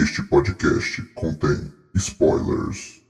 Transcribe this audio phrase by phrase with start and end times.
[0.00, 3.02] Este podcast contém spoilers.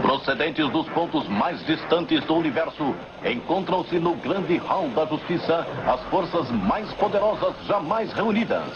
[0.00, 6.50] Procedentes dos pontos mais distantes do universo, encontram-se no grande hall da justiça as forças
[6.50, 8.72] mais poderosas jamais reunidas.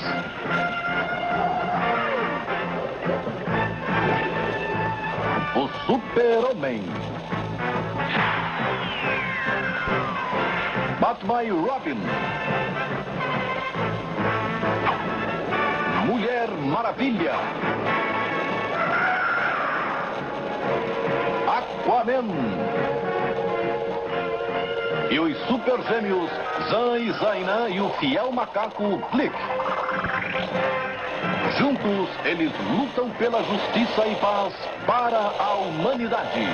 [5.55, 6.83] O Super-Homem.
[11.01, 11.99] Batman e Robin.
[16.07, 17.35] Mulher Maravilha.
[21.49, 22.27] Aquaman.
[25.11, 26.31] E os super gêmeos
[26.69, 29.35] Zan e Zainan e o fiel macaco Blick.
[31.59, 34.53] Juntos, eles lutam pela justiça e paz
[34.87, 36.47] para a humanidade.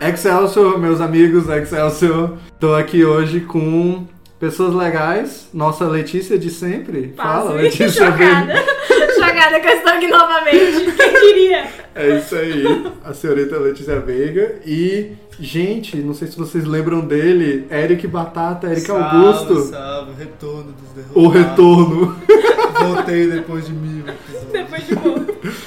[0.00, 2.38] Excelsior, meus amigos, Excelsior.
[2.58, 4.06] Tô aqui hoje com
[4.38, 5.48] pessoas legais.
[5.52, 7.12] Nossa Letícia de sempre.
[7.16, 8.06] Fala, Letícia.
[8.06, 8.54] chocada.
[9.14, 10.92] chocada eu estou aqui novamente.
[10.96, 11.66] Quem queria?
[11.94, 12.64] É isso aí,
[13.04, 14.56] a senhorita Letícia Veiga.
[14.64, 19.60] E, gente, não sei se vocês lembram dele, Eric Batata, Eric Salve, Augusto.
[19.62, 21.24] Salve, o retorno dos derrotados.
[21.24, 22.16] O retorno.
[22.80, 24.52] Voltei depois de mil episódios.
[24.52, 25.26] Depois de pouco.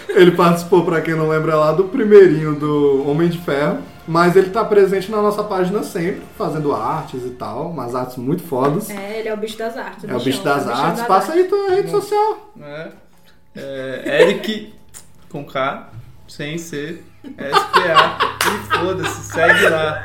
[0.09, 3.79] Ele participou, pra quem não lembra, lá do primeirinho do Homem de Ferro.
[4.07, 8.43] Mas ele tá presente na nossa página sempre, fazendo artes e tal, umas artes muito
[8.43, 8.89] fodas.
[8.89, 10.09] É, ele é o bicho das artes.
[10.09, 11.03] É o bicho das artes.
[11.03, 12.51] Passa aí tua rede social.
[12.59, 12.89] É.
[13.55, 14.73] É, Eric
[15.29, 15.89] com K,
[16.27, 18.31] sem C, SPA.
[18.43, 20.03] E foda-se, segue lá.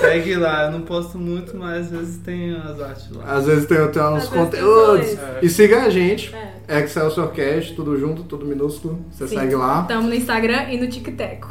[0.00, 0.64] Segue lá.
[0.64, 3.24] Eu não posto muito, mas às vezes tem as artes lá.
[3.26, 5.06] Às vezes tem, tem uns conteúdos.
[5.06, 5.18] dois.
[5.42, 6.34] E siga a gente.
[6.34, 6.54] É.
[6.66, 9.04] ExcelsiorCast, tudo junto, tudo minúsculo.
[9.10, 9.38] Você Sim.
[9.38, 9.82] segue lá.
[9.82, 11.46] Estamos no Instagram e no TikTok.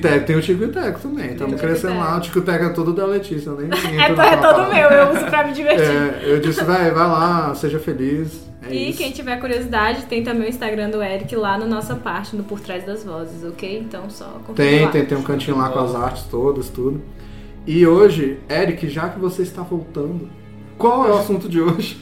[0.00, 0.42] Teco, tem o
[0.72, 1.32] Teco também.
[1.32, 2.18] Estamos crescendo lá.
[2.18, 5.46] O Teco é todo da Letícia, nem nem É, é todo meu, eu uso pra
[5.46, 5.84] me divertir.
[5.84, 8.47] É, eu disse, vai, vai lá, seja feliz.
[8.62, 8.98] É e isso.
[8.98, 12.60] quem tiver curiosidade, tem também o Instagram do Eric lá na nossa parte, no Por
[12.60, 13.78] Trás das Vozes, ok?
[13.78, 14.90] Então só Tem, lá.
[14.90, 17.00] tem, tem um cantinho lá com as artes todas, tudo.
[17.66, 20.28] E hoje, Eric, já que você está voltando,
[20.76, 21.98] qual é o assunto de hoje?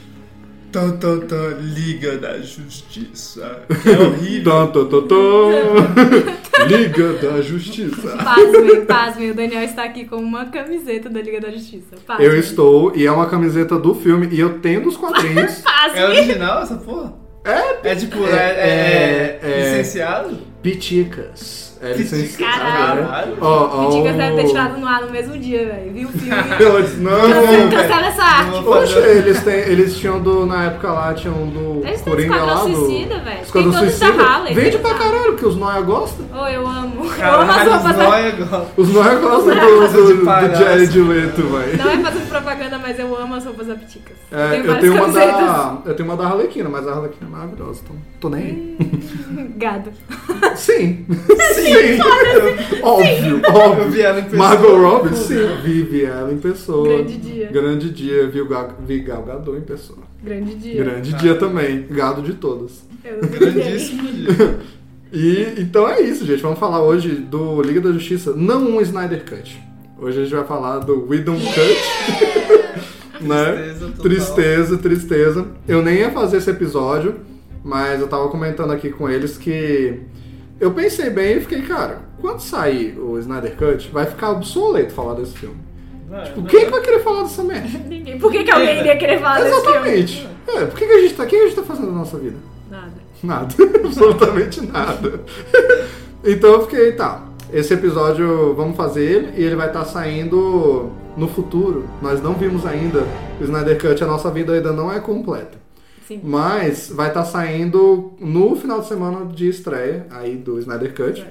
[0.99, 3.63] Tan, tan, Liga da Justiça.
[3.81, 4.67] Que é horrível.
[4.67, 6.65] Tã, tã, tã, tã.
[6.67, 8.15] Liga da Justiça.
[8.17, 11.95] Pasmem, pasmem, o Daniel está aqui com uma camiseta da Liga da Justiça.
[12.05, 12.27] Pasmem.
[12.27, 15.61] Eu estou, e é uma camiseta do filme, e eu tenho dos quadrinhos.
[15.65, 16.01] Pasmem.
[16.01, 17.13] É original essa porra?
[17.43, 19.71] É, É tipo, É, é, é, é, é.
[19.79, 20.37] licenciado?
[20.61, 21.66] Piticas.
[21.81, 22.59] É licenciado.
[22.59, 23.31] Caralho.
[23.31, 23.37] né?
[23.41, 25.93] Ó, ó, Piticas deve ter tirado no ar no mesmo dia, velho.
[25.93, 26.43] Viu o filme?
[26.59, 28.51] Eu disse, não, Cancela, cancela essa arte.
[28.51, 28.63] Não.
[28.63, 30.45] Poxa, eles, têm, eles tinham do.
[30.45, 31.81] Na época lá, tinham do.
[31.85, 32.53] Eles têm Coringa lá.
[32.53, 33.41] Esquadrão Do, Suicida, velho.
[33.41, 34.23] Esquadrão Tem todos Suicida.
[34.23, 34.53] Harley.
[34.53, 36.25] Vende pra caralho, porque os Noia gostam.
[36.33, 36.95] Oh, eu amo.
[36.95, 38.05] eu amo as Caralho, roupas da...
[38.05, 38.67] Zóia gosta.
[38.77, 40.13] Os Noia gostam Não, do, do, de
[40.49, 40.55] do.
[40.57, 41.77] Jared Leto, velho.
[41.77, 44.17] Não é fazendo propaganda, mas eu amo as roupas da Piticas.
[44.31, 47.81] É, eu, tenho uma da, eu tenho uma da Arlequina, mas a Arlequina é maravilhosa,
[47.83, 48.77] então tô nem aí.
[49.57, 49.91] Gado.
[50.55, 51.05] Sim.
[51.55, 51.66] Sim.
[52.83, 53.83] Óbvio, óbvio.
[53.83, 54.37] Eu vi ela em pessoa.
[54.37, 55.35] Margot Robbie, sim.
[55.63, 56.87] Vive ela em pessoa.
[56.87, 57.49] Grande dia.
[57.51, 58.27] Grande dia.
[58.27, 58.47] Vi, o
[58.85, 59.99] vi Gal Gadot em pessoa.
[60.23, 60.83] Grande dia.
[60.83, 61.85] Grande dia também.
[61.89, 62.83] Gado de todos.
[63.03, 64.59] Eu não Grandíssimo dia.
[65.11, 66.41] E então é isso, gente.
[66.41, 69.57] Vamos falar hoje do Liga da Justiça, não um Snyder Cut.
[69.97, 73.23] Hoje a gente vai falar do Widom Cut.
[73.23, 73.45] né?
[73.53, 74.03] Tristeza total.
[74.03, 75.47] Tristeza, tristeza.
[75.65, 77.15] Eu nem ia fazer esse episódio,
[77.63, 79.97] mas eu tava comentando aqui com eles que
[80.59, 85.13] eu pensei bem e fiquei, cara, quando sair o Snyder Cut, vai ficar obsoleto falar
[85.15, 85.57] desse filme.
[86.09, 86.49] Vai, Tipo, vai.
[86.51, 87.79] quem que vai querer falar dessa merda?
[87.87, 88.17] Ninguém.
[88.19, 89.69] Por que, que alguém iria querer falar desse filme?
[89.71, 90.27] Exatamente.
[90.47, 91.23] É, por que, que a gente tá.
[91.23, 92.37] O que a gente tá fazendo na nossa vida?
[92.71, 92.93] Nada.
[93.23, 95.19] Nada, absolutamente nada.
[96.23, 97.23] Então eu fiquei, tá.
[97.53, 101.85] Esse episódio vamos fazer ele e ele vai estar saindo no futuro.
[102.01, 103.03] Nós não vimos ainda
[103.39, 105.57] o Snyder Cut, a nossa vida ainda não é completa.
[106.07, 106.21] Sim.
[106.23, 111.25] Mas vai estar saindo no final de semana de estreia aí do Snyder Cut.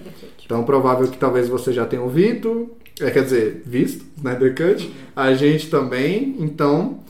[0.45, 2.71] Então, provável que talvez você já tenha ouvido,
[3.01, 6.37] é, quer dizer, visto Snyder Cut, a gente também.
[6.39, 7.01] Então,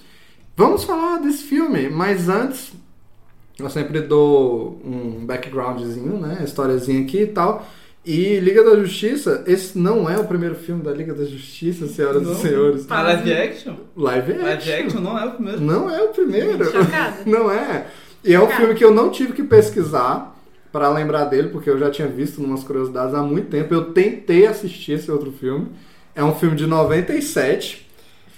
[0.57, 2.73] vamos falar desse filme, mas antes,
[3.59, 6.43] eu sempre dou um backgroundzinho, né?
[6.45, 7.67] Historiazinha aqui e tal.
[8.07, 12.23] E Liga da Justiça, esse não é o primeiro filme da Liga da Justiça, senhoras
[12.23, 12.33] Não.
[12.33, 12.87] e senhores.
[12.89, 13.75] Ah, live action?
[13.97, 14.45] Live action.
[14.45, 15.61] Live action não é o primeiro.
[15.61, 16.65] Não é o primeiro.
[16.71, 17.17] Chocada.
[17.27, 17.89] Não é.
[18.25, 20.37] E é um filme que eu não tive que pesquisar
[20.73, 23.73] pra lembrar dele, porque eu já tinha visto umas curiosidades há muito tempo.
[23.75, 25.69] Eu tentei assistir esse outro filme.
[26.15, 27.86] É um filme de 97,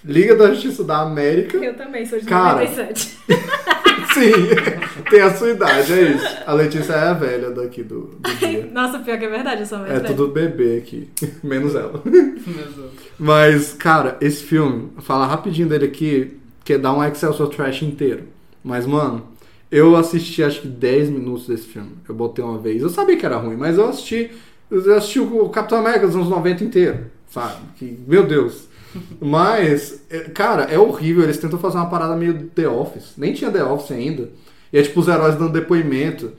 [0.05, 1.56] Liga da Justiça da América.
[1.59, 2.61] Eu também sou de Cara.
[2.65, 3.19] 97.
[4.15, 4.33] Sim,
[5.11, 6.37] tem a sua idade, é isso.
[6.47, 8.69] A Letícia é a velha daqui do, do dia.
[8.73, 10.06] Nossa, pior que é verdade, eu sou mais É velha.
[10.06, 11.09] tudo bebê aqui,
[11.45, 12.03] menos ela.
[13.19, 18.25] Mas, cara, esse filme, falar rapidinho dele aqui, que dá um Excelsior Trash inteiro.
[18.65, 19.27] Mas, mano,
[19.71, 21.91] eu assisti acho que 10 minutos desse filme.
[22.09, 22.83] Eu botei uma vez.
[22.83, 24.31] Eu sabia que era ruim, mas eu assisti.
[24.71, 27.56] Eu assisti o Capitão América dos anos 90 inteiro, sabe?
[27.77, 28.68] Que, meu Deus.
[29.20, 31.23] Mas, é, cara, é horrível.
[31.23, 33.12] Eles tentam fazer uma parada meio The Office.
[33.17, 34.31] Nem tinha The Office ainda.
[34.73, 36.32] E é tipo os heróis dando depoimento.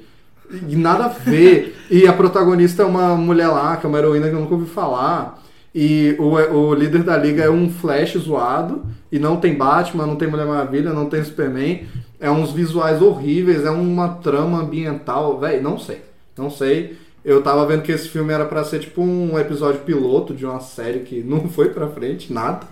[0.68, 1.76] E nada a ver.
[1.90, 4.70] e a protagonista é uma mulher lá, que é uma heroína que eu nunca ouvi
[4.70, 5.42] falar.
[5.74, 8.84] E o, o líder da liga é um Flash zoado.
[9.12, 11.88] E não tem Batman, não tem Mulher Maravilha, não tem Superman.
[12.20, 15.40] É uns visuais horríveis, é uma trama ambiental.
[15.40, 16.02] Véi, não sei.
[16.38, 16.98] Não sei.
[17.24, 20.60] Eu tava vendo que esse filme era pra ser tipo um episódio piloto de uma
[20.60, 22.68] série que não foi pra frente, nada.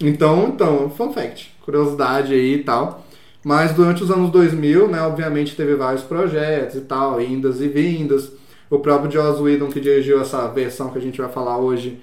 [0.00, 3.04] Então, então, fun fact, curiosidade aí e tal.
[3.44, 8.32] Mas durante os anos 2000, né, obviamente teve vários projetos e tal, indas e vindas.
[8.70, 12.00] O próprio Joss Whedon, que dirigiu essa versão que a gente vai falar hoje,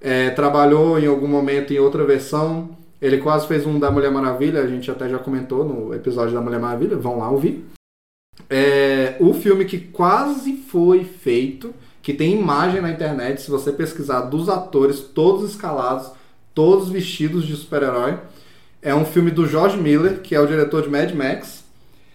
[0.00, 2.70] é, trabalhou em algum momento em outra versão.
[3.02, 6.40] Ele quase fez um da Mulher Maravilha, a gente até já comentou no episódio da
[6.40, 7.64] Mulher Maravilha, vão lá ouvir.
[8.48, 14.22] É, o filme que quase foi feito, que tem imagem na internet, se você pesquisar
[14.22, 16.10] dos atores, todos escalados,
[16.54, 18.18] todos vestidos de super-herói,
[18.84, 21.64] é um filme do George Miller, que é o diretor de Mad Max.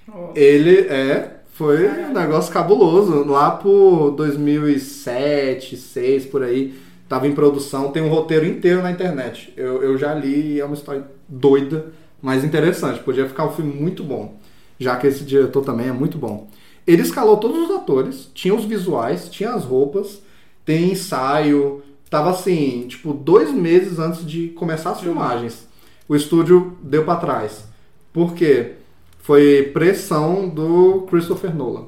[0.08, 1.40] Ó, Ele é.
[1.54, 3.26] Foi um negócio cabuloso.
[3.26, 6.76] Lá por 2007, 2006, por aí.
[7.10, 7.92] Tava em produção.
[7.92, 9.52] Tem um roteiro inteiro na internet.
[9.58, 11.88] Eu, eu já li e é uma história doida,
[12.22, 13.00] mas interessante.
[13.00, 14.39] Podia ficar um filme muito bom.
[14.80, 16.48] Já que esse diretor também é muito bom.
[16.88, 20.22] Ele escalou todos os atores, tinha os visuais, tinha as roupas,
[20.66, 21.84] tem ensaio.
[22.10, 25.68] Tava assim, tipo, dois meses antes de começar as filmagens.
[26.08, 27.64] O estúdio deu pra trás.
[28.12, 28.74] Por quê?
[29.20, 31.86] Foi pressão do Christopher Nolan,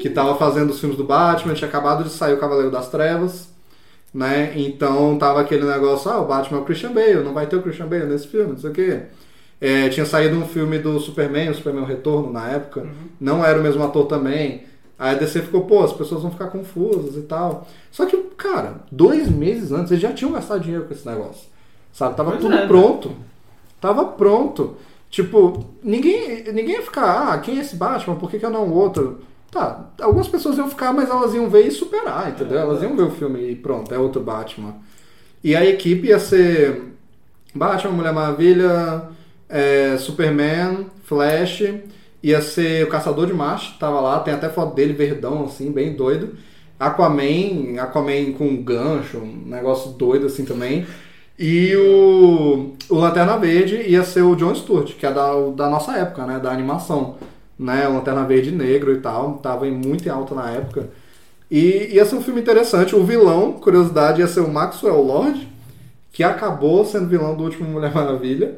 [0.00, 3.48] que tava fazendo os filmes do Batman, tinha acabado de sair o Cavaleiro das Trevas,
[4.14, 4.54] né?
[4.56, 7.62] Então tava aquele negócio, ah, o Batman é o Christian Bale, não vai ter o
[7.62, 9.02] Christian Bale nesse filme, não sei o quê.
[9.60, 12.86] É, tinha saído um filme do Superman, o Superman Retorno, na época.
[13.20, 14.64] Não era o mesmo ator também.
[14.98, 17.66] Aí a DC ficou, pô, as pessoas vão ficar confusas e tal.
[17.90, 21.46] Só que, cara, dois meses antes, eles já tinham gastado dinheiro com esse negócio.
[21.92, 22.16] Sabe?
[22.16, 23.12] Tava Pois tudo é, pronto.
[23.80, 24.76] Tava pronto.
[25.10, 28.16] Tipo, ninguém, ninguém ia ficar, ah, quem é esse Batman?
[28.16, 29.20] Por que, que eu não o outro?
[29.50, 32.58] Tá, algumas pessoas iam ficar, mas elas iam ver e superar, entendeu?
[32.58, 34.74] Elas iam ver o filme e pronto, é outro Batman.
[35.42, 36.82] E a equipe ia ser
[37.54, 39.08] Batman, Mulher Maravilha,
[39.48, 41.62] é, Superman, Flash,
[42.22, 45.94] ia ser o Caçador de Marte, tava lá, tem até foto dele verdão, assim, bem
[45.94, 46.36] doido.
[46.78, 50.86] Aquaman, Aquaman com um gancho, um negócio doido assim também.
[51.38, 55.96] E o, o Lanterna Verde ia ser o John Stewart, que é da, da nossa
[55.96, 56.38] época, né?
[56.38, 57.16] Da animação.
[57.58, 57.86] Né?
[57.88, 60.90] Lanterna Verde negro e tal, tava em muito em alta na época.
[61.50, 62.96] E ia ser um filme interessante.
[62.96, 65.46] O vilão, curiosidade, ia ser o Maxwell Lord,
[66.12, 68.56] que acabou sendo vilão do último Mulher Maravilha.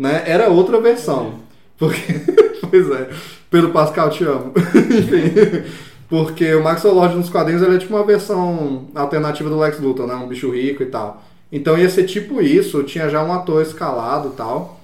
[0.00, 0.22] Né?
[0.24, 1.34] Era outra versão.
[1.76, 2.00] Porque,
[2.70, 3.10] pois é,
[3.50, 4.54] Pedro Pascal te amo.
[4.56, 5.70] Enfim,
[6.08, 10.06] porque o Maxwell Lord nos quadrinhos ele é tipo uma versão alternativa do Lex Luthor,
[10.06, 10.14] né?
[10.14, 11.22] Um bicho rico e tal.
[11.52, 14.80] Então ia ser tipo isso, tinha já um ator escalado e tal.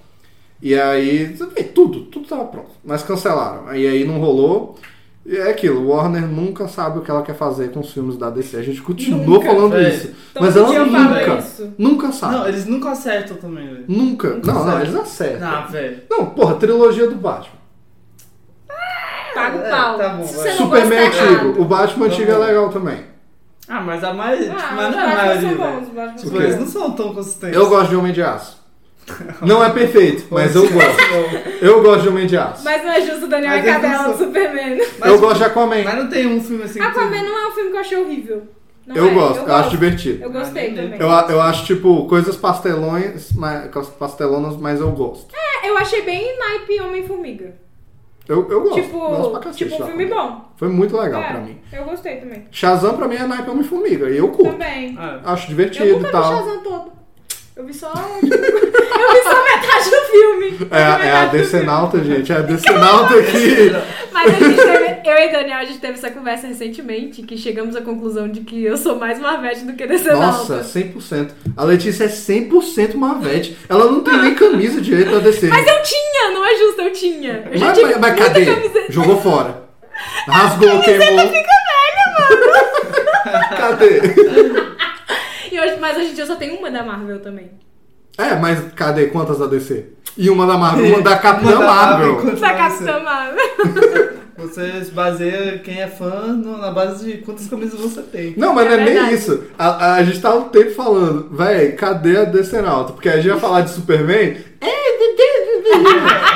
[0.60, 1.34] E aí,
[1.74, 2.72] tudo, tudo tava pronto.
[2.84, 3.74] Mas cancelaram.
[3.74, 4.78] E aí não rolou.
[5.28, 8.30] E é aquilo, Warner nunca sabe o que ela quer fazer com os filmes da
[8.30, 8.56] DC.
[8.58, 9.88] A gente continua Nunca, falando velho.
[9.88, 10.14] isso.
[10.32, 11.74] Todo mas ela nunca, isso.
[11.76, 12.34] nunca sabe.
[12.36, 13.84] Não, eles nunca acertam também, velho.
[13.88, 14.28] Nunca.
[14.28, 14.82] Nunca não, não, sabe.
[14.84, 15.48] eles acertam.
[15.48, 16.02] Ah, velho.
[16.08, 17.56] Não, porra, trilogia do Batman.
[19.34, 19.98] Paga o É, pau.
[19.98, 20.42] tá bom, Se vai.
[20.44, 21.24] você não Superman tá antigo.
[21.34, 21.60] errado.
[21.60, 23.00] O Batman Tá antigo é legal também.
[23.68, 24.52] Ah, mas a maioria.
[24.56, 25.80] Ah, mas os não é a maioria, bons, velho.
[25.82, 27.56] os Batman Tipo, eles não são tão consistentes.
[27.56, 28.55] Eu gosto de Homem de Aço.
[29.40, 30.96] Não é perfeito, mas eu gosto.
[31.62, 32.64] Eu gosto de Homem de Aço.
[32.64, 34.78] Mas não é justo o Daniel Mas é eles não cadela do são- Superman.
[34.98, 35.84] Mas- eu gosto de Aquaman.
[35.84, 36.80] Mas não tem um filme assim.
[36.80, 38.42] que Aquaman não é um filme que eu achei horrível.
[38.86, 40.22] Não Eu é, gosto, eu acho divertido.
[40.24, 41.00] Eu gostei Ah, nem também.
[41.00, 45.26] Eu, a- eu acho, tipo, coisas pastelões, mas, pastelonas, mas eu gosto.
[45.34, 47.54] É, eu achei bem naipe Homem-Formiga.
[48.28, 48.74] Eu, eu gosto.
[48.82, 50.30] tipo, gosto pra cacete tipo um filme Aquaman.
[50.30, 50.52] bom.
[50.56, 51.58] Foi muito legal É, pra mim.
[51.72, 52.44] Eu gostei também.
[52.50, 54.10] Shazam pra mim é naipe Homem-Formiga.
[54.10, 54.52] E eu curto.
[54.52, 54.96] Também.
[54.98, 56.24] Ah, Acho Eu divertido nunca e vi tal.
[56.24, 56.92] Shazam todo.
[57.56, 57.90] Eu vi só.
[57.90, 60.68] tipo, eu vi só metade do filme.
[60.70, 62.30] É, é a metade do Decenalta, gente.
[62.30, 63.72] É a Decenalta aqui.
[64.12, 67.74] Mas a gente teve, eu e Daniel, a gente teve essa conversa recentemente, que chegamos
[67.74, 70.26] à conclusão de que eu sou mais Marvete do que Decenalta.
[70.54, 71.30] Nossa, 100%.
[71.56, 73.56] A Letícia é 100% Marvete.
[73.70, 75.48] Ela não tem nem camisa direito pra descer.
[75.48, 77.42] Mas eu tinha, não é justo, eu tinha.
[77.50, 78.44] Eu Mas, mas- mas cadê?
[78.44, 78.92] camiseta.
[78.92, 79.62] Jogou fora.
[80.28, 81.26] Rasgou, queimou.
[81.28, 82.36] Fica velha, mano.
[83.56, 84.00] Cadê?
[85.56, 87.50] E hoje, mas hoje em dia eu só tenho uma da Marvel também.
[88.18, 89.06] É, mas cadê?
[89.06, 89.86] Quantas da DC?
[90.14, 92.14] E uma da Marvel, uma da Capitã Uma da Marvel.
[92.16, 92.36] Marvel.
[92.36, 92.54] Da.
[92.54, 94.16] Capitã Marvel.
[94.36, 98.34] Você se baseia quem é fã na base de quantas camisas você tem.
[98.36, 99.14] Não, mas É não é nem verdade.
[99.14, 99.44] isso.
[99.58, 102.92] A, a, a gente tá o tempo falando, véi, cadê a Decenalta?
[102.92, 104.36] Porque a gente vai falar de Superman.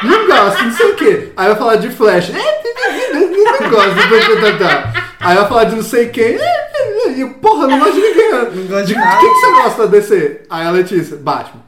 [0.03, 1.33] Não gosto, não sei o quê.
[1.37, 2.31] Aí vai falar de Flash.
[2.31, 3.91] Não gosto.
[5.21, 6.37] Aí vai falar de não sei quem.
[7.17, 8.31] E eu, porra, não gosto de ninguém.
[8.33, 9.19] Não gosto de nada.
[9.19, 10.41] quem que você gosta da DC?
[10.49, 11.63] Aí a Letícia, Batman.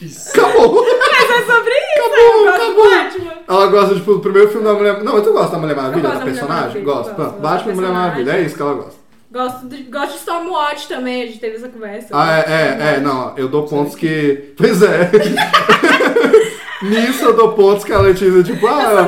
[0.00, 0.30] Isso.
[0.30, 0.82] Acabou.
[0.82, 2.90] Mas é sobre isso, Acabou, eu gosto acabou.
[2.90, 3.32] Batman.
[3.48, 6.08] Ela gosta, tipo, do primeiro filme da Mulher Não, mas tu gosta da Mulher Maravilha,
[6.08, 6.82] da personagem?
[6.82, 7.40] Maravilha, Gosto.
[7.40, 7.92] Batman e Mulher.
[7.92, 8.99] Maravilha, é isso que ela gosta.
[9.30, 12.08] Gosto de, gosto de Stormwatch também, a gente teve essa conversa.
[12.12, 14.52] Ah, é, é, é, não, eu dou pontos que.
[14.56, 15.08] Pois é.
[16.82, 19.06] Nisso eu dou pontos que a Letícia, tipo, ah,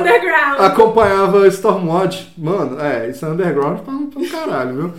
[0.59, 2.31] acompanhava Stormwatch.
[2.37, 4.93] Mano, é, isso é underground pra, pra um caralho,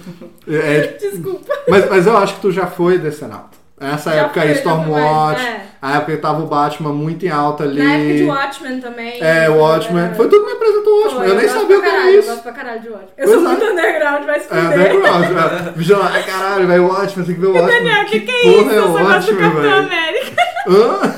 [0.46, 0.56] viu?
[0.58, 1.54] É, Desculpa.
[1.68, 3.63] mas, mas eu acho que tu já foi Decenato.
[3.80, 5.60] Essa Já época aí, Stormwatch, mais, é.
[5.82, 7.82] a época que tava o Batman muito em alta ali.
[7.82, 9.20] Na época de Watchmen também.
[9.20, 10.04] É, o Watchmen.
[10.04, 10.14] É.
[10.14, 11.22] Foi tudo que me apresentou o Watchmen.
[11.24, 12.28] Foi, eu nem sabia o que era caralho, Eu isso.
[12.28, 13.12] gosto pra caralho de Watchmen.
[13.18, 13.50] Eu Pois sou é.
[13.56, 14.94] muito underground, vai se É, fuder.
[14.96, 15.24] underground.
[15.66, 15.72] é.
[15.76, 17.78] Vigilante, ai caralho, velho, o Watchmen, tem que ver o Watchmen.
[17.84, 18.70] Daniel, que que é isso?
[18.70, 19.72] Eu só gosto do Capitão?
[19.74, 20.42] América.
[20.68, 21.14] Hã?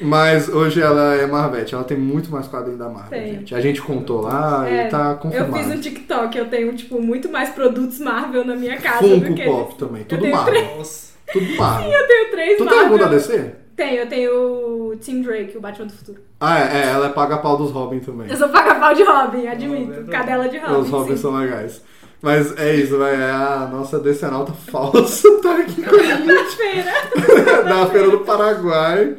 [0.00, 3.34] Mas hoje ela é Marvete, ela tem muito mais quadrinho da Marvel, Tem.
[3.34, 3.54] gente.
[3.54, 5.54] A gente contou lá É, e tá Eu confirmado.
[5.64, 9.34] fiz um TikTok, eu tenho, tipo, muito mais produtos Marvel na minha casa Funko do
[9.34, 9.74] que Pop eles.
[9.76, 10.54] também, Eu tudo Marvel.
[10.54, 11.90] três- Tudo Marvel.
[11.92, 13.54] Eu tenho três Tu tem algum da DC?
[13.76, 16.20] Tenho, eu tenho o Tim Drake, o Batman do Futuro.
[16.40, 18.28] Ah, é, é, ela é paga-pau dos Robin também.
[18.28, 19.92] Eu sou paga-pau de Robin, admito.
[19.92, 20.80] Robin é Cadela de Robin.
[20.80, 21.22] Os Robin sim.
[21.22, 21.82] são legais.
[22.20, 23.14] Mas é isso, vai.
[23.14, 26.26] É a nossa decenalta falsa tá aqui com a gente.
[26.26, 27.64] Na feira.
[27.64, 29.16] da Feira do Paraguai.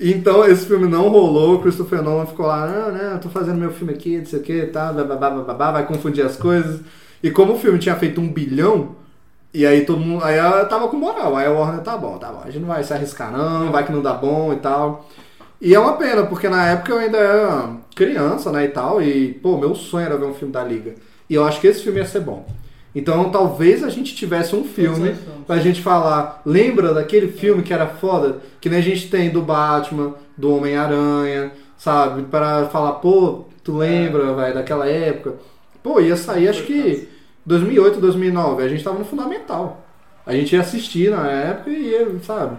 [0.00, 3.58] Então esse filme não rolou, o Christopher Nolan ficou lá, não, não, eu tô fazendo
[3.58, 6.80] meu filme aqui, não sei o que, tá, babá, babá, vai confundir as coisas.
[7.22, 8.96] E como o filme tinha feito um bilhão,
[9.54, 12.28] e aí todo mundo, aí ela tava com moral, aí a Warner, tá bom, tá
[12.28, 15.06] bom, a gente não vai se arriscar não, vai que não dá bom e tal.
[15.60, 19.34] E é uma pena, porque na época eu ainda era criança, né, e tal, e,
[19.34, 20.94] pô, meu sonho era ver um filme da Liga.
[21.30, 22.46] E eu acho que esse filme ia ser bom.
[22.94, 25.14] Então talvez a gente tivesse um filme
[25.46, 28.40] pra gente falar, lembra daquele filme que era foda?
[28.60, 32.22] Que nem a gente tem do Batman, do Homem-Aranha, sabe?
[32.24, 35.34] Para falar, pô, tu lembra, velho, daquela época.
[35.82, 37.08] Pô, ia sair acho que
[37.44, 39.84] 2008, 2009, a gente tava no Fundamental.
[40.24, 42.56] A gente ia assistir na época e ia, sabe?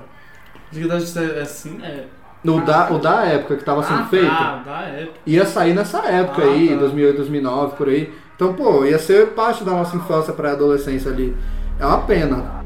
[1.38, 1.80] É assim?
[1.84, 2.06] É.
[2.46, 5.20] O da, o da época que tava sendo ah, feito, Tá, da época.
[5.26, 6.76] ia sair nessa época Ah, aí, tá.
[6.76, 8.14] 2008, 2009, por aí.
[8.36, 11.34] Então, pô, ia ser parte da nossa infância pra adolescência ali.
[11.80, 12.63] É uma pena.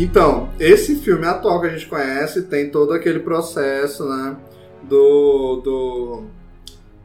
[0.00, 4.36] Então, esse filme atual que a gente conhece tem todo aquele processo, né,
[4.84, 6.22] do, do,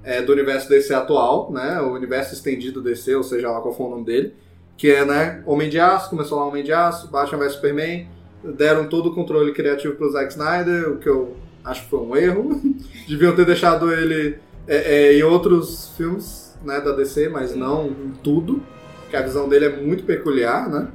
[0.04, 3.88] é, do universo DC atual, né, o universo estendido DC, ou seja lá qual for
[3.88, 4.36] o nome dele,
[4.78, 8.08] que é, né, Homem de Aço, começou lá Homem de Aço, Batman vs Superman,
[8.44, 11.36] deram todo o controle criativo pro Zack Snyder, o que eu
[11.66, 12.62] acho que foi um erro,
[13.10, 18.14] deviam ter deixado ele é, é, em outros filmes, né, da DC, mas não em
[18.22, 18.62] tudo,
[19.10, 20.90] que a visão dele é muito peculiar, né,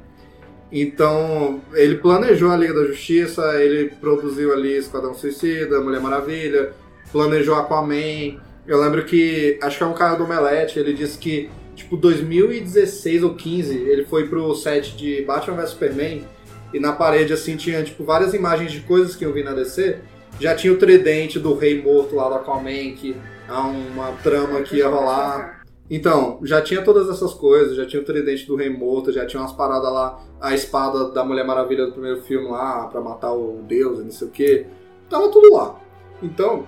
[0.71, 6.73] então, ele planejou a Liga da Justiça, ele produziu ali Esquadrão Suicida, Mulher Maravilha,
[7.11, 8.39] planejou Aquaman.
[8.67, 13.23] Eu lembro que, acho que é um cara do Omelete, ele disse que, tipo, 2016
[13.23, 16.23] ou 15, ele foi pro set de Batman vs Superman
[16.71, 19.97] e na parede, assim, tinha, tipo, várias imagens de coisas que eu vi na DC.
[20.39, 23.15] Já tinha o tridente do Rei Morto lá do Aquaman, que
[23.47, 25.58] é uma trama que ia rolar.
[25.89, 29.41] Então, já tinha todas essas coisas, já tinha o tridente do Rei Morto, já tinha
[29.41, 33.63] umas paradas lá, a espada da Mulher Maravilha do primeiro filme lá, pra matar o
[33.67, 34.65] Deus e não sei o que.
[35.09, 35.79] Tava tudo lá.
[36.21, 36.67] Então,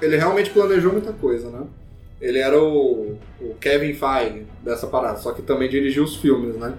[0.00, 1.66] ele realmente planejou muita coisa, né?
[2.20, 6.74] Ele era o, o Kevin Feige dessa parada, só que também dirigiu os filmes, né?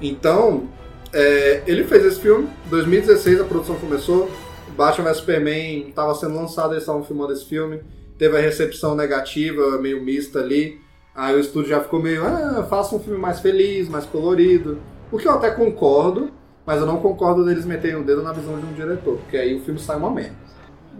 [0.00, 0.68] Então,
[1.12, 4.28] é, ele fez esse filme, 2016 a produção começou,
[4.76, 7.80] Batman vs Superman estava sendo lançado, eles estavam filmando esse filme,
[8.18, 10.80] teve a recepção negativa, meio mista ali,
[11.18, 14.78] aí o estúdio já ficou meio, ah, faça um filme mais feliz, mais colorido,
[15.10, 16.30] O que eu até concordo,
[16.64, 19.56] mas eu não concordo deles meterem o dedo na visão de um diretor, porque aí
[19.56, 20.36] o filme sai uma merda.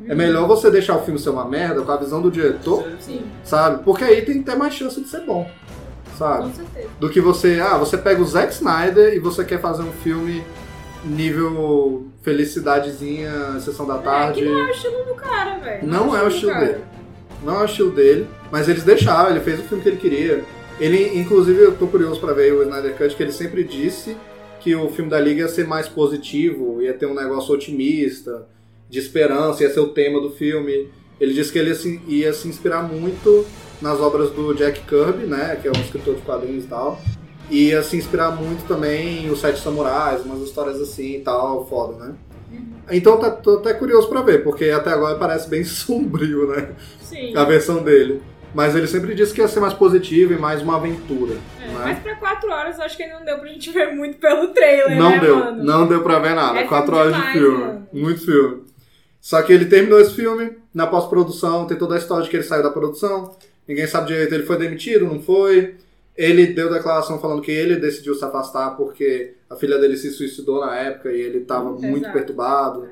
[0.06, 3.22] É melhor você deixar o filme ser uma merda com a visão do diretor, Sim,
[3.44, 3.84] sabe?
[3.84, 5.48] Porque aí tem até mais chance de ser bom,
[6.16, 6.48] sabe?
[6.48, 6.88] com certeza.
[6.98, 10.42] Do que você, ah, você pega o Zack Snyder e você quer fazer um filme
[11.04, 14.40] nível felicidadezinha, sessão da tarde.
[14.40, 15.86] É, que não é o estilo do cara, velho.
[15.86, 16.66] Não é o estilo do cara.
[16.66, 16.84] dele.
[17.42, 20.44] Não é o estilo dele, mas eles deixaram, ele fez o filme que ele queria.
[20.80, 24.16] Ele, inclusive, eu tô curioso pra ver o Snyder Cut, que ele sempre disse
[24.60, 28.46] que o filme da Liga ia ser mais positivo, ia ter um negócio otimista,
[28.88, 30.88] de esperança, ia ser o tema do filme.
[31.20, 33.44] Ele disse que ele ia se, ia se inspirar muito
[33.80, 37.00] nas obras do Jack Kirby, né, que é um escritor de quadrinhos e tal.
[37.50, 41.66] E ia se inspirar muito também em Os Sete Samurais, umas histórias assim e tal,
[41.66, 42.14] foda, né?
[42.90, 46.70] Então tá, tô até curioso pra ver, porque até agora parece bem sombrio, né?
[47.00, 47.36] Sim.
[47.36, 48.22] A versão dele.
[48.54, 51.34] Mas ele sempre disse que ia ser mais positivo e mais uma aventura.
[51.62, 51.74] É, né?
[51.84, 54.96] Mas pra quatro horas eu acho que não deu pra gente ver muito pelo trailer,
[54.98, 55.62] Não né, deu, mano?
[55.64, 56.58] não deu pra ver nada.
[56.60, 57.58] É Quatro filme horas de demais, filme.
[57.58, 57.88] mano.
[57.92, 58.62] Muito filme.
[59.20, 62.42] Só que ele terminou esse filme, na pós-produção, tem toda a história de que ele
[62.42, 63.36] saiu da produção.
[63.66, 65.74] Ninguém sabe direito, ele foi demitido, não foi.
[66.16, 70.60] Ele deu declaração falando que ele decidiu se afastar porque a filha dele se suicidou
[70.60, 72.12] na época e ele tava muito Exato.
[72.12, 72.88] perturbado.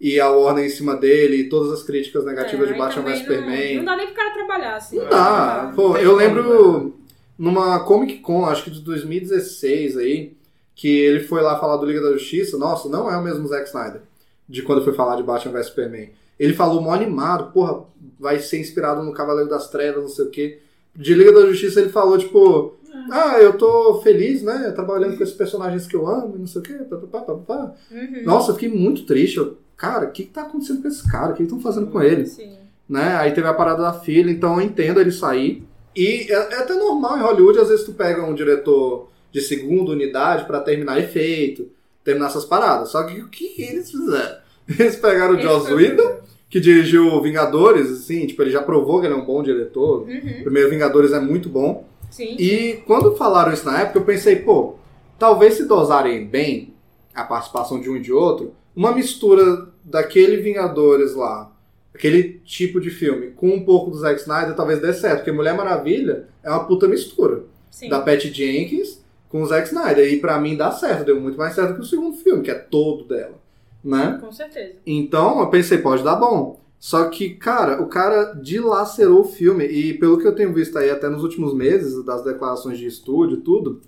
[0.00, 3.18] E a Warner em cima dele, e todas as críticas negativas É, de Batman vs
[3.18, 3.70] Superman.
[3.70, 4.96] Não, não dá nem pro cara trabalhar, assim.
[4.96, 5.72] Não dá.
[5.74, 6.94] Pô, eu lembro
[7.36, 10.36] numa Comic Con, acho que de 2016 aí,
[10.76, 12.56] que ele foi lá falar do Liga da Justiça.
[12.56, 14.02] Nossa, não é o mesmo Zack Snyder
[14.48, 16.10] de quando foi falar de Batman vs Superman.
[16.38, 17.82] Ele falou mó animado, porra,
[18.18, 20.60] vai ser inspirado no Cavaleiro das Trevas, não sei o quê.
[20.96, 22.77] De Liga da Justiça ele falou, tipo,
[23.10, 26.64] ah, eu tô feliz, né, trabalhando com esses personagens que eu amo, não sei o
[26.64, 27.74] quê, pá, pá, pá, pá.
[27.90, 28.22] Uhum.
[28.24, 29.38] Nossa, eu fiquei muito triste.
[29.38, 31.32] Eu, cara, o que, que tá acontecendo com esse cara?
[31.32, 32.26] O que estão fazendo com ele?
[32.26, 32.56] Sim.
[32.88, 33.16] né?
[33.16, 35.62] Aí teve a parada da filha, então eu entendo ele sair.
[35.94, 39.92] E é, é até normal em Hollywood, às vezes tu pega um diretor de segunda
[39.92, 41.68] unidade pra terminar efeito,
[42.04, 42.90] terminar essas paradas.
[42.90, 44.38] Só que o que eles fizeram?
[44.78, 46.18] Eles pegaram o Joss Whedon,
[46.50, 50.02] que dirigiu Vingadores, assim, tipo, ele já provou que ele é um bom diretor.
[50.02, 50.40] Uhum.
[50.40, 51.86] O primeiro Vingadores é muito bom.
[52.18, 52.34] Sim.
[52.36, 54.74] E quando falaram isso na época, eu pensei, pô,
[55.16, 56.74] talvez se dosarem bem
[57.14, 61.52] a participação de um e de outro, uma mistura daquele Vingadores lá,
[61.94, 65.54] aquele tipo de filme, com um pouco do Zack Snyder, talvez dê certo, porque Mulher
[65.54, 67.88] Maravilha é uma puta mistura Sim.
[67.88, 71.54] da Patty Jenkins com o Zack Snyder, e pra mim dá certo, deu muito mais
[71.54, 73.38] certo que o segundo filme, que é todo dela,
[73.84, 74.18] né?
[74.20, 74.74] Com certeza.
[74.84, 76.58] Então eu pensei, pode dar bom.
[76.80, 80.90] Só que, cara, o cara dilacerou o filme, e pelo que eu tenho visto aí
[80.90, 83.80] até nos últimos meses, das declarações de estúdio, tudo,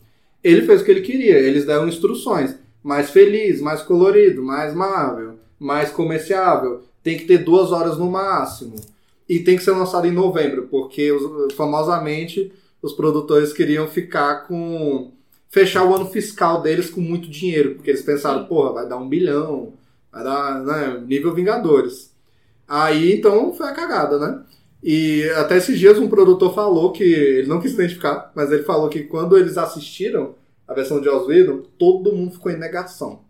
[0.42, 1.38] ele fez o que ele queria.
[1.38, 2.56] Eles deram instruções.
[2.82, 6.80] Mais feliz, mais colorido, mais Marvel, mais comerciável.
[7.02, 8.74] Tem que ter duas horas no máximo.
[9.28, 15.12] E tem que ser lançado em novembro, porque os- famosamente os produtores queriam ficar com.
[15.48, 19.08] fechar o ano fiscal deles com muito dinheiro, porque eles pensaram, porra, vai dar um
[19.08, 19.72] bilhão,
[20.12, 22.09] vai dar, né, nível Vingadores.
[22.70, 24.42] Aí então foi a cagada, né?
[24.80, 28.88] E até esses dias um produtor falou que, ele não quis identificar, mas ele falou
[28.88, 30.36] que quando eles assistiram
[30.68, 33.22] a versão de Joss Whedon, todo mundo ficou em negação.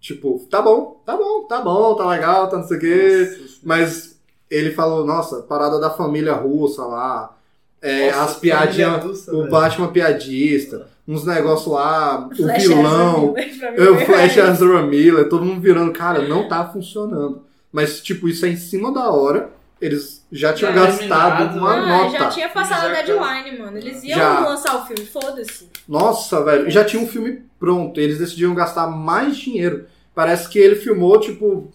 [0.00, 3.38] Tipo, tá bom, tá bom, tá bom, tá legal, tá não sei o quê.
[3.62, 7.36] Mas ele falou, nossa, parada da família russa lá,
[7.80, 9.50] é, Nossa, as piadinhas, o velho.
[9.50, 14.36] Batman piadista, uns negócios lá, o Flash vilão, Miller, eu, é Flash.
[14.38, 17.46] Ezra Miller, todo mundo virando, cara, não tá funcionando.
[17.78, 21.72] Mas, tipo, isso é em cima da hora, eles já tinham Já gastado eliminado, uma
[21.74, 22.18] Ah, nota.
[22.18, 23.78] já tinha passado a deadline, mano.
[23.78, 24.40] Eles iam Já.
[24.40, 25.68] lançar o filme, foda-se.
[25.88, 29.86] Nossa, velho, já tinha um filme pronto, eles decidiram gastar mais dinheiro.
[30.14, 31.70] Parece que ele filmou, tipo,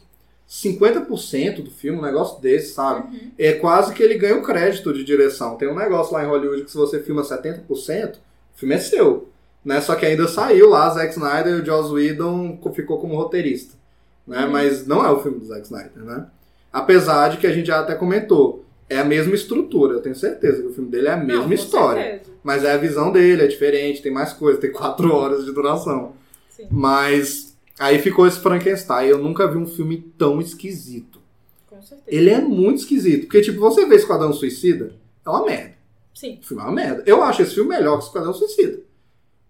[0.50, 3.08] 50% do filme, um negócio desse, sabe?
[3.08, 3.32] Uhum.
[3.40, 5.56] É quase que ele ganha o crédito de direção.
[5.56, 8.16] Tem um negócio lá em Hollywood que se você filma 70%,
[8.54, 9.30] o filme é seu.
[9.64, 9.80] Né?
[9.80, 13.76] Só que ainda saiu lá Zack Snyder e o Joss Whedon co- ficou como roteirista.
[14.26, 14.46] Né?
[14.46, 16.28] Mas não é o filme do Zack Snyder, né?
[16.72, 20.62] Apesar de que a gente já até comentou, é a mesma estrutura, eu tenho certeza
[20.62, 22.02] que o filme dele é a mesma Não, história.
[22.04, 22.32] certeza.
[22.44, 26.14] Mas é a visão dele, é diferente, tem mais coisa, tem quatro horas de duração.
[26.50, 26.68] Sim.
[26.72, 29.08] Mas aí ficou esse Frankenstein.
[29.08, 31.20] Eu nunca vi um filme tão esquisito.
[31.68, 32.04] Com certeza.
[32.08, 33.24] Ele é muito esquisito.
[33.24, 35.74] Porque, tipo, você vê Esquadrão Suicida, é uma merda.
[36.14, 36.40] Sim.
[36.42, 37.04] O filme é uma merda.
[37.06, 38.80] Eu acho esse filme melhor que Esquadrão Suicida.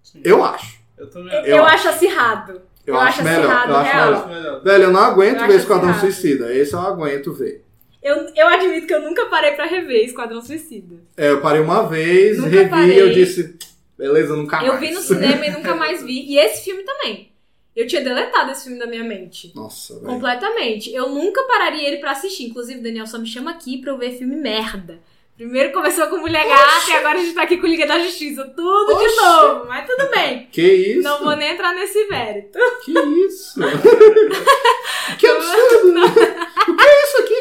[0.02, 0.22] Sim.
[0.24, 0.80] Eu acho.
[0.98, 2.62] Eu também Eu, Eu acho acirrado.
[2.86, 3.46] Eu, Eu acho, acho melhor.
[3.46, 4.06] acirrado, Eu acho real.
[4.08, 4.20] melhor.
[4.20, 4.64] acho melhor.
[4.64, 6.12] Velho, eu não aguento Eu ver Esquadrão acirrado.
[6.14, 6.54] Suicida.
[6.54, 7.64] Esse eu aguento ver.
[8.02, 10.96] Eu, eu admito que eu nunca parei pra rever Esquadrão Suicida.
[11.16, 13.02] É, eu parei uma vez, Nunca revi parei.
[13.02, 13.56] eu disse,
[13.98, 14.68] beleza, nunca mais.
[14.68, 16.26] Eu vi no cinema e nunca mais vi.
[16.30, 17.32] E esse filme também.
[17.76, 19.52] Eu tinha deletado esse filme da minha mente.
[19.56, 20.06] Nossa, velho.
[20.06, 20.94] Completamente.
[20.94, 22.44] Eu nunca pararia ele pra assistir.
[22.44, 25.00] Inclusive, Daniel só me chama aqui pra eu ver filme merda.
[25.36, 28.46] Primeiro começou com Mulher Gata e agora a gente tá aqui com Liga da Justiça.
[28.56, 29.16] Tudo de Oxi.
[29.16, 30.48] novo, mas tudo bem.
[30.54, 31.02] Que isso?
[31.02, 32.60] Não vou nem entrar nesse mérito.
[32.86, 33.60] Que isso?
[35.18, 36.02] que absurdo!
[36.66, 37.40] O que é isso aqui?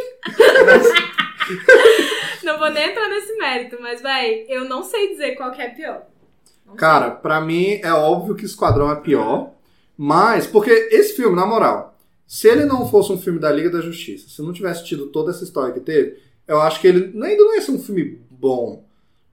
[2.44, 5.68] Não vou nem entrar nesse mérito, mas, véi, eu não sei dizer qual que é
[5.68, 6.02] pior.
[6.66, 9.52] Não Cara, pra mim é óbvio que Esquadrão é pior,
[9.96, 13.80] mas porque esse filme, na moral, se ele não fosse um filme da Liga da
[13.80, 17.42] Justiça, se não tivesse tido toda essa história que teve, eu acho que ele ainda
[17.42, 18.84] não ia ser um filme bom.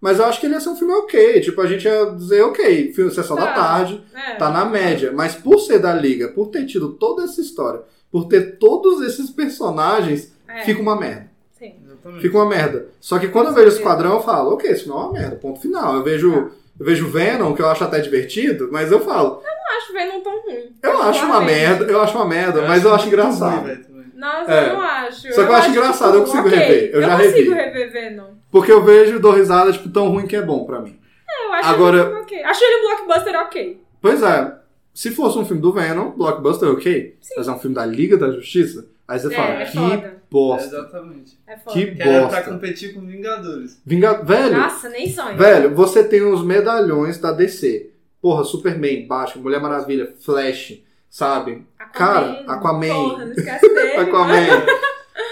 [0.01, 1.41] Mas eu acho que ele ia ser um filme ok.
[1.41, 3.53] Tipo, a gente ia dizer, ok, filme Sessão da Tá.
[3.53, 4.35] Tarde, É.
[4.35, 5.11] tá na média.
[5.13, 9.29] Mas por ser da Liga, por ter tido toda essa história, por ter todos esses
[9.29, 11.29] personagens, É, fica uma merda.
[11.57, 11.75] sim.
[11.85, 12.21] Exatamente.
[12.21, 12.87] Fica uma merda.
[13.01, 15.59] Só que quando eu vejo Esquadrão, eu falo, ok, isso não é uma merda, ponto
[15.59, 15.95] final.
[15.95, 16.31] Eu vejo,
[16.79, 20.41] eu vejo Venom, que eu acho até divertido, mas eu falo, Não acho Venom tão
[20.43, 20.71] ruim.
[20.81, 21.59] eu acho uma Particularmente.
[21.59, 23.61] merda, eu acho uma merda, mas eu acho muito ruim, engraçado.
[23.61, 23.89] também.
[24.19, 24.69] Nossa, É.
[24.69, 25.33] eu não acho.
[25.33, 27.53] Só que eu acho engraçado, eu consigo rever, eu já consigo revi.
[27.53, 28.31] rever Venom.
[28.51, 30.99] Porque eu vejo e dou risada, tipo, tão ruim que é bom pra mim.
[31.29, 32.43] É, eu acho Agora- ele um filme ok.
[32.43, 33.81] Acho ele um blockbuster ok.
[34.01, 34.53] Pois é,
[34.93, 37.17] se fosse um filme do Venom, blockbuster, ok.
[37.37, 39.93] Mas é um filme da Liga da Justiça, aí você É, fala, é que foda.
[39.95, 40.75] É, bosta.
[40.77, 41.39] exatamente.
[41.47, 41.75] É foda.
[41.79, 42.51] Que Que era pra bosta.
[42.51, 43.81] competir com Vingadores.
[43.85, 44.13] Vinga...
[44.23, 45.37] Velho, Nossa, nem sonho.
[45.37, 47.91] Velho, você tem os medalhões da DC.
[48.21, 51.65] Porra, Superman, Batman, Mulher Maravilha, Flash, sabe?
[51.93, 52.87] Cara, Aquaman.
[52.93, 53.93] Porra, não esquece dele.
[53.97, 54.65] Aquaman.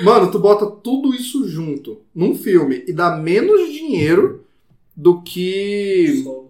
[0.04, 4.46] Mano, tu bota tudo isso junto num filme e dá menos dinheiro
[4.96, 6.22] do que.
[6.24, 6.48] Solo.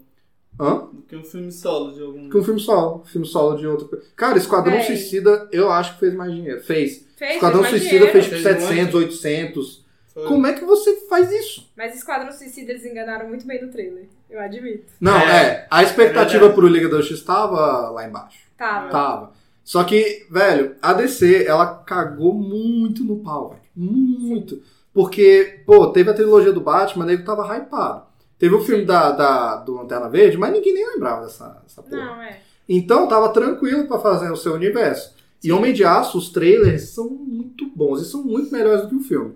[0.59, 0.87] Hã?
[0.91, 2.29] Do que um filme solo de algum.
[2.29, 3.03] Que um filme solo.
[3.05, 4.01] Filme solo de outro.
[4.15, 4.83] Cara, Esquadrão Véi.
[4.83, 6.61] Suicida, eu acho que fez mais dinheiro.
[6.61, 7.05] Fez.
[7.15, 8.97] Fez, Esquadrão fez mais Suicida fez tipo Fez 700, muito.
[8.97, 9.85] 800.
[10.13, 10.25] Foi.
[10.27, 11.69] Como é que você faz isso?
[11.77, 14.07] Mas Esquadrão Suicida eles enganaram muito bem no trailer.
[14.29, 14.85] Eu admito.
[14.99, 15.67] Não, É, é.
[15.69, 16.53] a expectativa verdade.
[16.55, 18.46] pro Liga da Justiça tava lá embaixo.
[18.57, 18.89] Tava.
[18.89, 19.31] Tava.
[19.63, 23.61] Só que, velho, a DC, ela cagou muito no pau, velho.
[23.75, 24.61] Muito.
[24.93, 28.03] Porque, pô, teve a trilogia do Batman, nego tava hypado.
[28.39, 31.97] Teve o filme da, da, do Lanterna Verde, mas ninguém nem lembrava dessa, dessa porra.
[31.97, 32.39] Não, é.
[32.69, 35.13] Então tava tranquilo pra fazer o seu universo.
[35.43, 38.95] E Homem de Aço, os trailers são muito bons e são muito melhores do que
[38.95, 39.35] o filme.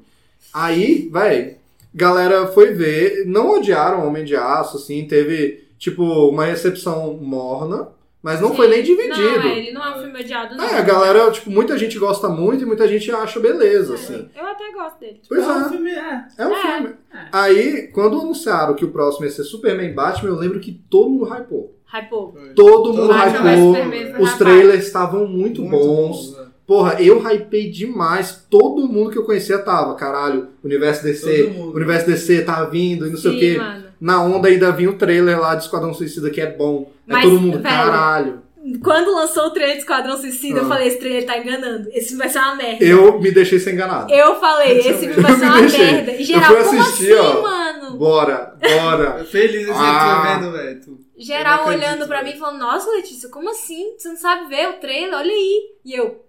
[0.54, 1.56] Aí, velho,
[1.94, 7.88] galera foi ver, não odiaram Homem de Aço, assim, teve, tipo, uma recepção morna,
[8.22, 8.56] mas não Sim.
[8.56, 9.40] foi nem dividido.
[9.40, 10.64] Não, é, ele não é um filme odiado, não.
[10.64, 14.30] É, a galera, tipo, muita gente gosta muito e muita gente acha beleza, assim.
[14.36, 15.22] Eu até gosto dele.
[15.28, 16.26] Pois é um é, filme, é.
[16.38, 16.62] é um É.
[16.62, 16.90] filme.
[17.14, 17.18] É.
[17.32, 21.26] Aí, quando anunciaram que o próximo ia ser Superman Batman, eu lembro que todo mundo
[21.26, 21.76] hypou.
[21.92, 22.36] Hypou.
[22.56, 23.76] Todo mundo Batman hypou.
[23.76, 26.32] Superman Os trailers estavam muito, bons.
[26.32, 26.48] bom, né?
[26.68, 28.46] Porra, eu hypei demais.
[28.50, 31.54] Todo mundo que eu conhecia tava, caralho, Universo DC.
[31.74, 33.58] Universo DC tá vindo e não sei Sim, o quê.
[33.58, 33.92] mano.
[34.00, 36.90] Na onda ainda vinha o trailer lá de Esquadrão Suicida que é bom.
[37.12, 38.42] Aí Mas, todo mundo, velho, caralho.
[38.84, 40.70] Quando lançou o trailer de Esquadrão Suicida, eu Ah.
[40.70, 41.90] falei, esse trailer tá enganando.
[41.92, 42.86] Esse filme vai ser uma merda.
[42.86, 44.14] Eu me deixei ser enganado.
[44.14, 45.86] Eu falei, esse filme vai Eu ser uma deixei.
[45.92, 46.12] merda.
[46.12, 47.42] E Eu geral, fui como assistir, assim, ó.
[47.42, 47.98] mano?
[47.98, 49.16] Bora, bora.
[49.20, 50.38] Eu Feliz assim, Ah.
[50.40, 50.82] vendo, velho.
[51.18, 53.96] Geral Eu olhando pra mim e falando, nossa, Letícia, como assim?
[53.98, 55.14] Você não sabe ver o trailer?
[55.20, 55.62] Olha aí.
[55.84, 56.24] E eu,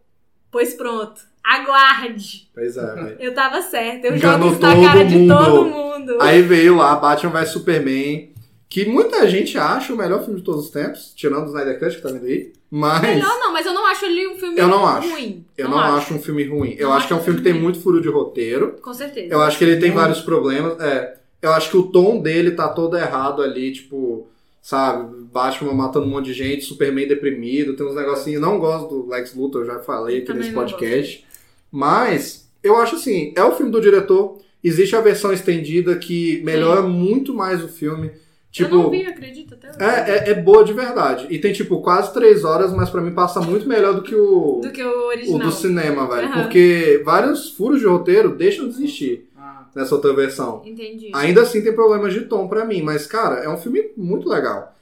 [0.51, 1.21] pois pronto.
[1.45, 2.49] Aguarde.
[2.55, 3.17] Pois é, velho.
[3.21, 4.07] Eu tava certa.
[4.09, 5.37] Eu Enganou jogo isso na cara de mundo.
[5.37, 6.19] todo mundo.
[6.21, 8.32] Aí veio lá Batman vs Superman,
[8.73, 11.95] que muita gente acha o melhor filme de todos os tempos, tirando o Snyder Cut
[11.95, 12.55] que tá vindo aí.
[12.71, 15.11] Mas Melhor não, mas eu não acho ele um filme Eu não acho.
[15.11, 15.45] ruim.
[15.59, 16.15] eu não, acho.
[16.15, 16.75] um filme ruim.
[16.79, 18.79] Eu Não acho que é um acho filme que tem muito furo de roteiro.
[18.81, 19.31] Com certeza.
[19.31, 20.01] Eu acho que ele tem Muito.
[20.01, 20.81] vários problemas.
[20.81, 24.27] É, eu acho que o tom dele tá todo errado ali, tipo,
[24.63, 25.23] sabe?
[25.31, 28.41] Batman matando um monte de gente, Superman deprimido, tem uns negocinhos.
[28.41, 31.27] Não gosto do Lex Luthor, eu já falei aqui Também nesse não podcast.
[31.71, 34.39] Mas eu acho assim, é o filme do diretor.
[34.65, 38.11] Existe a versão estendida que melhora muito mais o filme.
[38.53, 39.79] Tipo, eu não vi, acredito até hoje.
[39.81, 41.27] é, é, é boa de verdade.
[41.31, 44.61] E tem, tipo, quase três horas, mas pra mim passa muito melhor do que o,
[44.63, 45.39] Do que o o original.
[45.39, 46.29] do cinema, velho.
[46.29, 46.43] Aham.
[46.43, 50.61] Porque vários furos de roteiro deixam de existir Ah, nessa outra versão.
[50.67, 51.11] Entendi.
[51.15, 54.75] Ainda assim tem problemas de tom pra mim, mas, cara, é um filme muito legal.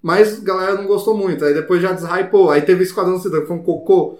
[0.00, 2.50] Mas a galera não gostou muito, aí depois já deshypou.
[2.50, 4.18] Aí teve Esquadrão Suicida, que foi um cocô.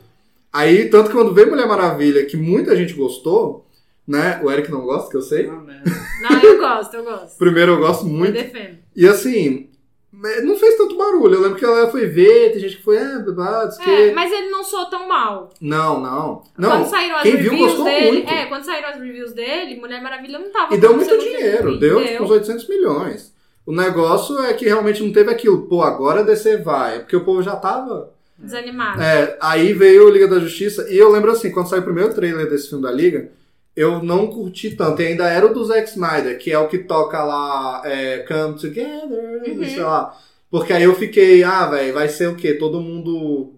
[0.52, 3.65] Aí, tanto que quando veio Mulher Maravilha, que muita gente gostou,
[4.06, 4.40] né?
[4.42, 5.46] O Eric não gosta, que eu sei.
[5.46, 5.90] uma merda.
[6.22, 7.36] Não, eu gosto, eu gosto.
[7.38, 8.32] Primeiro eu gosto Eu muito.
[8.32, 8.78] defendo.
[8.94, 9.68] E assim,
[10.12, 11.34] não fez tanto barulho.
[11.34, 13.90] Eu lembro que ela foi ver, tem gente que foi, ah, diz que...
[13.90, 15.50] É, mas ele não soou tão mal.
[15.60, 16.42] Não, não.
[16.54, 18.12] quando Não, saíram as quem viu reviews gostou dele.
[18.12, 18.30] muito.
[18.32, 21.78] É, quando saíram as reviews dele, Mulher Maravilha não tava E deu muito dinheiro, ruim.
[21.78, 23.34] deu tipo uns 800 milhões.
[23.66, 27.42] O negócio é que realmente não teve aquilo, pô, agora DC vai, porque o povo
[27.42, 28.14] já tava.
[28.38, 29.02] Desanimado.
[29.02, 32.14] É, aí veio o Liga da Justiça, e eu lembro assim, quando saiu o primeiro
[32.14, 33.28] trailer desse filme da Liga,
[33.76, 36.78] eu não curti tanto, e ainda era o do Zack Snyder, que é o que
[36.78, 39.64] toca lá, é, Come Together, Uhum.
[39.64, 40.16] sei lá.
[40.50, 42.54] Porque aí eu fiquei, ah, velho, vai ser o quê?
[42.54, 43.52] Todo mundo.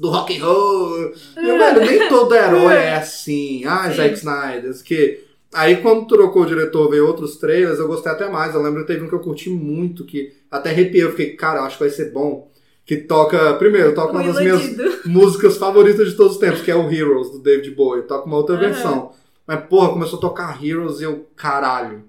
[0.00, 1.12] Do rock and roll.
[1.36, 3.64] Meu velho, nem todo herói é assim.
[3.66, 8.26] Ah, Zack Snyder, que Aí quando trocou o diretor, veio outros trailers, eu gostei até
[8.26, 8.54] mais.
[8.54, 11.04] Eu lembro que teve um que eu curti muito, que até arrepiei.
[11.04, 12.50] Eu fiquei, cara, eu acho que vai ser bom.
[12.92, 14.60] Que toca, primeiro, toca uma das minhas
[15.06, 18.02] músicas favoritas de todos os tempos, que é o Heroes, do David Bowie.
[18.02, 18.64] Toca uma outra Aham.
[18.64, 19.12] versão.
[19.46, 22.04] Mas, porra, começou a tocar Heroes e eu, caralho.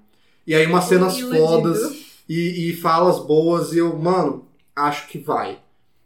[0.46, 1.40] E aí umas cenas Iludido.
[1.48, 5.58] fodas e, e falas boas e eu, mano, acho que vai.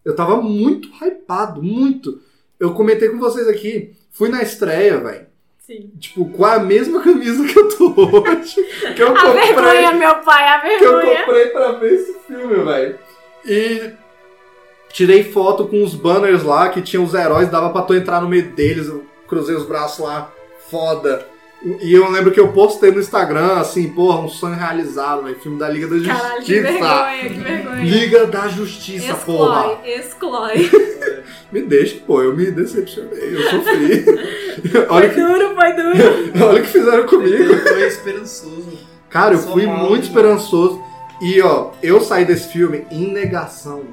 [0.05, 2.21] Eu tava muito hypado, muito.
[2.59, 5.25] Eu comentei com vocês aqui, fui na estreia, velho.
[5.65, 5.91] Sim.
[5.99, 8.63] Tipo, com a mesma camisa que eu tô hoje.
[8.95, 11.25] Que eu A vergonha, comprei, meu pai, a que eu vergonha.
[11.25, 12.99] comprei pra ver esse filme, velho.
[13.43, 13.91] E
[14.91, 18.29] tirei foto com os banners lá que tinham os heróis, dava pra tu entrar no
[18.29, 18.87] meio deles.
[18.87, 20.31] Eu cruzei os braços lá,
[20.69, 21.25] foda.
[21.81, 25.39] E eu lembro que eu postei no Instagram, assim, porra, um sonho realizado, velho.
[25.39, 26.71] Filme da Liga da Caralho, que Justiça.
[26.71, 27.83] vergonha, que vergonha.
[27.83, 29.79] Liga da Justiça, porra.
[29.83, 30.71] Exclói, exclói.
[31.51, 34.03] Me deixa, pô, eu me decepcionei, eu sofri.
[34.69, 35.97] Foi olha, que, duro, foi duro.
[36.45, 37.55] olha o que fizeram comigo.
[37.55, 38.77] Foi esperançoso.
[39.09, 40.07] Cara, eu Sou fui mal, muito né?
[40.07, 40.81] esperançoso.
[41.21, 43.83] E, ó, eu saí desse filme em negação.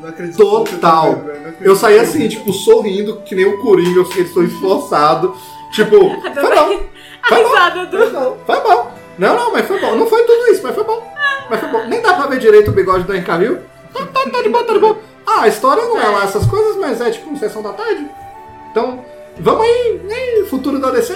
[0.00, 0.64] Não acredito Total.
[0.64, 1.40] que eu tô vendo, velho.
[1.42, 5.34] Não acredito Eu saí assim, tipo, sorrindo, que nem o Coringa, eu fiquei sou esforçado.
[5.72, 6.80] Tipo, foi bom,
[7.28, 7.50] Foi bom.
[7.90, 8.90] foi bom, foi bom.
[9.18, 9.96] Não, não, mas foi bom.
[9.96, 11.02] Não foi tudo isso, mas foi bom.
[11.50, 11.84] Mas foi bom.
[11.86, 13.58] Nem dá pra ver direito o bigode do Henry.
[13.92, 14.98] Tá, tá, tá de boa, tá de boa.
[15.26, 18.06] Ah, a história não é lá essas coisas, mas é tipo uma sessão da tarde.
[18.70, 19.04] Então,
[19.38, 20.44] vamos aí, né?
[20.48, 21.12] Futuro da DC.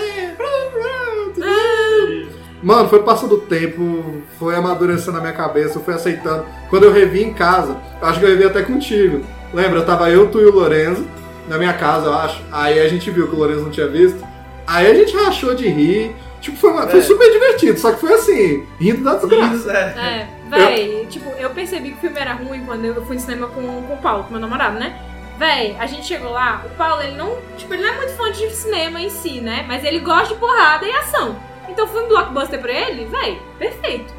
[2.62, 6.44] Mano, foi passando o tempo, foi amadurecendo na minha cabeça, eu fui aceitando.
[6.70, 9.24] Quando eu revi em casa, eu acho que eu revi até contigo.
[9.52, 9.82] Lembra?
[9.82, 11.06] Tava eu, tu e o Lorenzo
[11.48, 12.40] na minha casa, eu acho.
[12.52, 14.24] Aí a gente viu que o Lorenzo não tinha visto.
[14.66, 16.14] Aí a gente rachou de rir.
[16.40, 17.02] Tipo, foi, uma- foi É.
[17.02, 19.54] super divertido, só que foi assim, rindo da desgraça.
[19.54, 19.74] Isso, é.
[19.76, 23.46] É, véi, tipo, eu percebi que o filme era ruim quando eu fui no cinema
[23.48, 24.96] com, com o Paulo, com meu namorado, né?
[25.38, 28.30] Véi, a gente chegou lá, o Paulo, ele não, tipo, ele não é muito fã
[28.32, 29.64] de cinema em si, né?
[29.68, 31.36] Mas ele gosta de porrada e ação.
[31.68, 34.12] Então, filme blockbuster pra ele, véi, perfeito.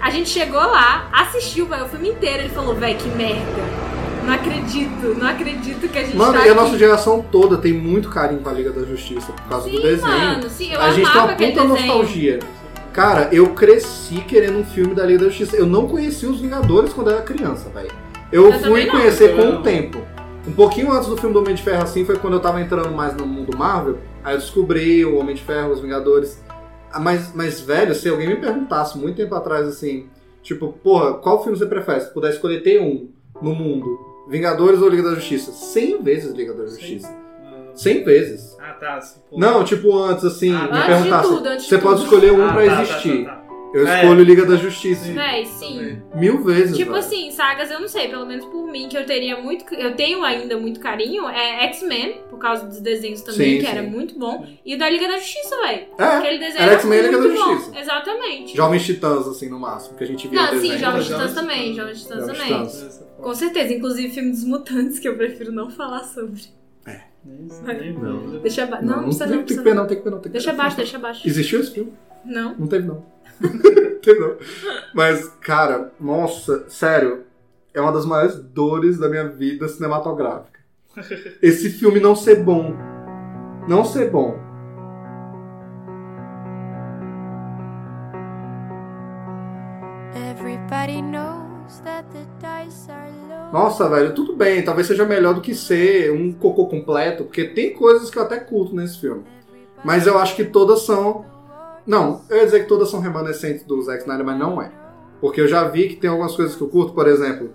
[0.00, 3.86] A gente chegou lá, assistiu, véi, o filme inteiro, ele falou, véi, que merda.
[4.24, 6.60] Não acredito, não acredito que a gente Mano, tá e a aqui.
[6.60, 9.82] nossa geração toda tem muito carinho com a Liga da Justiça por causa do Sim,
[9.82, 10.08] desenho.
[10.08, 12.38] mano, sim, eu a gente tem uma puta nostalgia.
[12.92, 15.54] Cara, eu cresci querendo um filme da Liga da Justiça.
[15.56, 17.90] Eu não conhecia os Vingadores quando eu era criança, velho.
[18.32, 18.90] Eu, Eu fui não.
[18.92, 19.60] conhecer Eu com não.
[19.60, 19.98] o tempo.
[20.48, 22.90] Um pouquinho antes do filme do Homem de Ferro, assim, foi quando eu tava entrando
[22.90, 23.98] mais no mundo Marvel.
[24.24, 26.42] Aí eu descobri o Homem de Ferro, os Vingadores.
[26.96, 30.08] Ah, Mas, mas, velho, se alguém me perguntasse muito tempo atrás, assim,
[30.42, 32.00] tipo, porra, qual filme você prefere?
[32.00, 33.08] Se puder escolher ter um
[33.42, 33.86] no mundo,
[34.28, 35.52] Vingadores ou Liga da Justiça?
[35.52, 37.08] 100 vezes Liga da Justiça.
[37.74, 38.56] 100 vezes.
[38.58, 38.98] Ah, tá.
[39.32, 41.28] Não, tipo, antes, assim, Ah, me antes de perguntasse.
[41.28, 42.04] tudo, antes de você pode tudo.
[42.04, 43.24] escolher um Ah, pra tá, tá, existir.
[43.24, 43.45] tá, tá.
[43.76, 44.02] Eu É.
[44.02, 45.12] escolho Liga da Justiça.
[45.12, 45.98] Véi, sim.
[46.14, 46.76] Mil vezes.
[46.76, 47.04] Tipo velho.
[47.04, 49.72] assim, sagas, eu não sei, pelo menos por mim, que eu teria muito.
[49.74, 53.78] Eu tenho ainda muito carinho, é X-Men, por causa dos desenhos também, Sim, que sim.
[53.78, 54.46] era muito bom.
[54.64, 55.86] E o da Liga da Justiça, velho.
[55.98, 57.54] É, Aquele desenho era era X-Men e Liga muito da bom.
[57.56, 57.78] Justiça.
[57.80, 58.56] Exatamente.
[58.56, 60.78] Jovens Titãs, assim, no máximo, que a gente via Não, sim.
[60.78, 61.76] Jovens Jovens Titãs também, Titãs.
[61.76, 62.66] Jovens Titãs Jovens também.
[62.66, 63.04] Titãs.
[63.20, 66.40] Com certeza, inclusive filme dos mutantes, que eu prefiro não falar sobre.
[66.40, 68.38] Isso, nem não.
[68.40, 68.84] Deixa abaixo.
[68.84, 69.44] Não, Não, não precisa tem, não.
[69.44, 69.82] tem que Precisa ver não.
[69.82, 70.18] não, tem que ver não.
[70.18, 70.60] Tem que Deixa ver.
[70.60, 71.26] abaixo, deixa abaixo.
[71.28, 71.92] Existiu esse filme?
[72.24, 72.54] Não.
[72.56, 73.04] Não teve não.
[74.20, 74.36] não.
[74.94, 77.24] Mas, cara, nossa, sério,
[77.74, 80.60] é uma das maiores dores da minha vida cinematográfica.
[81.42, 82.74] Esse filme não ser bom.
[83.68, 84.38] Não ser bom.
[93.52, 97.72] Nossa, velho, tudo bem, talvez seja melhor do que ser um cocô completo, porque tem
[97.74, 99.24] coisas que eu até curto nesse filme.
[99.84, 101.24] Mas eu acho que todas são.
[101.86, 104.70] Não, eu ia dizer que todas são remanescentes do Zack Snyder, mas não é.
[105.20, 107.50] Porque eu já vi que tem algumas coisas que eu curto, por exemplo,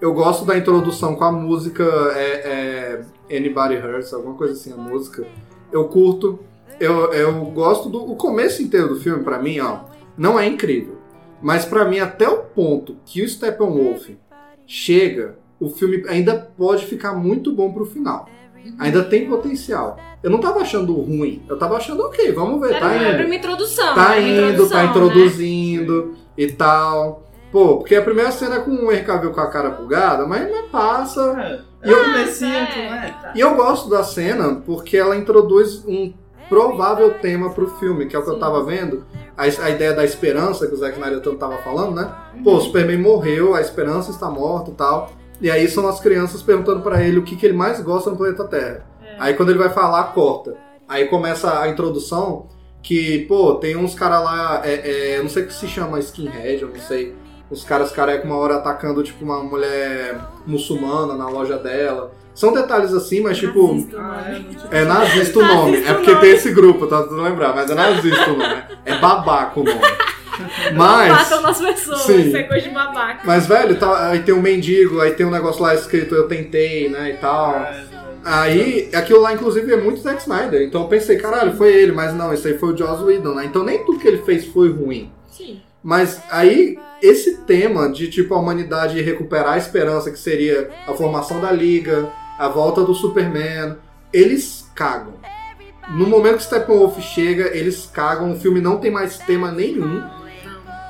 [0.00, 1.84] eu gosto da introdução com a música
[2.14, 5.26] é, é, Anybody Hurts, alguma coisa assim, a música.
[5.72, 6.38] Eu curto.
[6.78, 9.80] Eu, eu gosto do o começo inteiro do filme, pra mim, ó,
[10.16, 10.98] não é incrível.
[11.40, 14.10] Mas pra mim, até o ponto que o Steppenwolf
[14.66, 18.28] chega, o filme ainda pode ficar muito bom pro final.
[18.78, 19.96] Ainda tem potencial.
[20.22, 23.26] Eu não tava achando ruim, eu tava achando ok, vamos ver, Era, tá era indo.
[23.26, 23.94] uma introdução.
[23.94, 24.88] Tá indo, introdução, tá né?
[24.90, 27.22] introduzindo e tal.
[27.52, 30.50] Pô, porque a primeira cena é com o Henry Cavill com a cara bugada, mas
[30.50, 31.20] não passa.
[31.82, 32.90] É, E eu- é é.
[32.90, 33.14] né?
[33.34, 36.12] E eu gosto da cena porque ela introduz um
[36.48, 38.40] provável tema pro filme, que é o que eu Sim.
[38.40, 39.04] tava vendo.
[39.36, 42.10] A, a ideia da esperança que o Zack Snyder tanto tava falando, né?
[42.34, 42.42] Uhum.
[42.42, 45.10] Pô, o Superman morreu, a esperança está morta e tal.
[45.44, 48.16] E aí são as crianças perguntando pra ele o que, que ele mais gosta no
[48.16, 48.86] planeta Terra.
[49.04, 49.16] É.
[49.18, 50.54] Aí quando ele vai falar, corta.
[50.88, 52.46] Aí começa a introdução
[52.82, 54.72] que, pô, tem uns caras lá, é,
[55.12, 57.14] é, eu não sei o que se chama skinhead, eu não sei.
[57.50, 62.12] Os caras carecas uma hora atacando, tipo, uma mulher muçulmana na loja dela.
[62.34, 63.68] São detalhes assim, mas tipo.
[63.74, 65.70] Nazista, Ah, tinha É nazista o nome.
[65.72, 66.20] Nazista É porque nome.
[66.22, 68.62] tem esse grupo, tá tentando lembrar, mas é nazista o nome.
[68.86, 69.80] É babaca o nome.
[70.74, 71.12] Mas.
[71.12, 72.28] Matam nas pessoas, Sim.
[72.28, 73.20] isso é coisa de babaca.
[73.24, 76.88] Mas, velho, tá, aí tem um mendigo, aí tem um negócio lá escrito eu tentei,
[76.88, 77.66] né, e tal.
[78.24, 80.62] Aí, aquilo lá, inclusive, é muito Zack Snyder.
[80.62, 83.44] Então eu pensei, caralho, foi ele, mas não, isso aí foi o Joss Whedon, né?
[83.44, 85.12] Então nem tudo que ele fez foi ruim.
[85.30, 85.60] Sim.
[85.82, 91.38] Mas aí, esse tema de, tipo, a humanidade recuperar a esperança, que seria a formação
[91.38, 93.76] da Liga, a volta do Superman,
[94.10, 95.12] eles cagam.
[95.90, 100.02] No momento que Steppenwolf chega, eles cagam, o filme não tem mais tema nenhum.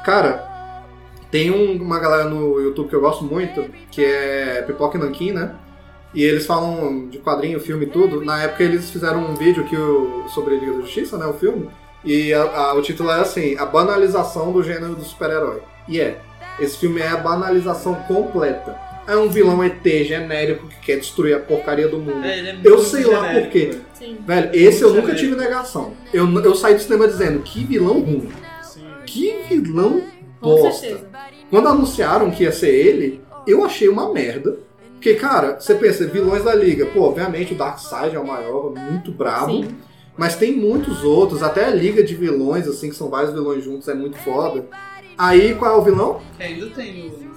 [0.04, 0.82] Cara,
[1.30, 5.32] tem um- uma galera no YouTube que eu gosto muito, que é Pipoca e Nankin,
[5.32, 5.54] né?
[6.14, 8.24] E eles falam de quadrinho, filme e tudo.
[8.24, 11.26] Na época eles fizeram um vídeo que o, sobre Liga da Justiça, né?
[11.26, 11.68] O filme.
[12.04, 15.60] E a- a- o título é assim: A banalização do gênero do super-herói.
[15.88, 16.18] E é.
[16.60, 18.78] Esse filme é a banalização completa.
[19.08, 22.24] É um vilão ET genérico que quer destruir a porcaria do mundo.
[22.24, 23.66] É, ele é Eu sei lá genérico, por quê.
[23.66, 23.80] velho.
[23.94, 24.18] Sim.
[24.24, 25.94] Velho, esse eu Muito nunca tive negação.
[26.12, 28.28] Eu, eu saí do cinema dizendo: Que vilão ruim.
[29.14, 30.02] Que vilão
[30.40, 31.00] Com bosta.
[31.48, 34.58] Quando anunciaram que ia ser ele, eu achei uma merda.
[34.94, 39.12] Porque, cara, você pensa, vilões da liga, pô, obviamente o Darkseid é o maior, muito
[39.12, 39.52] brabo.
[39.52, 39.68] Sim.
[40.16, 43.86] Mas tem muitos outros, até a liga de vilões, assim, que são vários vilões juntos,
[43.88, 44.64] é muito foda.
[45.16, 46.20] Aí, qual é o vilão?
[46.36, 47.34] Que ainda tem o.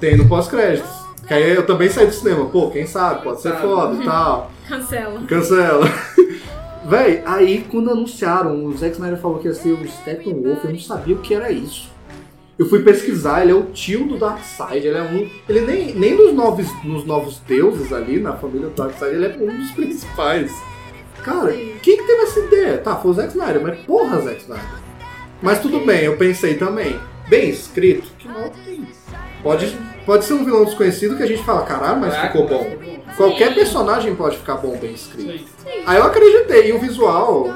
[0.00, 0.90] Tem no pós-créditos.
[1.26, 4.50] Que aí eu também saí do cinema, pô, quem sabe, pode ser foda e tal.
[4.68, 5.22] Cancela.
[5.26, 5.86] Cancela.
[6.86, 10.78] Véi, aí quando anunciaram, o Zack Snyder falou que ia ser o Steppenwolf, eu não
[10.78, 11.90] sabia o que era isso.
[12.58, 15.28] Eu fui pesquisar, ele é o tio do Darkseid, ele é um.
[15.48, 19.36] Ele nem, nem nos novos, nos novos deuses ali, na família do Darkseid, ele é
[19.36, 20.52] um dos principais.
[21.24, 22.78] Cara, quem que teve essa ideia?
[22.78, 24.84] Tá, foi o Zack Snyder, mas porra, Zack Snyder.
[25.42, 27.00] Mas tudo bem, eu pensei também.
[27.28, 28.86] Bem escrito, que mal tem.
[29.42, 32.66] Pode, pode ser um vilão desconhecido que a gente fala, caralho, mas ficou bom.
[33.16, 33.54] Qualquer Sim.
[33.54, 35.48] personagem pode ficar bom bem escrito.
[35.62, 35.82] Sim.
[35.86, 37.46] Aí eu acreditei, e o visual,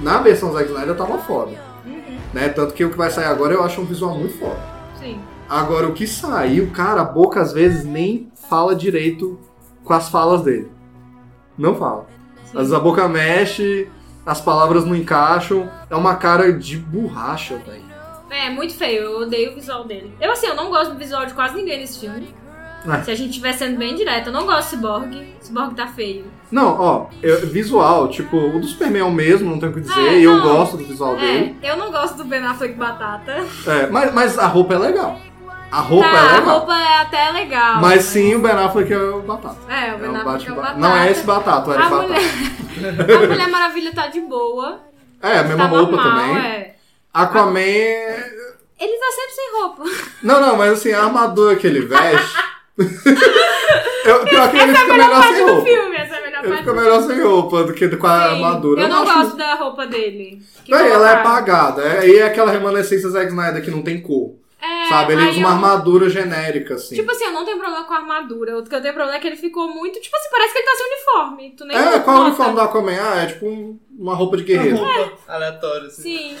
[0.00, 1.52] na versão Zack Snyder, tava foda.
[1.86, 2.18] Uhum.
[2.32, 2.48] Né?
[2.50, 4.60] Tanto que o que vai sair agora eu acho um visual muito foda.
[4.98, 5.20] Sim.
[5.48, 9.38] Agora, o que saiu, cara, a boca às vezes nem fala direito
[9.84, 10.70] com as falas dele.
[11.58, 12.06] Não fala.
[12.46, 13.88] Às vezes a boca mexe,
[14.24, 17.82] as palavras não encaixam, é uma cara de borracha, velho.
[18.30, 19.02] É, muito feio.
[19.02, 20.14] Eu odeio o visual dele.
[20.18, 22.34] Eu, assim, eu não gosto do visual de quase ninguém nesse filme.
[22.86, 23.02] Ah.
[23.02, 25.34] Se a gente estiver sendo bem direto, eu não gosto de Cyborg.
[25.40, 26.24] Cyborg tá feio.
[26.50, 29.80] Não, ó, eu- visual, tipo, o do Superman é o mesmo, não tenho o que
[29.82, 31.56] dizer, É, e eu gosto do visual dele.
[31.62, 33.44] É, eu não gosto do Ben Affleck Batata.
[33.66, 35.18] É, mas, mas a roupa é legal.
[35.70, 36.58] A roupa tá, é a legal.
[36.58, 37.80] roupa é até legal.
[37.80, 39.56] Mas sim, o Ben Affleck é o Batata.
[39.72, 40.78] É, o Ben É o Affleck é o Batman- Batata.
[40.80, 42.08] Não é esse Batata, o Eric A Batata.
[42.08, 44.80] mulher, a Mulher Maravilha tá de boa.
[45.22, 46.36] É, a mesma tá roupa normal, também.
[46.44, 46.74] é.
[47.14, 47.60] Aquaman.
[47.60, 48.32] é-
[48.80, 49.84] Ele tá sempre sem roupa.
[50.22, 52.42] Não, não, mas assim, a armadura que ele veste.
[54.04, 55.66] eu, pior que ele Essa é a fica melhor melhor parte sem do roupa.
[55.68, 58.18] filme, essa é a melhor Ele parte fica melhor sem roupa do que com a
[58.18, 58.34] Sim.
[58.34, 58.82] armadura.
[58.82, 60.42] Eu não acho- gosto da roupa dele.
[60.68, 61.82] Véi, ela é apagada.
[61.82, 64.34] É, e é aquela remanescência Zack Snyder que não tem cor.
[64.60, 65.14] É, sabe?
[65.14, 66.94] Ele usa uma eu- armadura genérica, assim.
[66.94, 68.58] Tipo assim, eu não tenho problema com a armadura.
[68.58, 70.00] O que eu tenho problema é que ele ficou muito.
[70.00, 71.54] Tipo assim, parece que ele tá sem uniforme.
[71.56, 72.92] Tu nem é, qual é o uniforme do Aquaman?
[73.00, 74.76] Ah, é tipo um- uma roupa de Uma guerreiro.
[74.84, 76.02] roupa aleatória, assim.
[76.02, 76.36] Sim.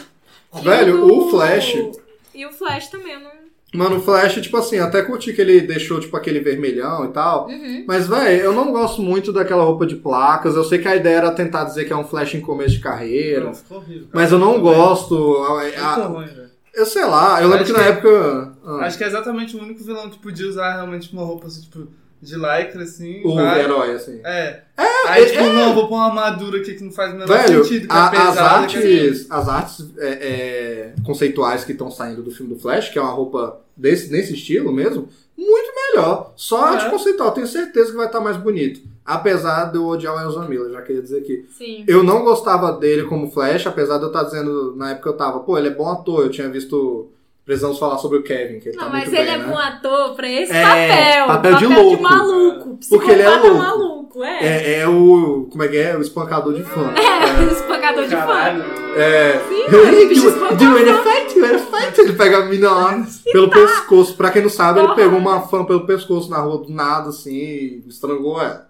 [0.54, 1.74] E Velho, do- o Flash.
[2.34, 3.41] E o Flash também, eu não.
[3.74, 7.48] Mano, o Flash, tipo assim, até curti que ele deixou, tipo, aquele vermelhão e tal.
[7.48, 7.84] Uhum.
[7.88, 10.54] Mas, velho, eu não gosto muito daquela roupa de placas.
[10.54, 12.80] Eu sei que a ideia era tentar dizer que é um Flash em começo de
[12.80, 13.54] carreira.
[13.54, 14.08] Ficou horrível.
[14.12, 15.36] Mas eu não gosto.
[15.38, 16.26] a- a- ruim,
[16.74, 18.52] eu sei lá, eu lembro Acho que na que- época.
[18.64, 21.62] ah, Acho que é exatamente o único vilão que podia usar realmente uma roupa assim,
[21.62, 21.86] tipo,
[22.22, 23.20] de lycra, assim.
[23.24, 24.20] o vai- herói, assim.
[24.24, 24.60] É.
[25.08, 27.64] Aí, é- tipo, não, vou pôr uma armadura aqui que não faz o menor Velho,
[27.64, 28.66] sentido, que a- é as pesada.
[28.68, 32.88] que é- artes, as artes é, é, conceituais que estão saindo do filme do Flash,
[32.90, 36.32] que é uma roupa desse, nesse estilo mesmo, muito melhor.
[36.36, 36.90] Só a arte É.
[36.90, 38.80] conceitual, tenho certeza que vai estar mais bonito.
[39.04, 41.44] Apesar de eu odiar o Ezra Miller, já queria dizer aqui.
[41.58, 41.84] Sim.
[41.88, 45.40] Eu não gostava dele como Flash, apesar de eu estar dizendo, na época eu tava,
[45.40, 47.08] pô, ele é bom ator, eu tinha visto
[47.44, 49.44] Precisamos falar sobre o Kevin, que ele Não, tá mas muito ele bem, é né?
[49.48, 51.26] bom ator pra esse É, papel.
[51.26, 52.02] papel de louco.
[52.02, 52.78] maluco.
[52.88, 53.54] Porque ele é louco.
[53.58, 54.46] maluco, é.
[54.46, 55.48] É, é o.
[55.50, 55.96] Como é que é?
[55.96, 56.92] O espancador de fã.
[56.94, 58.64] É, o espancador de fã.
[58.96, 59.40] É.
[59.48, 61.02] Sim, mano, o bicho do, espancou do a ele fã.
[61.02, 62.00] fight, ele fight.
[62.00, 64.14] Ele pega a mina lá pelo pescoço.
[64.16, 65.00] Pra quem não sabe, ele Porra.
[65.00, 68.68] pegou uma fã pelo pescoço na rua do nada, assim, e estrangulou ela.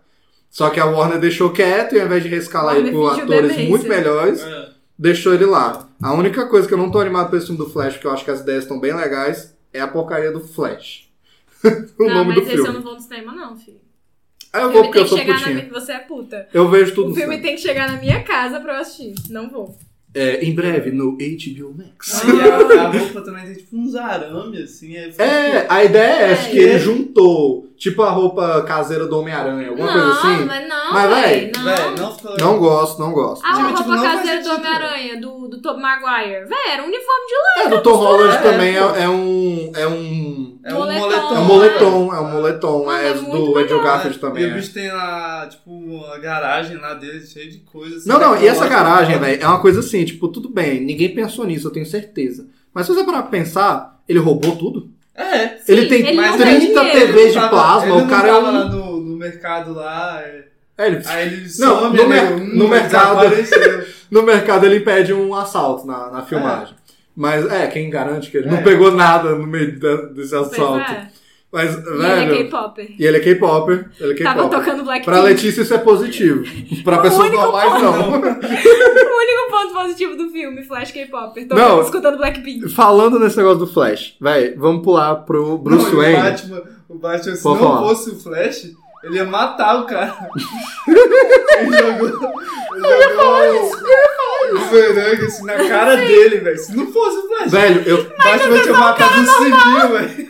[0.50, 3.86] Só que a Warner deixou quieto e ao invés de rescalar ele por atores muito
[3.88, 4.61] melhores, É.
[5.02, 5.88] deixou ele lá.
[6.00, 8.12] A única coisa que eu não tô animado pra esse filme do Flash, porque eu
[8.12, 11.08] acho que as ideias estão bem legais, é a porcaria do Flash.
[11.64, 12.72] o não, nome mas do esse eu filme.
[12.74, 13.80] não vou no cinema, não, filho.
[14.52, 15.54] Aí O eu vou filme porque eu sou na putinha.
[15.54, 15.68] minha...
[15.70, 16.48] Você é puta.
[16.52, 19.14] Eu vejo tudo O filme tem que chegar na minha casa pra eu assistir.
[19.30, 19.76] Não vou.
[20.14, 22.22] É, em breve, no HBO Max.
[22.22, 22.40] E
[22.78, 24.94] a, a roupa também tem tipo uns arames, assim.
[24.94, 26.50] aí fica- É, a ideia é essa, É.
[26.50, 30.44] que ele juntou tipo a roupa caseira do Homem-Aranha, alguma coisa não, assim.
[30.44, 31.64] mas não, Mas, véi, não.
[31.64, 32.36] Véi, não ficou.
[32.38, 33.44] Não gosto, não gosto.
[33.44, 34.50] A Tipo, roupa tipo, caseira do.
[34.52, 36.44] Homem-Aranha, do, do Tobey Maguire.
[36.46, 37.64] Véi, era um uniforme de lã.
[37.66, 39.72] É, do Tom Holland É, também é, é um.
[39.74, 40.58] É um.
[40.64, 41.34] É um Moletom.
[41.34, 42.84] É um moletom, é um moletom.
[42.84, 43.82] Mano, é é do Andrew.
[43.82, 44.44] Garfield E também.
[44.44, 44.54] o é.
[44.54, 48.06] bicho tem lá, tipo, a garagem lá dele cheia de coisas.
[48.06, 51.44] Não, não, e essa garagem, velho, é uma coisa assim, tipo, tudo bem, ninguém pensou
[51.44, 52.46] nisso, eu tenho certeza.
[52.72, 54.88] Mas se você parar pra pensar, ele roubou tudo.
[55.14, 55.48] É.
[55.58, 56.90] Sim, ele tem ele não 30 tem dinheiro.
[57.12, 58.42] TVs de Tava- plasma, ele o não cara é um.
[58.42, 60.44] lá no, no mercado lá, é.
[60.78, 63.26] É, ele- aí ele Não, some, no mer- um, no mercado-.
[64.10, 66.74] No mercado ele impede um assalto na, na filmagem.
[67.16, 68.62] Mas é, quem garante que ele não É.
[68.62, 70.80] pegou nada no meio da- desse Pois assalto.
[70.92, 71.08] é.
[71.52, 72.34] Mas, E ele velho.
[72.34, 72.94] é K-Popper.
[72.98, 73.90] E ele é K-Popper.
[74.00, 74.58] Ele é Tava K-Popper.
[74.58, 75.04] tocando Blackpink.
[75.04, 76.44] Pra Letícia isso é positivo.
[76.82, 78.12] Pra pessoas normais, não.
[78.22, 81.46] O único ponto positivo do filme, Flash K-Popper.
[81.48, 81.82] Tô Não.
[81.82, 82.68] escutando Blackpink.
[82.70, 86.16] Falando nesse negócio do Flash, véi, vamos pular pro Bruce Não, Wayne.
[86.18, 87.80] O Batman, o Batman, se não falar.
[87.80, 88.70] fosse o Flash,
[89.04, 90.16] ele ia matar o cara.
[91.58, 92.32] ele jogou.
[92.74, 93.72] Ele jogou
[94.52, 96.58] o bumerangue assim na cara dele, velho.
[96.58, 100.28] Se não fosse o Flash, Velho, eu, o Batman tinha matado o civil, velho.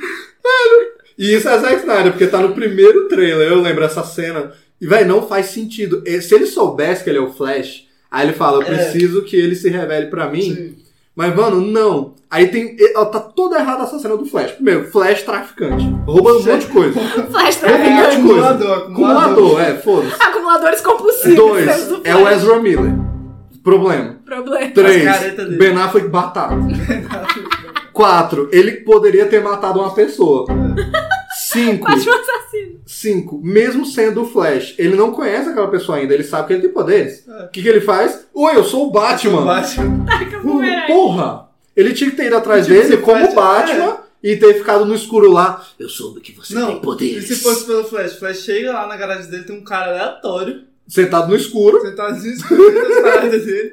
[1.18, 4.52] E isso é Zack Snyder, porque tá no primeiro trailer, eu lembro essa cena.
[4.80, 6.02] E, velho, não faz sentido.
[6.22, 8.64] Se ele soubesse que ele é o Flash, aí ele fala, eu É.
[8.64, 10.42] preciso que ele se revele pra mim.
[10.54, 10.74] Sim.
[11.14, 12.14] Mas, mano, não.
[12.30, 12.74] Aí tem.
[12.96, 14.52] ó, Tá toda errada essa cena do Flash.
[14.52, 15.84] Primeiro, Flash traficante.
[16.06, 16.98] Rouba um monte de coisa.
[17.30, 17.90] Flash um traficante.
[17.90, 18.48] monte de coisa.
[18.48, 19.60] acumulador, Acumulador, acumulador.
[19.60, 20.14] é, foda-se.
[20.18, 21.36] Acumuladores compulsivos.
[21.36, 22.26] Dois, do é o.
[22.28, 22.92] Ezra Miller.
[23.62, 24.16] Problema.
[24.24, 24.70] Problema.
[24.72, 25.04] Três.
[25.58, 26.54] Ben Affleck batata.
[27.92, 30.46] Quatro, ele poderia ter matado uma pessoa.
[31.50, 32.80] Cinco, Quase um assassino.
[32.86, 36.62] cinco, mesmo sendo o Flash, ele não conhece aquela pessoa ainda, ele sabe que ele
[36.62, 37.26] tem poderes.
[37.28, 37.44] É.
[37.44, 38.26] O que, que ele faz?
[38.32, 39.40] Oi, eu sou o Batman.
[39.42, 40.04] O Batman.
[40.08, 40.86] Taca bumerangue.
[40.86, 41.48] Porra!
[41.76, 44.94] Ele tinha que ter ido atrás Tipo, dele como Flash- Batman e ter ficado no
[44.94, 45.62] escuro lá.
[45.78, 47.26] Eu soube que você Não, tem e poderes.
[47.28, 48.12] se fosse pelo Flash?
[48.14, 51.80] O Flash chega lá na garagem dele, tem um cara aleatório, Sentado no escuro.
[51.82, 53.72] sentado as paradas dele,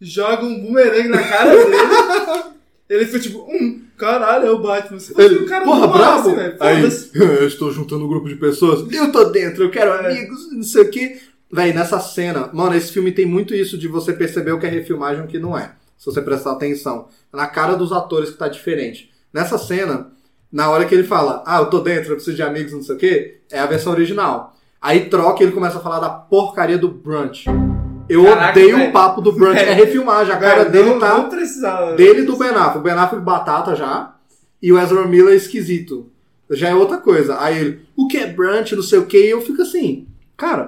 [0.00, 1.76] joga um bumerangue na cara dele.
[2.90, 4.98] Ele fica tipo, hum, caralho, é o Batman.
[4.98, 6.20] Fosse Ele, um cara porra, brabo!
[6.28, 6.82] assim, velho, Aí,
[7.14, 8.84] eu estou juntando um grupo de pessoas.
[8.92, 10.06] Eu tô dentro, eu quero É.
[10.10, 11.20] amigos, não sei o quê.
[11.52, 14.68] Véi, nessa cena, mano, esse filme tem muito isso de você perceber o que é
[14.68, 15.72] refilmagem e o que não é.
[15.96, 17.06] Se você prestar atenção.
[17.32, 19.10] Na cara dos atores que tá diferente.
[19.32, 20.10] Nessa cena,
[20.50, 22.96] na hora que ele fala, ah, eu tô dentro, eu preciso de amigos, não sei
[22.96, 24.56] o quê, é a versão original.
[24.82, 27.44] Aí troca e ele começa a falar da porcaria do brunch.
[28.10, 28.90] Eu Caraca, odeio velho.
[28.90, 29.58] o papo do brunch.
[29.60, 29.84] É Velho.
[29.86, 30.32] refilmagem.
[30.34, 31.16] A cara Velho, dele não, tá.
[31.18, 31.92] Não precisava.
[31.94, 32.78] Dele e do Ben Affleck.
[32.78, 34.14] O Ben Affleck batata já.
[34.60, 36.10] E o Ezra Miller é esquisito.
[36.50, 37.40] Já é outra coisa.
[37.40, 40.64] Aí ele, o que é brunch, não sei o que, e eu fico assim, cara,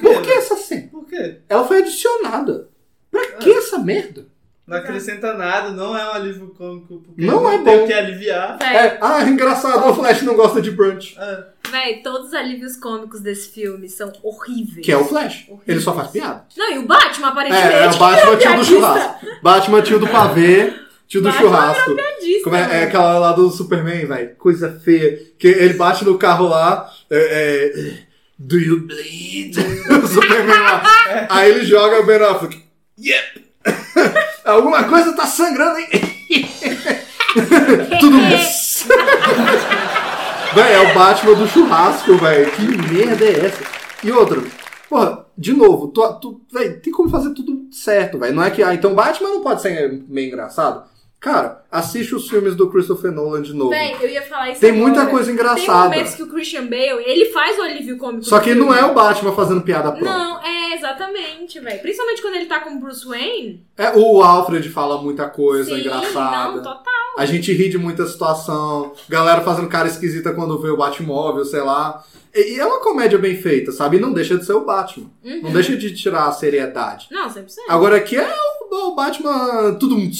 [0.00, 0.88] por que essa cena?
[0.92, 1.38] Por quê?
[1.48, 2.68] Ela foi adicionada.
[3.10, 4.26] Pra que essa merda?
[4.66, 7.84] Não acrescenta nada, não é um alívio cômico, porque Não é tem bom.
[7.84, 8.56] o que aliviar.
[8.58, 11.14] Véi, É, ah, engraçado, o Flash não gosta de brunch.
[11.18, 11.44] É.
[11.70, 14.84] véi, todos os alívios cômicos desse filme são horríveis.
[14.86, 15.44] Que é o Flash.
[15.48, 15.68] Horríveis.
[15.68, 16.46] Ele só faz piada.
[16.56, 17.74] Não, e o Batman, aparentemente.
[17.74, 19.26] É, é o que Batman é tio do churrasco.
[19.42, 20.74] Batman tio do pavê,
[21.06, 21.96] tio do Batman churrasco.
[22.44, 22.82] Como é, é mano.
[22.84, 24.34] aquela lá do Superman, velho.
[24.36, 25.18] Coisa feia.
[25.38, 26.90] Que ele bate no carro lá.
[27.10, 27.98] É, é,
[28.38, 29.56] Do you bleed?
[30.02, 30.82] o Superman lá.
[31.28, 32.64] Aí ele joga o Ben Affleck.
[32.98, 33.44] Yep.
[34.44, 35.88] Alguma coisa tá sangrando, hein?
[38.00, 38.86] Tudo isso.
[40.54, 42.50] Véi, é o Batman do churrasco, velho.
[42.52, 43.64] Que merda é essa?
[44.04, 44.40] E outra,
[44.88, 48.34] porra, de novo, tu, tu, véi, tem como fazer tudo certo, velho.
[48.34, 50.84] Não é que, ah, então Batman não pode ser meio engraçado.
[51.24, 53.70] Cara, assiste os filmes do Christopher Nolan de novo.
[53.70, 54.84] Véi, eu ia falar isso Tem agora.
[54.86, 55.88] muita coisa Tem engraçada.
[55.88, 58.60] momentos que o Christian Bale, ele faz o alívio cômico Só que filme.
[58.60, 60.04] não é o Batman fazendo piada pronta.
[60.04, 61.80] Não, é exatamente, velho.
[61.80, 63.64] Principalmente quando ele tá com o Bruce Wayne.
[63.74, 66.52] É, o Alfred fala muita coisa Sim, engraçada.
[66.52, 66.84] não, total.
[67.16, 68.92] A gente ri de muita situação.
[69.08, 72.04] Galera fazendo cara esquisita quando vê o Batmóvel, sei lá.
[72.34, 73.96] E, é uma comédia bem feita, sabe?
[73.96, 75.06] E não deixa de ser o Batman.
[75.24, 75.40] Uhum.
[75.44, 77.06] Não deixa de tirar a seriedade.
[77.10, 77.46] Não, 100%.
[77.66, 78.28] Agora aqui é
[78.70, 79.74] o, o Batman.
[79.80, 79.96] Tudo.
[79.96, 80.10] um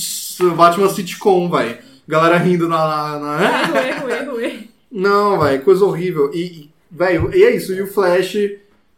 [0.56, 1.78] Batman sitcom, vai.
[2.06, 2.86] Galera rindo na.
[2.86, 4.64] na, na- Erro, erro, erro, erro.
[4.90, 6.30] Não, vai, coisa horrível.
[6.34, 7.72] E, velho, e é isso.
[7.72, 8.36] E o Flash.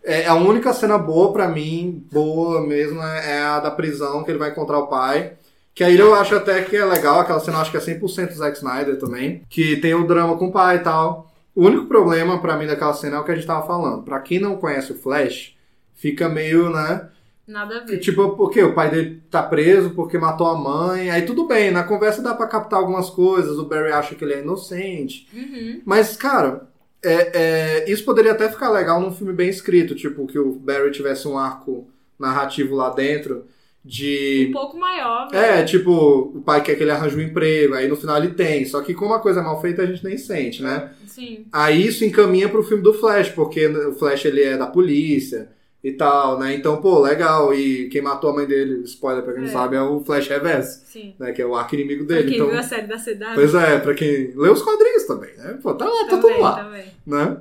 [0.05, 4.30] É, a única cena boa pra mim, boa mesmo, é é a da prisão, que
[4.30, 5.32] ele vai encontrar o pai.
[5.74, 8.32] Que aí eu acho até que é legal, aquela cena eu acho que é 100%
[8.32, 9.43] Zack Snyder também.
[9.51, 11.30] Que tem o drama com o pai e tal.
[11.55, 14.03] O único problema pra mim daquela cena é o que a gente tava falando.
[14.05, 15.55] Pra quem não conhece o Flash,
[15.95, 17.09] fica meio, né?
[17.47, 17.99] Nada a ver.
[17.99, 21.11] Tipo, porque o pai dele tá preso porque matou a mãe.
[21.11, 23.57] Aí tudo bem, na conversa dá pra captar algumas coisas.
[23.59, 25.28] O Barry acha que ele é inocente.
[25.32, 25.80] Uhum.
[25.84, 26.66] Mas, cara,
[27.05, 30.90] é- é, isso poderia até ficar legal num filme bem escrito, tipo, que o Barry
[30.90, 31.88] tivesse um arco
[32.18, 33.44] narrativo lá dentro,
[33.84, 35.44] de Um pouco maior, velho.
[35.44, 35.92] É, tipo,
[36.34, 38.64] o pai quer que ele arranje um emprego, aí no final ele tem.
[38.64, 40.90] Só que como a coisa é mal feita, a gente nem sente, né?
[41.07, 41.47] Sim.
[41.53, 45.55] Aí isso encaminha pro filme do Flash, porque o Flash ele é da polícia
[45.89, 46.55] e tal, né?
[46.55, 47.55] Então, pô, legal.
[47.55, 49.53] E quem matou a mãe dele, spoiler pra quem não É.
[49.53, 51.14] sabe, é o Flash Reverse, Sim.
[51.18, 51.32] né?
[51.32, 52.28] Que é o arco inimigo Pra dele.
[52.28, 53.34] quem Então, viu a série da cidade.
[53.34, 55.59] pois é, pra quem lê os quadrinhos também, né?
[55.62, 56.84] Pô, tá lá, tá também, tudo lá também.
[57.07, 57.37] né?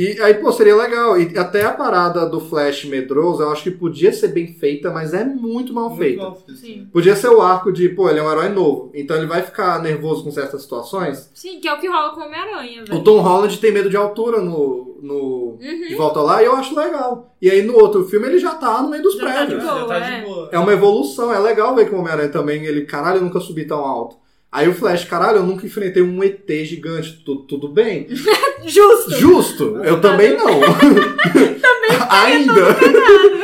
[0.00, 1.20] E aí, pô, seria legal.
[1.20, 5.12] E até a parada do Flash medroso, eu acho que podia ser bem feita, mas
[5.12, 6.22] é muito mal Muito feita.
[6.22, 6.54] mal feito.
[6.60, 6.86] Sim.
[6.92, 9.82] Podia ser o arco de, pô, ele é um herói novo, então ele vai ficar
[9.82, 11.28] nervoso com certas situações.
[11.34, 13.02] Sim, que é o que rola com o Homem-Aranha, O.
[13.02, 15.88] Tom Holland tem medo de altura no, no Uhum.
[15.88, 17.34] De Volta Lá e eu acho legal.
[17.42, 19.64] E aí no outro filme ele já tá no meio dos Já tá prédios.
[19.64, 20.20] boa, tá é.
[20.20, 20.48] de boa.
[20.52, 23.64] É uma evolução, é legal ver que o Homem-Aranha também, ele, caralho, eu nunca subi
[23.66, 24.16] tão alto.
[24.50, 28.06] Aí o Flash, caralho, eu nunca enfrentei um ET gigante, tu- tudo bem?
[28.64, 29.10] Justo!
[29.18, 30.48] Justo, eu também não.
[32.10, 32.76] Ainda.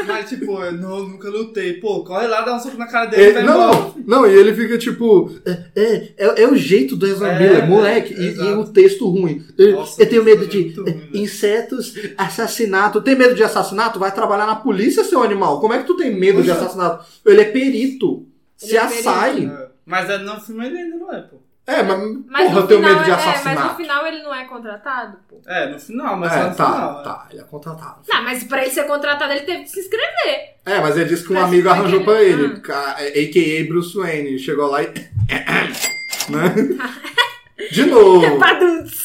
[0.06, 1.74] Mas, tipo, eu não, nunca lutei.
[1.74, 3.58] Pô, corre lá, dá um soco na cara dele e É, vai embora.
[3.58, 5.30] não, não, e ele fica tipo.
[5.44, 8.14] É, é, é, é o jeito do Ezra É, Miller, moleque.
[8.14, 9.42] é, E, e o texto ruim.
[9.58, 11.08] Eu- Nossa, eu tenho medo de ruim, velho.
[11.14, 13.00] insetos, assassinato.
[13.02, 13.98] Tem medo de assassinato?
[13.98, 15.60] Vai trabalhar na polícia, seu animal.
[15.60, 17.04] Como é que tu tem medo de assassinato?
[17.26, 18.26] Ele é perito.
[18.56, 19.52] Se Ele é assai.
[19.86, 19.90] É.
[19.90, 21.36] Mas é, no filme ele ainda não é, pô.
[21.66, 23.76] É, mas, Mas porra, eu no tenho final, medo de é, mas no assassinato.
[23.76, 25.40] final ele não é contratado, pô.
[25.46, 27.00] É, no final, mas É, no tá, final.
[27.00, 27.04] é.
[27.04, 28.00] tá, ele é contratado.
[28.06, 30.56] Não, mas pra ele ser contratado, ele teve que se inscrever.
[30.66, 33.66] É, mas ele disse que um Mas amigo arranjou que pra ele- ele, ca- a.k.a.
[33.66, 34.38] Bruce Wayne.
[34.38, 34.86] Chegou lá e.
[36.28, 36.54] né?
[37.70, 38.26] De novo.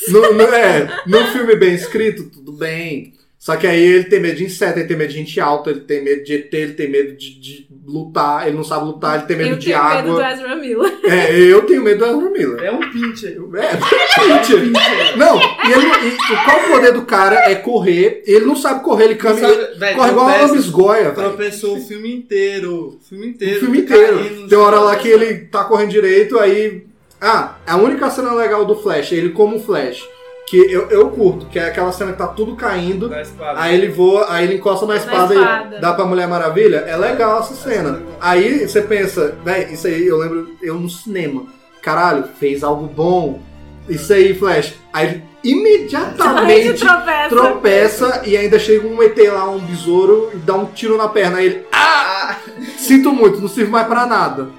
[0.10, 3.14] No, no- é, no filme bem escrito, tudo bem.
[3.40, 5.80] Só que aí ele tem medo de inseto, ele tem medo de gente alta, ele
[5.80, 9.28] tem medo de ET, ele tem medo de, de lutar, ele não sabe lutar, ele
[9.28, 10.32] tem medo Eu de tenho medo do água.
[10.34, 10.94] Ezra Miller.
[11.06, 12.64] É, eu tenho medo do Ezra Miller.
[12.66, 13.38] É um pincher.
[13.56, 14.72] É, gente.
[15.18, 18.84] Não, e, ele, e o- qual o poder do cara é correr, ele não sabe
[18.84, 19.48] correr, ele caminha,
[19.96, 21.30] corre igual uma lambisgoia, velho.
[21.30, 22.98] Tropeçou o filme inteiro.
[22.98, 23.60] O filme O inteiro.
[23.62, 24.20] filme tá inteiro.
[24.20, 26.84] caindo, Tem hora lá que ele tá correndo direito, aí.
[27.22, 30.06] Ah, a única cena legal do Flash, ele como Flash,
[30.50, 33.12] que eu, eu curto, que é aquela cena que tá tudo caindo.
[33.56, 35.78] Aí ele voa, aí ele encosta na espada, espada.
[35.78, 36.78] e dá pra Mulher Maravilha.
[36.88, 38.02] É legal essa cena.
[38.20, 41.46] Aí você pensa, véi, isso aí eu lembro eu no cinema.
[41.84, 43.40] Caralho, fez algo bom.
[43.88, 44.74] Isso aí, Flash.
[44.92, 47.30] Aí ele Aí ele imediatamente tropeça.
[47.30, 51.38] tropeça e ainda chega um ET lá, um besouro, e dá um tiro na perna.
[51.38, 51.66] Aí ele.
[51.72, 52.36] Ah!
[52.78, 54.50] Sinto muito, não sirve mais pra nada.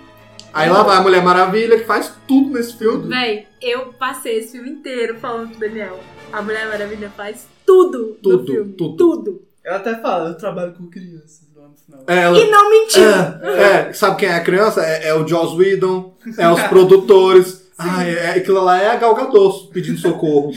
[0.52, 3.08] Aí lá vai a Mulher Maravilha, que faz tudo nesse filme.
[3.08, 5.98] Véi, eu passei esse filme inteiro falando pro Daniel.
[6.32, 8.72] A Mulher Maravilha faz tudo, Tudo, no filme.
[8.72, 8.96] tudo.
[8.96, 9.42] Tudo.
[9.64, 12.02] Ela até fala, eu trabalho com crianças lá no final.
[12.06, 13.02] É, ela- E não mentiu.
[13.04, 14.82] É, é, sabe quem é a criança?
[14.84, 17.60] É, é o Joss Whedon, é os produtores.
[17.82, 20.52] Ah, é, aquilo lá é a Gal Gadot pedindo socorro.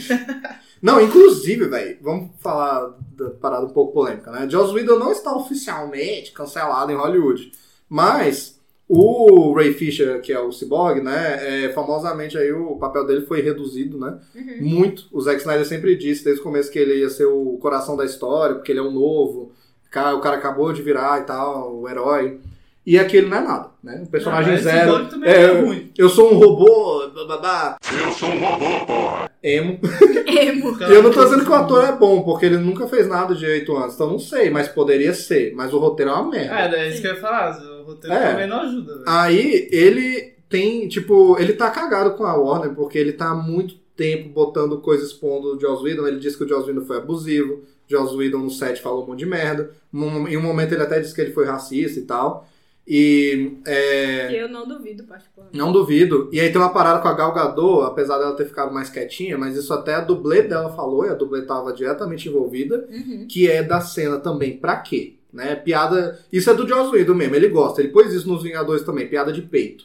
[0.82, 4.46] Não, inclusive, velho, vamos falar da parada um pouco polêmica, né?
[4.46, 7.50] Joss Whedon não está oficialmente cancelado em Hollywood,
[7.88, 8.53] mas
[8.88, 13.40] o Ray Fisher, que é o Cyborg, né, é, famosamente aí o papel dele foi
[13.40, 14.18] reduzido, né?
[14.34, 14.58] Uhum.
[14.60, 15.04] Muito.
[15.10, 18.04] O Zack Snyder sempre disse desde o começo que ele ia ser o coração da
[18.04, 19.52] história, porque ele é o novo,
[19.86, 22.40] o cara, o cara acabou de virar e tal, o herói.
[22.86, 24.02] E aqui ele não é nada, né?
[24.02, 25.08] Um personagem Não, zero.
[25.24, 25.90] É, é ruim.
[25.96, 29.30] eu sou um robô, bababá, Eu sou um robô, porra.
[29.42, 29.80] emo.
[30.26, 30.76] Emo.
[30.78, 33.34] E eu não tô dizendo que o ator é bom, porque ele nunca fez nada
[33.34, 35.54] direito antes, então não sei, mas poderia ser.
[35.54, 36.76] Mas o roteiro é uma merda.
[36.76, 37.58] É, é isso que eu ia falar.
[37.84, 38.30] O roteiro É.
[38.32, 39.04] também não ajuda, velho.
[39.06, 43.74] Aí ele tem, tipo, ele tá cagado com a Warner, porque ele tá há muito
[43.96, 46.06] tempo botando coisas expondo o Joss Whedon.
[46.06, 49.06] Ele disse que o Joss Whedon foi abusivo, o Joss Whedon no set falou um
[49.08, 49.70] monte de merda.
[49.92, 52.48] Em um momento ele até disse que ele foi racista e tal.
[52.86, 55.56] E é, Eu não duvido, particularmente.
[55.58, 56.28] não duvido.
[56.30, 59.38] E aí tem uma parada com a Gal Gadot, apesar dela ter ficado mais quietinha,
[59.38, 63.26] mas isso até a dublê dela falou, e a dublê tava diretamente envolvida, Uhum.
[63.26, 64.58] que é da cena também.
[64.58, 65.14] Pra quê?
[65.34, 65.56] Né?
[65.56, 66.20] Piada.
[66.32, 67.80] Isso é do Joss Whedon mesmo, ele gosta.
[67.80, 69.84] Ele pôs isso nos Vingadores também, piada de peito.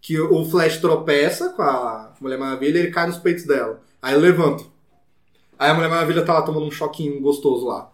[0.00, 3.80] Que o Flash tropeça com a Mulher Maravilha e ele cai nos peitos dela.
[4.02, 4.64] Aí ele levanta.
[5.56, 7.90] Aí a Mulher Maravilha tá lá tomando um choquinho gostoso lá.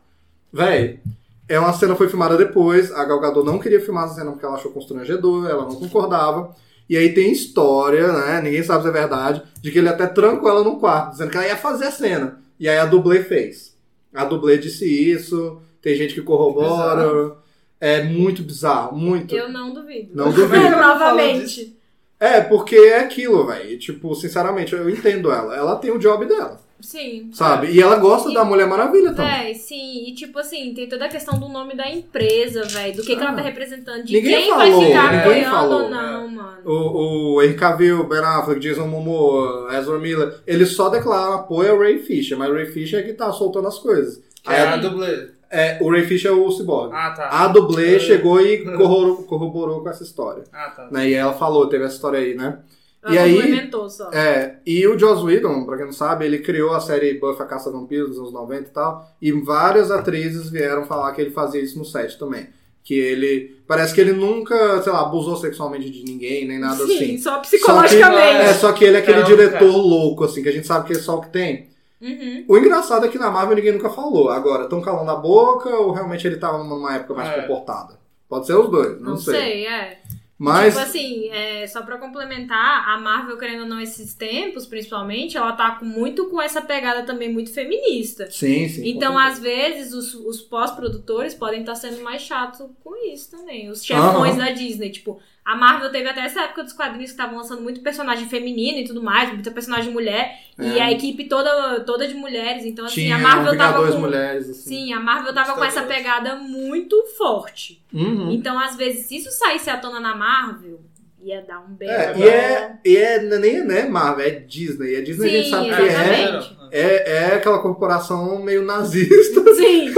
[0.50, 1.00] Véi,
[1.46, 2.90] é uma cena foi filmada depois.
[2.90, 6.54] A Gal Gadot não queria filmar essa cena porque ela achou constrangedor, ela não concordava.
[6.88, 8.40] E aí tem história, né?
[8.42, 11.36] Ninguém sabe se é verdade, de que ele até trancou ela no quarto, dizendo que
[11.36, 12.40] ela ia fazer a cena.
[12.58, 13.74] E aí a dublê fez.
[14.14, 17.36] A dublê disse isso, tem gente que corrobora.
[17.80, 19.34] É muito bizarro, muito.
[19.36, 20.10] Eu não duvido.
[20.14, 20.70] Não duvido.
[20.70, 21.76] Novamente.
[22.18, 23.78] É, porque é aquilo, velho.
[23.78, 25.54] Tipo, sinceramente, eu entendo ela.
[25.54, 27.28] Ela tem o job dela, Sim.
[27.34, 27.66] sabe?
[27.72, 29.30] E ela gosta E- da Mulher Maravilha também.
[29.42, 33.02] Véi, sim, e tipo assim, tem toda a questão do nome da empresa, velho, do
[33.02, 33.36] que, que ela Ah.
[33.36, 36.58] tá representando, de Ninguém quem falou, vai ficar ninguém apoiando falou, ou não, mano.
[36.64, 41.78] O, o Henry Cavill, Ben Affleck, Jason Momoa, Ezra Miller, eles só declararam apoio ao
[41.80, 44.22] Ray Fisher, mas o Ray Fisher é que tá soltando as coisas.
[44.42, 45.28] Que Aí é a dublê.
[45.50, 46.92] É, o Ray Fisher é o Cyborg.
[46.94, 47.28] Ah, tá.
[47.30, 50.44] A dublê chegou e corroborou, corroborou com essa história.
[50.52, 50.88] Ah, tá.
[50.90, 51.10] Né?
[51.10, 52.58] E ela falou, teve essa história aí, né?
[53.04, 54.10] Ela E aí- complementou só.
[54.12, 57.46] É, e o Joss Whedon, pra quem não sabe, ele criou a série Buffy a
[57.46, 61.60] Caça Vampiros nos anos 90 e tal, e várias atrizes vieram falar que ele fazia
[61.60, 62.48] isso no set também.
[62.82, 63.56] Que ele.
[63.66, 67.18] Parece que ele nunca, sei lá, abusou sexualmente de ninguém, nem nada Sim, assim.
[67.18, 68.42] só Só que, psicologicamente.
[68.42, 69.66] é, só que ele é aquele Não, diretor cara.
[69.72, 71.68] louco, assim, que a gente sabe que é só o que tem.
[72.00, 72.44] Uhum.
[72.48, 74.28] O engraçado é que na Marvel ninguém nunca falou.
[74.28, 77.40] Agora, tão calando a boca ou realmente ele tava numa época mais É.
[77.42, 77.98] comportada?
[78.28, 79.66] Pode ser os dois, não, Não, sei.
[79.66, 80.00] é.
[80.36, 80.74] Mas.
[80.74, 85.52] Tipo assim, é, só pra complementar, a Marvel, querendo ou não, esses tempos, principalmente, ela
[85.52, 88.28] tá muito com essa pegada também muito feminista.
[88.30, 88.82] Sim, sim.
[88.88, 93.70] Então, às vezes, os, os pós-produtores podem estar sendo mais chatos com isso também.
[93.70, 94.44] Os chefões Aham.
[94.44, 94.90] da Disney.
[94.90, 98.78] Tipo, a Marvel teve até essa época dos quadrinhos que estavam lançando muito personagem feminino
[98.78, 100.40] e tudo mais, muita personagem mulher.
[100.58, 100.82] E É.
[100.82, 102.64] a equipe toda, toda de mulheres.
[102.64, 104.00] Então, assim, Tinha a Marvel tava Vingadores com...
[104.00, 104.68] mulheres, assim.
[104.70, 107.82] Sim, a Marvel tava com essa pegada muito forte.
[107.92, 108.32] Uhum.
[108.32, 110.80] Então, às vezes, se isso saísse à tona na Marvel,
[111.22, 111.92] ia dar um belo.
[111.92, 114.92] É, e é, e é nem é Marvel, é Disney.
[114.92, 116.40] E a Disney a gente Sim, sabe que é,
[116.70, 119.92] é, é aquela corporação meio nazista Sim,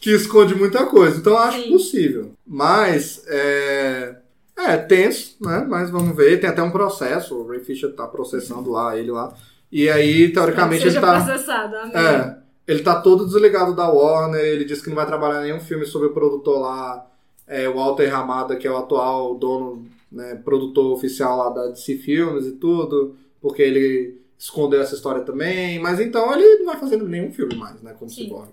[0.00, 1.18] que esconde muita coisa.
[1.18, 1.70] Então eu acho Sim.
[1.70, 2.32] possível.
[2.46, 4.16] Mas é,
[4.56, 5.66] é tenso, né?
[5.68, 6.40] Mas vamos ver.
[6.40, 7.34] Tem até um processo.
[7.34, 9.34] O Ray Fisher tá processando lá, ele lá.
[9.70, 11.24] E aí, teoricamente, seja ele tá.
[11.24, 11.96] processado, amém.
[11.96, 12.36] É,
[12.66, 15.84] ele tá todo desligado da Warner, ele disse que não vai trabalhar em nenhum filme
[15.84, 17.06] sobre o produtor lá,
[17.46, 21.96] é, o Walter Ramada, que é o atual dono, né, produtor oficial lá da DC
[21.96, 26.96] Filmes e tudo, porque ele escondeu essa história também, mas então ele não vai fazer
[26.96, 28.24] nenhum filme mais, né, como Sim.
[28.24, 28.48] Cyborg.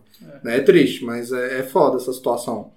[0.45, 0.57] É.
[0.57, 2.71] é triste, mas é, é foda essa situação.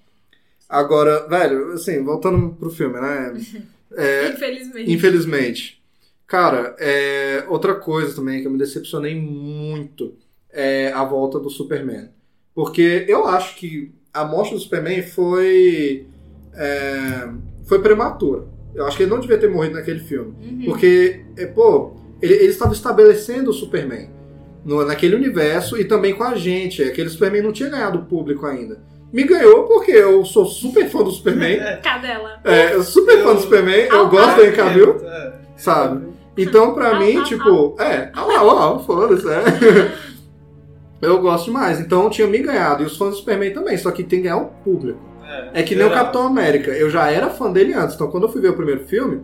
[0.75, 3.35] Agora, velho, assim, voltando pro filme, né,
[3.97, 4.93] é, Infelizmente.
[4.93, 5.83] Infelizmente.
[6.27, 10.15] Cara, é, outra coisa também que eu me decepcionei muito
[10.51, 12.09] é a volta do Superman.
[12.55, 16.07] Porque eu acho que a morte do Superman foi.
[16.55, 17.29] é,
[17.65, 18.45] foi prematura.
[18.75, 20.35] Eu acho que ele não devia ter morrido naquele filme.
[20.43, 20.65] Uhum.
[20.65, 24.09] Porque, é, pô, ele, ele estava estabelecendo o Superman
[24.65, 26.83] no- naquele universo e também com a gente.
[26.83, 28.81] Aquele Superman não tinha ganhado público ainda.
[29.15, 31.59] Me ganhou porque eu sou super fã do Superman.
[31.81, 32.41] Cadela.
[32.43, 35.33] É, eu super fã do Superman, eu gosto do Cavill, É.
[35.57, 36.09] sabe?
[36.37, 39.93] Então, pra mim, tipo, é, au, au, au, foda-se, é.
[41.01, 41.79] Eu gosto demais.
[41.81, 42.83] Então, tinha me ganhado.
[42.83, 44.99] E os fãs do Superman também, só que tem que ganhar o público.
[45.53, 45.91] É que nem o.
[45.93, 46.71] Capitão América.
[46.71, 47.95] Eu já era fã dele antes.
[47.95, 49.23] Então, quando eu fui ver o primeiro filme,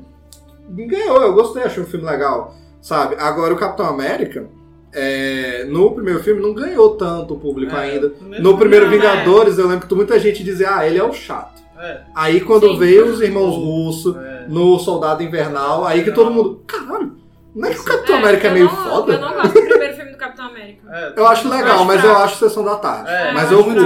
[0.68, 1.20] me ganhou.
[1.22, 3.16] Eu gostei, achei um filme legal, sabe?
[3.18, 4.46] Agora, o Capitão América,
[4.92, 8.12] é, no primeiro filme, não ganhou tanto o público É, ainda.
[8.40, 8.96] No primeiro Não, é.
[8.96, 11.60] Vingadores, eu lembro que muita gente dizia, ah, ele é o chato.
[11.78, 12.78] É, Aí, quando Sim.
[12.78, 14.44] veio os irmãos russos, é.
[14.48, 16.62] no Soldado Invernal, aí que todo mundo.
[16.66, 17.12] Caralho,
[17.54, 19.12] não é que o Capitão É, América é meio não- foda?
[19.14, 20.82] Eu não gosto do primeiro filme do Capitão América.
[20.92, 23.10] É, Eu acho legal, acho mas eu acho Sessão da Tarde.
[23.10, 23.80] É, mas eu curto.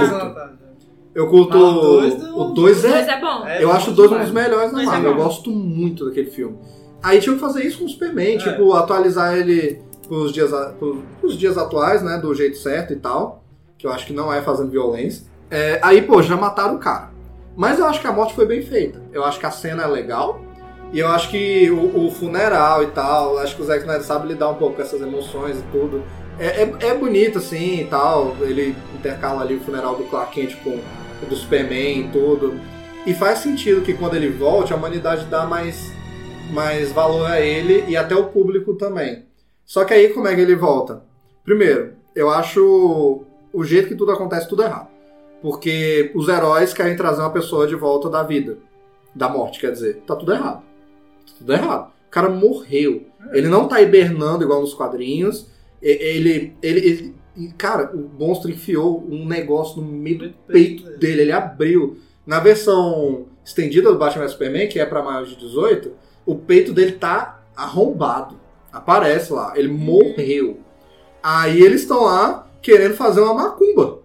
[1.15, 1.57] Eu curto.
[1.57, 3.11] Mas o dois não- O 2 O dois é.
[3.11, 3.47] é bom.
[3.47, 5.11] É, Eu acho o bom 2 um dos melhores é Marvel.
[5.11, 6.57] Eu gosto muito daquele filme.
[7.01, 8.37] Aí tinha que fazer isso com o Superman, É.
[8.39, 12.17] tipo, atualizar ele pros dias, pros, pros dias atuais, né?
[12.17, 13.43] Do jeito certo e tal.
[13.77, 15.25] Que eu acho que não é fazendo violência.
[15.49, 17.11] É, aí, pô, já mataram o cara.
[17.55, 19.01] Mas eu acho que a morte foi bem feita.
[19.13, 20.41] Eu acho que a cena é legal.
[20.91, 24.27] E eu acho que o, o funeral e tal, acho que o Zack Snyder sabe
[24.27, 26.03] lidar um pouco com essas emoções e tudo.
[26.39, 28.35] É, é, é bonito assim e tal.
[28.41, 32.59] Ele intercala ali o funeral do Clark Kent com o do Superman e tudo.
[33.05, 35.91] E faz sentido que quando ele volte, a humanidade dá mais,
[36.51, 39.25] mais valor a ele e até o público também.
[39.65, 41.03] Só que aí como é que ele volta?
[41.43, 44.89] Primeiro, eu acho o jeito que tudo acontece tudo errado.
[45.41, 48.57] Porque os heróis querem trazer uma pessoa de volta da vida.
[49.13, 50.01] Da morte, quer dizer.
[50.07, 50.61] Tá tudo errado.
[51.27, 51.91] Tá tudo errado.
[52.07, 53.03] O cara morreu.
[53.31, 55.47] Ele não tá hibernando igual nos quadrinhos.
[55.81, 56.55] Ele.
[56.61, 57.15] ele, ele-
[57.57, 61.21] cara, o monstro enfiou um negócio no meio do peito dele.
[61.23, 61.97] Ele abriu.
[62.25, 65.91] Na versão estendida do Batman Superman, que é pra maiores de 18,
[66.25, 68.39] o peito dele tá arrombado.
[68.75, 69.53] Aparece lá.
[69.55, 70.59] Ele morreu.
[71.23, 73.99] Aí eles estão lá querendo fazer uma macumba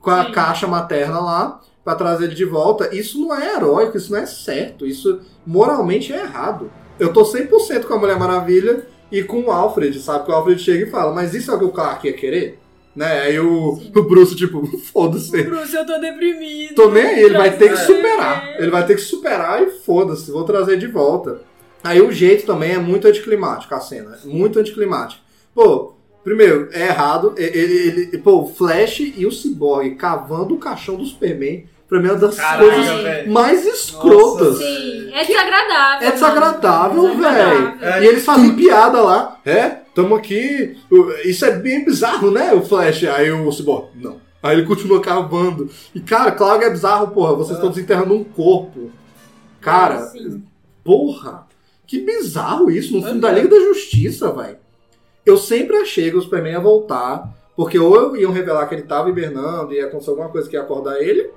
[0.00, 0.32] com a Sim.
[0.32, 2.94] caixa materna lá pra trazer ele de volta.
[2.94, 6.70] Isso não é heróico, isso não é certo, isso moralmente é errado.
[6.98, 10.24] Eu tô 100% com a Mulher Maravilha e com o Alfred, sabe?
[10.24, 12.58] Que o Alfred chega e fala, mas isso é o que o Clark ia querer?
[12.94, 13.22] Né?
[13.22, 15.42] Aí o, o Bruce, tipo, foda-se.
[15.42, 16.74] Bruce, eu tô deprimido.
[16.74, 18.54] Tô nem aí, ele vai ter que superar.
[18.58, 21.40] Ele vai ter que superar e foda-se, vou trazer de volta.
[21.84, 24.18] Aí o jeito também é muito anticlimático a cena.
[24.22, 25.20] é Muito anticlimático.
[25.54, 27.34] Pô, primeiro, é errado.
[27.36, 32.00] Ele, ele- ele- pô, o Flash e o Cyborg cavando o caixão do Superman, pra
[32.00, 33.32] mim é uma das Caraca, coisas velho.
[33.32, 34.48] mais escrotas.
[34.54, 36.08] Nossa, Sim, é desagradável.
[36.08, 37.78] É desagradável, velho.
[38.02, 39.38] E eles fazem piada lá.
[39.44, 40.76] É, tamo aqui.
[41.24, 43.04] Isso é bem bizarro, né, o Flash?
[43.04, 44.20] Aí o Cyborg, não.
[44.42, 45.70] Aí ele continua cavando.
[45.94, 47.34] E, cara, claro que é bizarro, porra.
[47.34, 48.90] Vocês estão desenterrando um corpo.
[49.60, 50.42] Cara, Sim.
[50.82, 51.46] porra.
[51.92, 53.34] Que bizarro isso, no filme da É.
[53.34, 54.56] Liga da Justiça, velho.
[55.26, 59.10] Eu sempre achei que o Superman ia voltar, porque ou iam revelar que ele tava
[59.10, 61.28] hibernando e ia acontecer alguma coisa que ia acordar ele,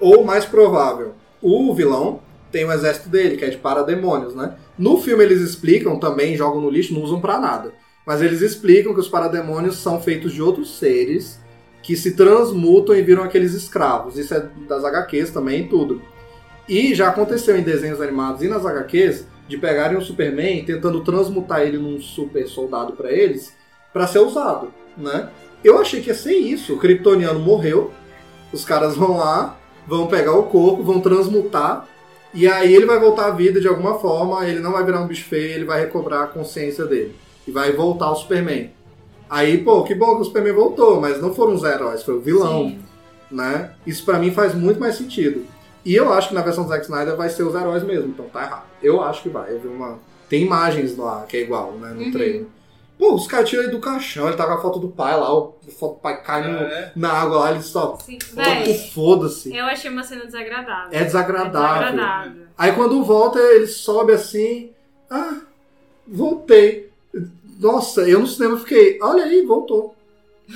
[0.00, 4.54] ou mais provável, o vilão tem o exército dele, que é de parademônios, né?
[4.78, 7.74] No filme eles explicam também, jogam no lixo, não usam pra nada.
[8.06, 11.38] Mas eles explicam que os parademônios são feitos de outros seres
[11.82, 14.16] que se transmutam e viram aqueles escravos.
[14.16, 16.00] Isso é das HQs também e tudo.
[16.66, 21.62] E já aconteceu em desenhos animados e nas HQs de pegarem o Superman tentando transmutar
[21.62, 23.52] ele num super soldado pra eles
[23.92, 25.30] pra ser usado, né?
[25.64, 26.74] Eu achei que ia ser isso.
[26.74, 27.90] O Kryptoniano morreu,
[28.52, 31.88] os caras vão lá, vão pegar o corpo, vão transmutar
[32.32, 35.06] e aí ele vai voltar à vida de alguma forma, ele não vai virar um
[35.06, 37.14] bicho feio, ele vai recobrar a consciência dele
[37.46, 38.70] e vai voltar ao Superman.
[39.30, 42.20] Aí, pô, que bom que o Superman voltou, mas não foram os heróis, foi o
[42.20, 42.78] vilão Sim.
[43.30, 43.72] né?
[43.86, 45.44] Isso pra mim faz muito mais sentido.
[45.84, 48.26] E eu acho que na versão do Zack Snyder vai ser os heróis mesmo, então
[48.28, 48.66] tá errado.
[48.82, 49.50] Eu acho que vai.
[49.52, 49.98] Eu vi uma.
[50.28, 51.90] Tem imagens lá que é igual, né?
[51.94, 52.12] No Uhum.
[52.12, 52.46] trailer.
[52.98, 55.32] Pô, os caras tiram ele do caixão, ele tá com a foto do pai lá,
[55.32, 56.92] o- a foto do pai cai no- É.
[56.96, 57.96] na água lá, ele só.
[58.92, 59.54] Foda-se.
[59.56, 60.88] eu achei uma cena desagradável.
[60.98, 61.60] É desagradável.
[61.88, 62.42] É desagradável.
[62.58, 64.70] Aí quando volta, ele sobe assim.
[65.08, 65.36] Ah,
[66.06, 66.90] voltei.
[67.60, 69.94] Nossa, eu no cinema fiquei, olha aí, voltou.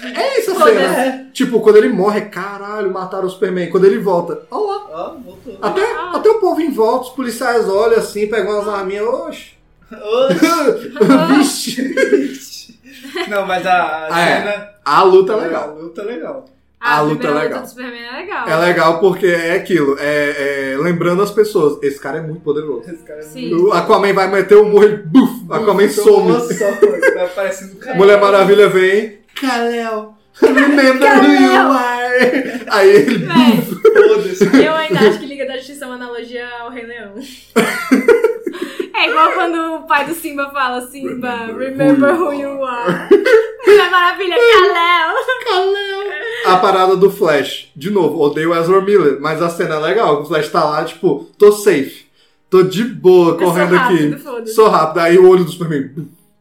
[0.03, 0.77] É essa Foda-se.
[0.79, 1.27] cena.
[1.33, 3.71] Tipo, quando ele morre, caralho, mataram o Superman.
[3.71, 4.87] Quando ele volta, olha lá.
[4.91, 5.59] Ó, voltou.
[5.61, 6.13] Até, Ah.
[6.17, 9.53] até o povo em volta, os policiais olham assim, pegam umas arminhas, oxe.
[11.29, 12.79] Vixe.
[13.29, 14.39] Não, mas a, a Ah, é.
[14.43, 14.69] cena.
[14.85, 15.63] A luta é legal.
[15.63, 16.45] A luta é legal.
[16.81, 17.63] A luta primeira é legal.
[17.63, 18.49] do Superman é legal.
[18.49, 22.91] É legal porque é aquilo, é, é lembrando as pessoas, esse cara é muito poderoso.
[22.91, 23.55] Esse cara é Sim.
[23.55, 26.33] O Aquaman vai meter o murro, ele, buf, Aquaman some.
[26.33, 27.95] Nossa, tá parecendo um.
[27.95, 32.63] Mulher Maravilha vem, Kal-El, remember who you are.
[32.69, 34.65] Aí ele, Véi, Foda-se.
[34.65, 37.15] eu ainda acho que Liga da Justiça é uma analogia ao Rei Leão.
[38.95, 43.09] É igual quando o pai do Simba fala Simba, remember who you are.
[43.67, 45.17] Mulher Maravilha, Kalel.
[46.47, 47.71] a parada do Flash.
[47.75, 50.23] De novo, odeio o Ezra Miller, mas a cena é legal.
[50.23, 52.05] O Flash tá lá, tipo, tô safe.
[52.51, 54.51] Tô de boa Eu sou correndo rápido, aqui.
[54.51, 54.99] Sou rápido.
[55.01, 55.91] Aí o olho do Superman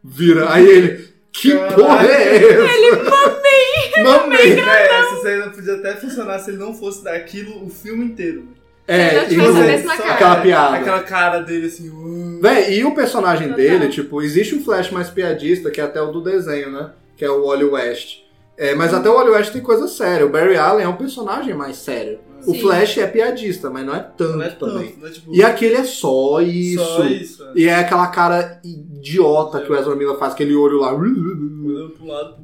[0.04, 0.52] vira.
[0.54, 1.76] Aí ele, que Caralho.
[1.76, 2.46] porra é essa?
[2.46, 3.72] Ele, mamei!
[4.04, 4.60] Mamei!
[4.60, 8.48] É, essa cena podia até funcionar se ele não fosse daquilo o filme inteiro.
[8.88, 10.14] É, Se ele não e mesma cara.
[10.14, 10.78] aquela piada.
[10.78, 11.90] Aquela cara dele assim.
[11.90, 12.40] uh.
[12.42, 13.64] Véi, e o personagem Total.
[13.64, 16.90] dele, tipo, existe um Flash mais piadista, que é até o do desenho, né?
[17.16, 18.20] Que é o Wally West.
[18.58, 20.26] É, mas até o Wally West tem coisa séria.
[20.26, 22.20] O Barry Allen é um personagem mais sério.
[22.48, 22.62] O Sim.
[22.62, 24.88] Flash é piadista, mas não é tanto Não é também.
[24.92, 25.10] tanto, né?
[25.12, 26.84] Tipo, E aquele é só isso.
[26.84, 27.44] Só isso.
[27.44, 27.52] é.
[27.56, 30.94] E é aquela cara idiota que o Ezra Miller faz, aquele olho lá.
[30.94, 32.36] Olhando pro lado.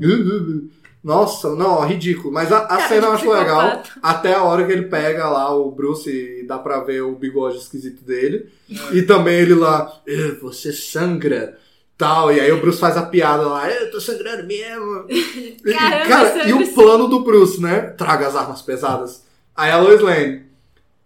[1.03, 2.33] Nossa, não, ridículo.
[2.33, 3.81] Mas a, a cena eu acho legal.
[4.01, 7.57] Até a hora que ele pega lá o Bruce e dá pra ver o bigode
[7.57, 8.49] esquisito dele.
[8.91, 11.57] E também ele lá, "Eh, você sangra.
[11.97, 15.05] Tal, e aí o Bruce faz a piada lá, eu tô sangrando mesmo.
[15.09, 17.79] E, Caramba, cara, e o plano do Bruce, né?
[17.97, 19.23] Traga as armas pesadas.
[19.57, 20.43] Aí a Lois Lane,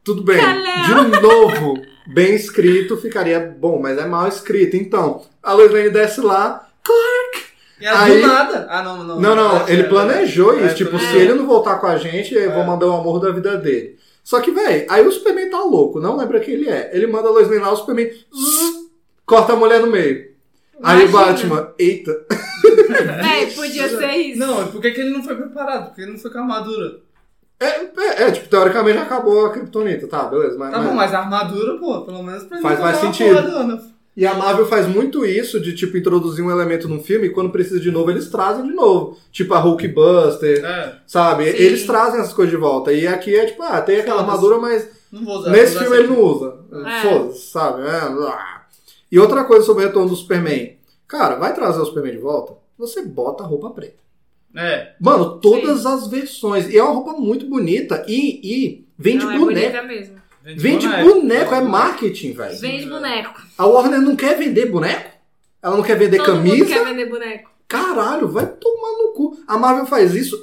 [0.04, 1.10] tudo bem, Kalel.
[1.10, 4.76] de novo, bem escrito ficaria bom, mas é mal escrito.
[4.76, 6.68] Então, a Lois Lane desce lá,
[7.80, 8.68] E ela Aí- do nada.
[8.70, 9.20] Ah, não, não.
[9.20, 10.76] não, não, é, ele é, planejou é, isso.
[10.76, 12.66] Tipo, se ele não voltar com a gente, eu vou É.
[12.68, 13.98] mandar o amor da vida dele.
[14.24, 16.92] Só que, velho, aí o Superman tá louco, não lembra quem ele é.
[16.94, 18.76] Ele manda a Lois Lane lá, o Superman zzz,
[19.26, 20.30] corta a mulher no meio.
[20.84, 21.56] Aí o Imagina.
[21.56, 22.26] Batman, eita.
[23.22, 24.40] Véi, podia ser isso.
[24.40, 25.88] Não, por que que ele não foi preparado?
[25.88, 27.00] Porque ele não foi com a armadura.
[27.62, 30.58] É, é, é, tipo, teoricamente já acabou a Kryptonita, tá, beleza.
[30.58, 33.92] Mas, Tá bom, mas a armadura, pô, pelo menos pra Faz mais sentido.
[34.18, 37.52] E a Marvel faz muito isso de, tipo, introduzir um elemento num filme e quando
[37.52, 39.18] precisa de novo, eles trazem de novo.
[39.32, 41.46] Tipo a Hulkbuster, É, sabe?
[41.46, 41.58] Sim.
[41.64, 42.92] Eles trazem essas coisas de volta.
[42.92, 45.52] E aqui é tipo, ah, tem aquela armadura, mas não vou usar.
[45.52, 46.56] Nesse filme ele não usa.
[46.86, 47.02] É.
[47.02, 47.84] Foda-se, sabe?
[47.84, 48.02] É.
[49.12, 50.78] E outra coisa sobre o retorno do Superman.
[51.08, 52.54] Cara, vai trazer o Superman de volta?
[52.78, 54.02] Você bota a roupa preta.
[54.56, 56.70] É, Mano, todas as versões.
[56.70, 58.04] E é uma roupa muito bonita.
[58.08, 59.68] E, e vende Não, é boneco.
[59.72, 60.16] bonita mesmo.
[60.44, 62.58] Vende boneco, é marketing, velho.
[62.60, 63.42] Vende boneco.
[63.58, 65.10] A Warner não quer vender boneco?
[65.62, 66.66] Ela não quer vender Todo mundo camisa?
[66.66, 67.52] quer vender boneco.
[67.68, 69.38] Caralho, vai tomar no cu.
[69.48, 70.42] A Marvel faz isso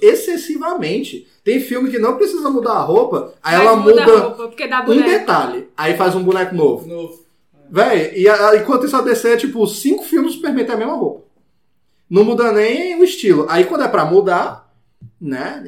[0.49, 1.27] excessivamente.
[1.45, 4.83] Tem filme que não precisa mudar a roupa, aí Mas ela muda roupa, porque dá
[4.83, 5.09] um boneco.
[5.11, 5.69] detalhe.
[5.77, 6.87] Aí faz um boneco novo.
[6.87, 7.25] Novo.
[7.71, 10.79] Véi, e a- enquanto isso a DC é tipo cinco filmes do Superman tem a
[10.79, 11.27] mesma roupa.
[12.09, 13.47] Não muda nem o estilo.
[13.49, 14.71] Aí quando é pra mudar,
[15.21, 15.63] né?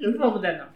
[0.00, 0.74] Não vou mudar, não.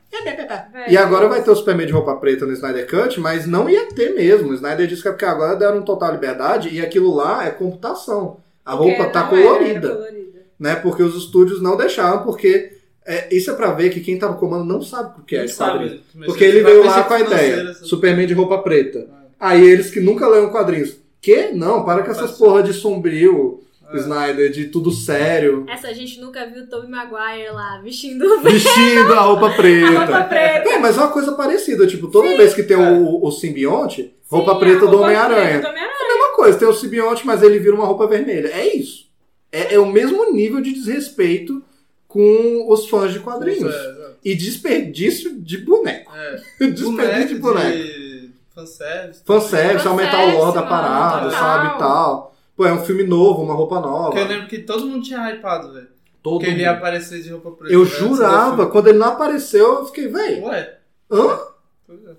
[0.89, 3.87] E agora vai ter o Superman de roupa preta no Snyder Cut, mas não ia
[3.93, 4.49] ter mesmo.
[4.51, 8.39] O Snyder disse que é porque agora deram total liberdade e aquilo lá é computação.
[8.65, 10.39] A roupa Porque tá não era, era colorida, colorida.
[10.59, 10.75] né?
[10.77, 12.73] Porque os estúdios não deixaram, porque
[13.07, 15.47] é, isso é pra ver que quem tá no comando não sabe o que é
[15.49, 16.01] quadrinhos.
[16.15, 17.71] mexer- Porque ele vai veio lá com a ideia.
[17.71, 17.85] assim.
[17.85, 19.07] Superman de roupa preta.
[19.39, 20.97] Aí eles que nunca leram quadrinhos.
[21.21, 21.51] Que?
[21.53, 23.68] Não, para com essas porra de sombrio, É.
[23.97, 25.65] Snyder, de tudo sério.
[25.69, 29.87] Essa gente nunca viu o Tobey Maguire lá vestindo Vestindo a roupa preta.
[29.97, 30.69] a roupa preta.
[30.71, 31.87] É, mas é uma coisa parecida.
[31.87, 35.61] Tipo, toda vez que tem o, o simbionte, roupa Sim, preta do roupa Homem-Aranha.
[35.61, 35.97] do Homem-Aranha.
[36.01, 38.49] É a mesma coisa, tem o simbionte, mas ele vira uma roupa vermelha.
[38.49, 39.09] É isso.
[39.51, 41.63] É, é o mesmo nível de desrespeito
[42.07, 43.75] com os fãs de quadrinhos.
[43.75, 44.17] É, exato.
[44.25, 46.13] E desperdício de boneco.
[46.15, 46.67] É.
[46.69, 47.77] desperdício de boneco.
[47.77, 49.23] de fanservice.
[49.25, 52.35] Fanservice, aumentar o lore da parada, sabe, e tal.
[52.59, 54.07] Pô, é um filme novo, uma roupa nova.
[54.11, 55.87] Porque eu lembro que todo mundo tinha hypado, velho.
[56.21, 56.79] Todo Que ele ia mundo.
[56.79, 57.73] aparecer de roupa preta.
[57.73, 60.79] Eu do jurava, quando ele não apareceu, eu fiquei, véi, Ué?
[61.09, 61.39] hã?
[61.87, 62.17] Pois é.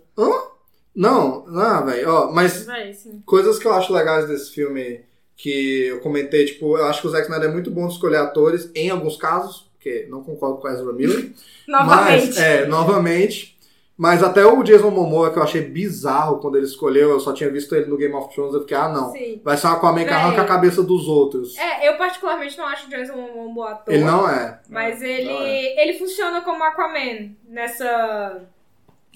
[0.95, 5.01] Não, não, velho, ó, mas Vai, coisas que eu acho legais desse filme
[5.35, 8.17] que eu comentei, tipo, eu acho que o Zack Snyder é muito bom de escolher
[8.17, 11.31] atores, em alguns casos, porque não concordo com o Ezra Miller.
[11.67, 12.27] Novamente.
[12.27, 13.58] Mas, é, novamente.
[13.99, 17.49] Mas até o Jason Momoa, que eu achei bizarro quando ele escolheu, eu só tinha
[17.51, 19.11] visto ele no Game of Thrones, eu fiquei, ah, não.
[19.11, 19.41] Sim.
[19.43, 21.57] Vai ser um Aquaman que arranca a cabeça dos outros.
[21.57, 23.93] É, eu particularmente não acho o Jason Momoa um bom ator.
[23.93, 24.57] Ele não é.
[24.69, 25.83] Mas ele, Não é.
[25.83, 28.41] ele funciona como Aquaman nessa,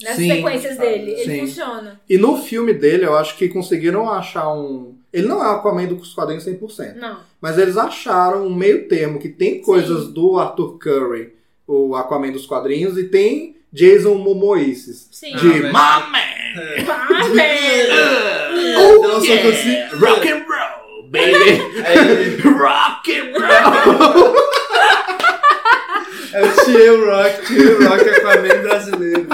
[0.02, 0.30] nessas Sim.
[0.30, 1.12] sequências dele.
[1.12, 1.40] Ele Sim.
[1.40, 1.98] funciona.
[2.06, 4.98] E no filme dele, eu acho que conseguiram achar um.
[5.10, 6.96] Ele não é o Aquaman dos quadrinhos 100%.
[6.96, 7.20] Não.
[7.40, 11.32] Mas eles acharam um meio termo que tem coisas do Arthur Curry,
[11.66, 15.08] o Aquaman dos quadrinhos, e tem Jason Momoices.
[15.10, 15.34] Sim.
[15.36, 15.72] De Ah.
[15.72, 16.86] Mame!
[16.88, 17.94] Ah, velho.
[18.78, 19.48] Oh, yeah.
[19.48, 19.98] assim.
[19.98, 21.60] Rock and roll, baby!
[21.84, 24.36] Aí, Rock and roll!
[26.34, 29.26] é o Tio Rock, Tio Rock Aquaman brasileiro.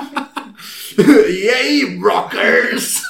[1.28, 3.02] e aí, rockers?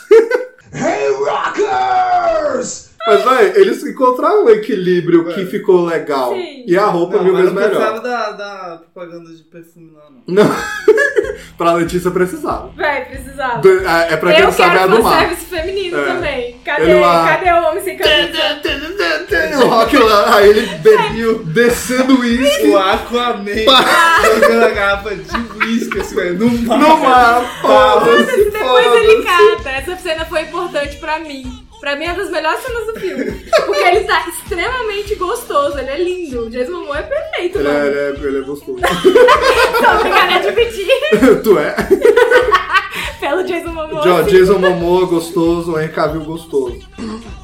[0.73, 2.90] Hey, rockers!
[3.07, 6.35] Mas, vai, eles encontraram um equilíbrio que ficou legal.
[6.35, 6.65] Sim.
[6.67, 7.71] E a roupa Não, mil vezes não melhor.
[7.71, 10.45] precisava da, da propaganda de perfume lá, não.
[10.45, 10.57] Não.
[11.57, 12.71] pra Letícia precisava.
[12.77, 13.59] Véi, precisava.
[13.61, 15.19] Do- É é pra quem eu não sabe é a quero do mar.
[15.21, 16.05] serviço feminino É.
[16.05, 16.61] também.
[16.65, 19.65] Cadê, Ele lá- cadê o homem sem camisa?
[19.65, 23.65] O rock lá, aí ele bebeu, descendo uísque O Aquaman
[24.25, 26.79] jogando a garrafa de uísque assim, velho, no mar.
[26.79, 27.61] no mar.
[27.63, 29.71] Foda-se, Depois ele cata.
[29.71, 31.45] Essa cena foi importante pra mim.
[31.81, 33.25] Pra mim é uma das melhores cenas do filme.
[33.65, 36.43] Porque ele tá extremamente gostoso, ele é lindo.
[36.47, 37.87] O Jason Momoa é perfeito, Ele é, mano.
[37.87, 38.79] ele é, ele é gostoso.
[38.81, 40.87] Tô obrigada a admitir
[41.43, 41.75] tu é.
[43.19, 44.03] pelo Jason Momoa.
[44.03, 44.31] Jo- sim.
[44.31, 46.79] Jason Momoa gostoso, Henry Cavill gostoso.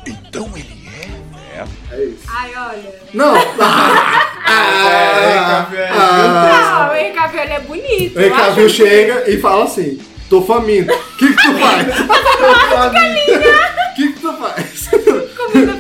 [0.06, 1.64] Então ele é?
[1.96, 2.24] É isso.
[2.28, 2.94] Ai, olha.
[3.14, 3.34] Não.
[4.46, 8.18] Henry Cavill é ah, Não, o Cavill ele é bonito.
[8.18, 10.92] O ele chega e fala assim: tô faminto.
[10.92, 11.86] O que que tu faz?
[12.36, 14.88] O que que tu faz?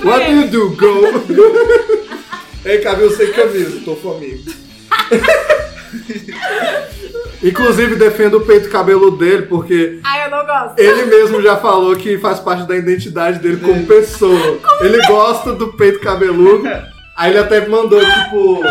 [0.04, 1.06] What do you do, go?
[2.64, 4.52] Henry Cavill sem camisa, tô faminto.
[7.42, 10.78] Inclusive defendo o peito cabeludo dele, porque Ai, eu não gosto.
[10.78, 14.58] ele mesmo já falou que faz parte da identidade dele como pessoa.
[14.80, 16.66] Ele gosta do peito cabeludo.
[17.14, 18.64] Aí ele até mandou, tipo.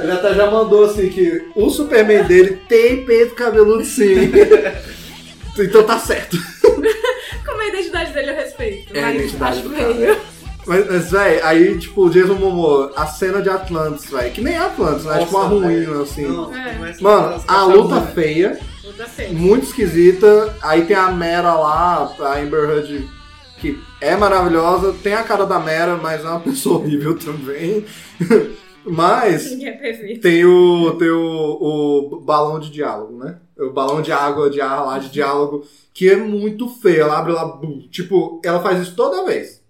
[0.00, 4.32] Ele até já mandou assim que o Superman dele tem peito cabeludo sim.
[5.58, 6.36] então tá certo.
[7.44, 8.96] Como é a identidade dele eu respeito.
[8.96, 10.16] É a mas identidade acho do meio.
[10.66, 14.54] Mas, mas véi, aí, tipo, o Jason Momoa, a cena de Atlantis, véi, que nem
[14.54, 15.16] é Atlantis, né?
[15.20, 16.02] É tipo uma ruína, velho.
[16.02, 16.26] assim.
[16.26, 16.74] Não, É.
[16.74, 19.30] começa Mano, a luta feia, Puta feia.
[19.34, 20.56] muito esquisita.
[20.62, 23.06] Aí tem a Mera lá, a Amber Heard,
[23.58, 24.94] que é maravilhosa.
[25.02, 27.84] Tem a cara da Mera, mas é uma pessoa horrível também.
[28.86, 29.72] mas é
[30.20, 33.38] tem o, tem o, o balão de diálogo, né?
[33.58, 37.02] O balão de água, de ar lá, de diálogo, que é muito feio.
[37.02, 37.60] Ela abre lá,
[37.90, 39.62] tipo, ela faz isso toda vez.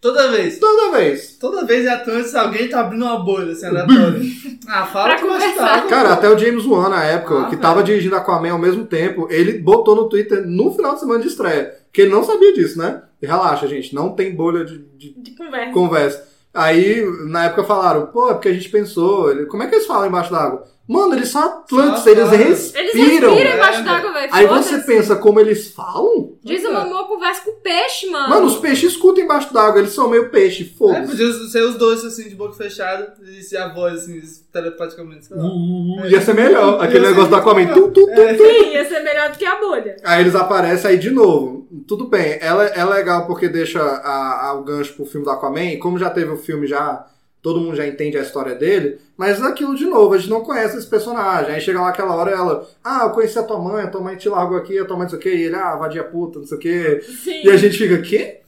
[0.00, 0.58] Toda vez.
[0.58, 1.36] Toda vez.
[1.38, 4.20] Toda vez é Atlantis, alguém tá abrindo uma bolha assim, aleatória.
[4.66, 5.86] ah, fala Pra que estar.
[5.88, 7.60] Cara, até o James Wan, na época, Ah, que velho.
[7.62, 11.28] tava dirigindo Aquaman ao mesmo tempo, ele botou no Twitter no final de semana de
[11.28, 11.74] estreia.
[11.92, 13.02] Que ele não sabia disso, né?
[13.20, 15.72] E relaxa, gente, não tem bolha de, de De conversa.
[15.72, 16.29] conversa.
[16.52, 19.46] Aí, na época, falaram, pô, é porque a gente pensou.
[19.46, 20.64] Como é que eles falam embaixo d'água?
[20.92, 22.40] Mano, eles são Atlantes, Só eles falam.
[22.40, 23.30] Eles respiram.
[23.34, 24.28] respiram embaixo É, d'água, velho.
[24.32, 26.32] Aí você pensa como eles falam?
[26.42, 28.28] Jason Momoa conversa com peixe, mano.
[28.28, 31.06] Mano, os peixes escutam embaixo d'água, eles são meio peixe, É, foda-se.
[31.06, 34.20] podia ser os dois assim, de boca fechada, e se a voz assim,
[34.52, 35.44] telepaticamente, sei lá.
[35.44, 36.82] Uh, ia ser melhor.
[36.82, 37.66] Aquele Ia negócio do Aquaman.
[37.68, 38.06] Tu, tu, tu.
[38.06, 39.96] Sim, ia ser melhor do que a bolha.
[40.02, 41.68] Aí eles aparecem aí de novo.
[41.86, 45.66] Tudo bem, ela é legal porque deixa a, a- o gancho pro filme do Aquaman.
[45.66, 47.06] E como já teve o filme, já
[47.42, 48.98] todo mundo já entende a história dele.
[49.16, 51.54] Mas aquilo de novo, a gente não conhece esse personagem.
[51.54, 54.16] Aí chega lá aquela hora ela, ah, eu conheci a tua mãe, a tua mãe
[54.16, 55.34] te largou aqui, a tua mãe não sei o quê.
[55.34, 57.00] E ele, ah, vadia puta, não sei o quê.
[57.02, 57.42] Sim.
[57.44, 58.40] E a gente fica, quê?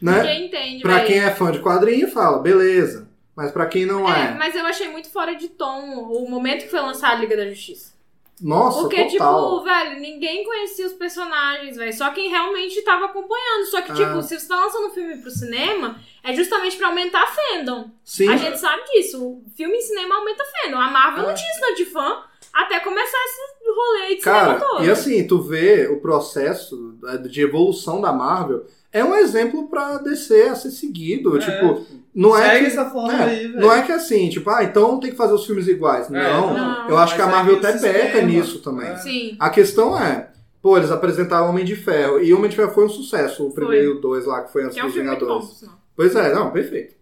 [0.00, 0.16] Né?
[0.18, 3.08] Ninguém entende, Pra quem é fã de quadrinho, fala, beleza.
[3.34, 5.80] Mas pra quem não É, é, mas eu achei muito fora de tom
[6.10, 7.92] o momento que foi lançada a Liga da Justiça.
[8.40, 9.50] Nossa, Porque, total.
[9.58, 11.92] tipo, velho, ninguém conhecia os personagens, velho.
[11.92, 13.66] Só quem realmente tava acompanhando.
[13.70, 13.94] Só que, Ah.
[13.94, 17.90] tipo, se você tá lançando um filme pro cinema, é justamente pra aumentar a fandom.
[18.04, 18.28] Sim.
[18.28, 19.22] A gente sabe disso.
[19.24, 20.78] O filme em cinema aumenta a fandom.
[20.78, 21.28] A Marvel Ah.
[21.28, 22.22] não tinha isso tanto de fã
[22.52, 24.84] até começar esse rolê de Cara, cinema todo.
[24.84, 26.96] e assim, tu vê o processo
[27.28, 31.36] de evolução da Marvel, é um exemplo pra DC a ser seguido.
[31.36, 33.60] É, tipo, não é segue que, essa forma é, aí, velho.
[33.60, 36.08] Não é que assim, tipo, ah, então tem que fazer os filmes iguais.
[36.08, 36.88] não, não.
[36.88, 38.88] eu acho que a Mas Marvel até peca nisso também.
[38.88, 38.96] É.
[38.96, 39.36] Sim.
[39.38, 40.30] A questão é,
[40.62, 43.84] pô, eles apresentaram Homem de Ferro, e Homem de Ferro foi um sucesso, o primeiro
[43.84, 45.64] e o dois lá, que foi antes Que é um dos muito bom, Vingadores.
[45.94, 46.98] Pois é, não, perfeito.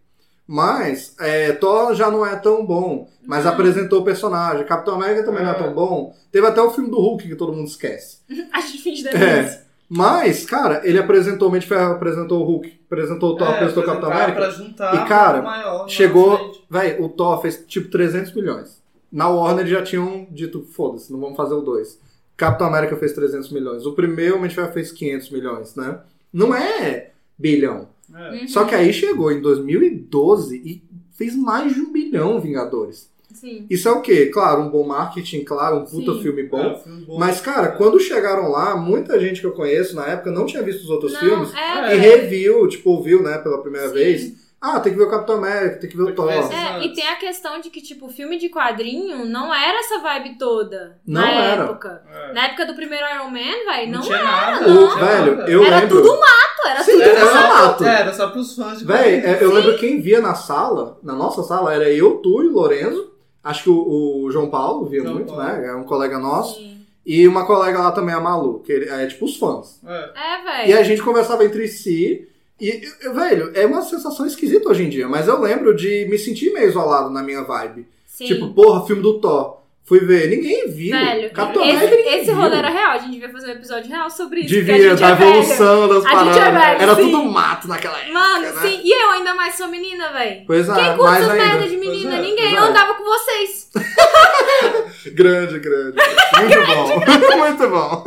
[0.47, 3.53] Mas, é, Thor já não é tão bom, mas Não.
[3.53, 4.65] apresentou o personagem.
[4.65, 5.59] Capitão América também não é É.
[5.59, 6.15] tão bom.
[6.31, 8.19] Teve até o filme do Hulk que todo mundo esquece.
[8.53, 9.66] A gente finge É.
[9.89, 13.82] Mas, cara, ele apresentou o de Ferro, apresentou o Hulk, apresentou o Thor, É, apresentou
[13.82, 14.51] o Capitão América.
[14.51, 18.82] Juntar E, cara, maior Chegou, véi, o Thor fez tipo 300 milhões.
[19.12, 22.01] Na Warner já tinham dito, foda-se, não vamos fazer o 2.
[22.37, 23.87] Capitão América fez 300 milhões.
[23.87, 26.01] O primeiro Homem de Ferro fez 500 milhões, né?
[26.32, 27.89] Não é bilhão.
[28.14, 28.47] É.
[28.47, 30.82] Só que aí chegou em 2012 e
[31.12, 33.11] fez mais de um bilhão Vingadores.
[33.41, 33.66] Sim.
[33.68, 34.26] Isso é o quê?
[34.26, 36.22] Claro, um bom marketing, claro, um puta Sim.
[36.22, 36.59] filme bom.
[36.61, 37.18] É, um filme bom.
[37.18, 40.82] Mas, cara, quando chegaram lá, muita gente que eu conheço na época não tinha visto
[40.82, 42.01] os outros Não, filmes é, e velho.
[42.01, 43.95] reviu, tipo, ouviu, né, pela primeira Sim.
[43.95, 44.47] vez.
[44.59, 46.30] Ah, tem que ver o Capitão América, tem que ver o Thor.
[46.32, 50.39] É, e tem a questão de que, tipo, filme de quadrinho não era essa vibe
[50.39, 51.62] toda Não na era.
[51.64, 52.03] época.
[52.11, 52.32] É.
[52.32, 54.66] Na época do primeiro Iron Man, velho, não, Não tinha era, nada.
[54.66, 54.89] Não.
[54.89, 55.51] tinha velho, nada.
[55.51, 56.03] eu Era lembro.
[56.03, 57.37] tudo mato, era Sim, tudo era mato.
[57.37, 57.84] só mato.
[57.84, 61.43] É, era só pros fãs de é, eu lembro quem via na sala, na nossa
[61.43, 63.12] sala, era eu, tu e o Lorenzo.
[63.47, 65.43] Acho que o, o João Paulo via João muito, Paulo.
[65.43, 65.67] né?
[65.69, 66.57] É um colega nosso.
[66.59, 66.77] Sim.
[67.07, 69.79] E uma colega lá também, a Malu, que ele- é tipo os fãs.
[69.87, 69.93] É.
[69.93, 70.79] É, E velho.
[70.81, 72.27] a gente conversava entre si.
[72.61, 72.81] E,
[73.15, 76.69] velho, é uma sensação esquisita hoje em dia, mas eu lembro de me sentir meio
[76.69, 77.87] isolado na minha vibe.
[78.07, 78.25] Sim.
[78.27, 79.59] Tipo, porra, filme do Thor.
[79.87, 80.91] Fui ver, ninguém viu.
[80.91, 82.34] Velho, Capitão esse, América esse viu.
[82.34, 82.91] rolê era real.
[82.91, 84.49] A gente devia fazer um episódio real sobre isso.
[84.49, 86.37] Devia, da é evolução das gente paradas.
[86.37, 87.01] é velho, Era sim.
[87.03, 88.12] tudo mato naquela época.
[88.12, 88.62] Mano, né?
[88.62, 88.80] sim.
[88.82, 90.43] E eu ainda mais sou menina, velho.
[90.45, 91.45] Pois é, Quem curte mais essas ainda.
[91.45, 92.16] merda de menina?
[92.16, 92.55] É, Ninguém.
[92.55, 92.66] Eu é.
[92.68, 93.70] andava com vocês.
[95.14, 95.97] Grande, grande.
[96.41, 97.37] Muito bom.
[97.39, 98.05] Muito bom.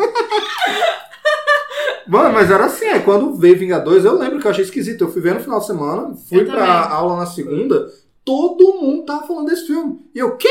[2.08, 5.04] Mano, mas era assim, é, quando veio Vingadores, eu lembro que eu achei esquisito.
[5.06, 6.98] Eu fui ver no final de semana, fui Eu pra também.
[6.98, 7.88] aula na segunda,
[8.26, 10.00] todo mundo tava falando desse filme.
[10.14, 10.50] E eu, quê?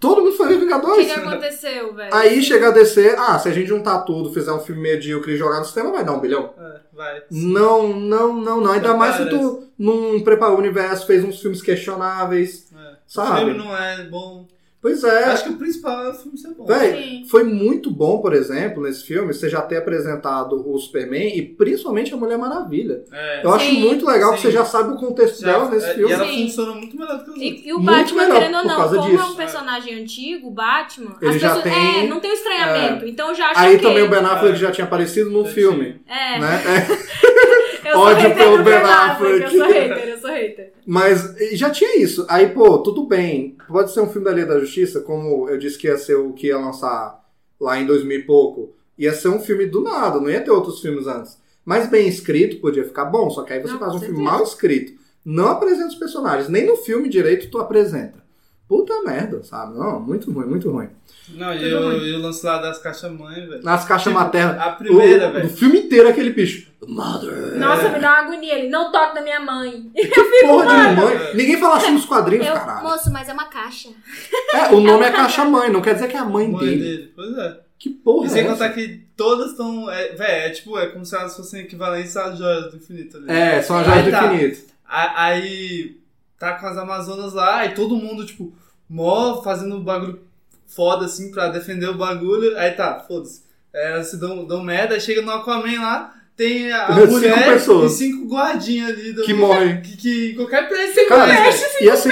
[0.00, 1.06] Todo mundo foi ver O que, Vingadores?
[1.06, 2.14] que aconteceu, velho?
[2.14, 5.36] Aí chega a descer, ah, se a gente juntar tudo, fizer um filme medíocre e
[5.36, 6.54] jogar no cinema, vai dar um bilhão.
[6.58, 7.22] É, vai.
[7.30, 8.72] Não, não, não, não.
[8.72, 12.92] Ainda mais se tu não preparou o universo, fez uns filmes questionáveis, É.
[12.92, 13.38] O sabe?
[13.44, 14.46] filme não é bom.
[14.82, 15.24] Pois é.
[15.24, 16.64] Acho que o principal é o filme ser bom.
[16.64, 17.24] Véi, Sim.
[17.28, 22.14] foi muito bom, por exemplo, nesse filme, você já ter apresentado o Superman e principalmente
[22.14, 23.04] a Mulher Maravilha.
[23.12, 23.44] É.
[23.44, 23.80] Eu acho Sim.
[23.80, 24.42] muito legal que Sim.
[24.48, 26.10] você já sabe o contexto Já- dela nesse é, filme.
[26.10, 26.42] E ela Sim.
[26.46, 27.42] funciona muito melhor do que os outros.
[27.62, 29.22] E, e o Muito Batman, querendo ou por não, causa como disso.
[29.22, 32.34] é um personagem antigo, o Batman, Ele as já pessoas, tem- é, não tem o
[32.34, 33.06] estranhamento.
[33.06, 33.86] Então eu já acho Aí ok.
[33.88, 34.58] também o Ben Affleck É.
[34.58, 36.00] já tinha aparecido no filme.
[36.08, 36.62] É, Né?
[37.90, 39.44] Eu Ódio pelo Ben Affleck.
[39.44, 39.54] Affleck.
[39.56, 40.72] Eu sou hater, eu sou hater.
[40.86, 42.24] Mas já tinha isso.
[42.28, 43.56] Aí, pô, tudo bem.
[43.68, 46.32] Pode ser um filme da Liga da Justiça, como eu disse que ia ser o
[46.32, 47.20] que ia lançar
[47.60, 48.74] lá em 2000 e pouco.
[48.98, 51.38] Ia ser um filme do nada, não ia ter outros filmes antes.
[51.64, 54.30] Mas bem escrito podia ficar bom, só que aí você Não, faz um filme certeza.
[54.36, 54.92] mal escrito.
[55.24, 58.19] Não apresenta os personagens, nem no filme direito tu apresenta.
[58.70, 59.76] Puta merda, sabe?
[59.76, 60.88] Não, muito ruim, muito ruim.
[61.30, 63.64] Não, e eu, e o lance lá das caixas mãe, velho.
[63.64, 64.58] Nas caixas Tipo, maternas.
[64.60, 65.48] A primeira, o, velho.
[65.48, 66.70] Do filme inteiro aquele bicho.
[66.86, 67.56] Mother.
[67.58, 68.54] Nossa, me dá uma agonia.
[68.60, 69.90] Ele não toca na minha mãe.
[70.46, 71.34] Porra de mãe.
[71.34, 72.84] Ninguém fala assim nos quadrinhos, Eu, caralho.
[72.88, 73.88] moço, mas é uma caixa.
[74.54, 76.80] É, o nome é caixa mãe, não quer dizer que é a mãe, Mãe dele.
[76.80, 77.12] dele.
[77.16, 77.58] Pois é.
[77.76, 78.52] Que porra E é sem essa?
[78.52, 79.90] contar que todas estão.
[79.90, 83.26] É, véi, é tipo, é como se elas fossem equivalentes às joias do infinito ali.
[83.32, 84.32] É, são as Aí joias do tá.
[84.32, 84.60] infinito.
[84.86, 85.96] A- Aí
[86.38, 88.52] tá com as Amazonas lá, e todo mundo, tipo,
[88.90, 90.20] mó fazendo bagulho
[90.66, 92.56] foda assim pra defender o bagulho.
[92.58, 93.42] Aí tá, foda-se.
[93.72, 97.44] É, Elas se dão, dão merda, aí chega no Aquaman lá, tem a, Cinco mulher
[97.52, 97.92] pessoas.
[97.92, 99.80] e cinco guardinhas ali do, Que morrem.
[99.82, 101.84] Que, que em qualquer preço você Cara, conhece.
[101.84, 102.10] e assim,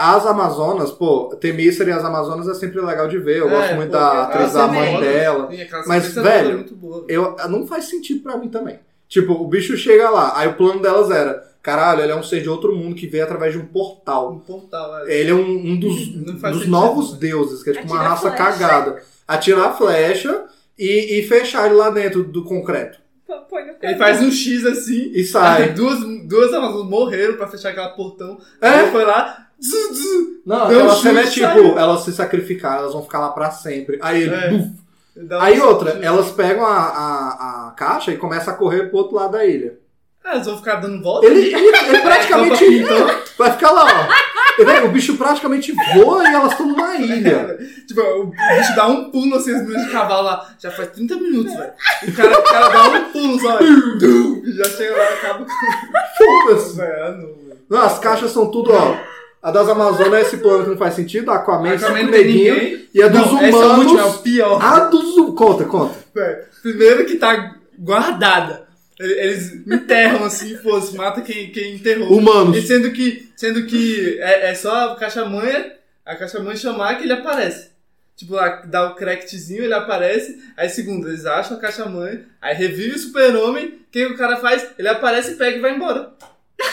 [0.00, 3.38] as Amazonas, pô, Temícera e as Amazonas é sempre legal de ver.
[3.38, 5.50] Eu É, gosto muito pô, da atriz é da mãe dela.
[5.50, 6.60] Sim, aquela Mas, toda velho,
[7.08, 7.14] é.
[7.14, 8.80] Eu, não faz sentido pra mim também.
[9.08, 12.42] Tipo, o bicho chega lá, aí o plano delas era: caralho, ele é um ser
[12.42, 14.32] de outro mundo que veio através de um portal.
[14.32, 15.10] Um portal, velho.
[15.10, 16.08] Ele é um, um dos,
[16.52, 17.18] dos novos né?
[17.20, 18.44] deuses, que é tipo uma Atira raça flecha.
[18.44, 19.02] cagada.
[19.26, 20.44] Atirar a flecha
[20.78, 22.98] e, e fechar ele lá dentro do concreto.
[23.50, 25.10] Põe no Ele faz um X assim.
[25.14, 25.64] E sai.
[25.64, 28.38] Aí duas, duas Amazonas morreram pra fechar aquele portão.
[28.60, 28.68] É?
[28.68, 29.46] Aí foi lá.
[29.60, 31.78] Zu, zu, Não, Deu aquela um cena é tipo, saiu.
[31.78, 33.98] elas se sacrificaram, elas vão ficar lá pra sempre.
[34.00, 34.50] Aí ele, É.
[34.50, 34.70] buf.
[35.40, 36.04] Aí outra, chute.
[36.04, 39.76] elas pegam a, a, a caixa e começam a correr pro outro lado da ilha.
[40.30, 41.26] É, eles vão ficar dando volta.
[41.26, 43.06] Ele, ele, ele praticamente É, então.
[43.38, 44.28] vai ficar lá, ó.
[44.86, 47.56] O bicho praticamente voa e elas estão numa ilha.
[47.86, 50.48] Tipo, o bicho dá um pulo assim, as meninas de cavalo lá.
[50.58, 51.72] Já faz 30 minutos, velho.
[52.08, 53.58] O cara, o cara dá um pulo só.
[53.62, 55.46] E já chega lá e acaba
[56.18, 56.80] Foda-se.
[56.82, 57.16] ah,
[57.70, 58.96] não, as caixas são tudo, ó.
[59.40, 63.00] A das Amazonas é esse plano que não faz sentido, a Aquaman, Aquaman neguinho, e
[63.00, 63.78] a dos Não, essa humanos.
[63.84, 64.60] última é o pior.
[64.62, 65.94] A dos hum- Conta, conta.
[66.60, 68.66] Primeiro que tá guardada.
[68.98, 72.10] Eles enterram assim, fosse, mata quem, quem enterrou.
[72.16, 72.56] Humanos.
[72.56, 75.72] E sendo que, sendo que é, é só a caixa-manha,
[76.04, 77.68] a caixa-manha chamar que ele aparece.
[78.16, 80.36] Tipo, lá, dá o crackzinho, ele aparece.
[80.56, 83.66] Aí, segundo, eles acham a caixa-manha, aí revive o super-homem.
[83.66, 84.66] O que o cara faz?
[84.76, 86.10] Ele aparece, pega e vai embora.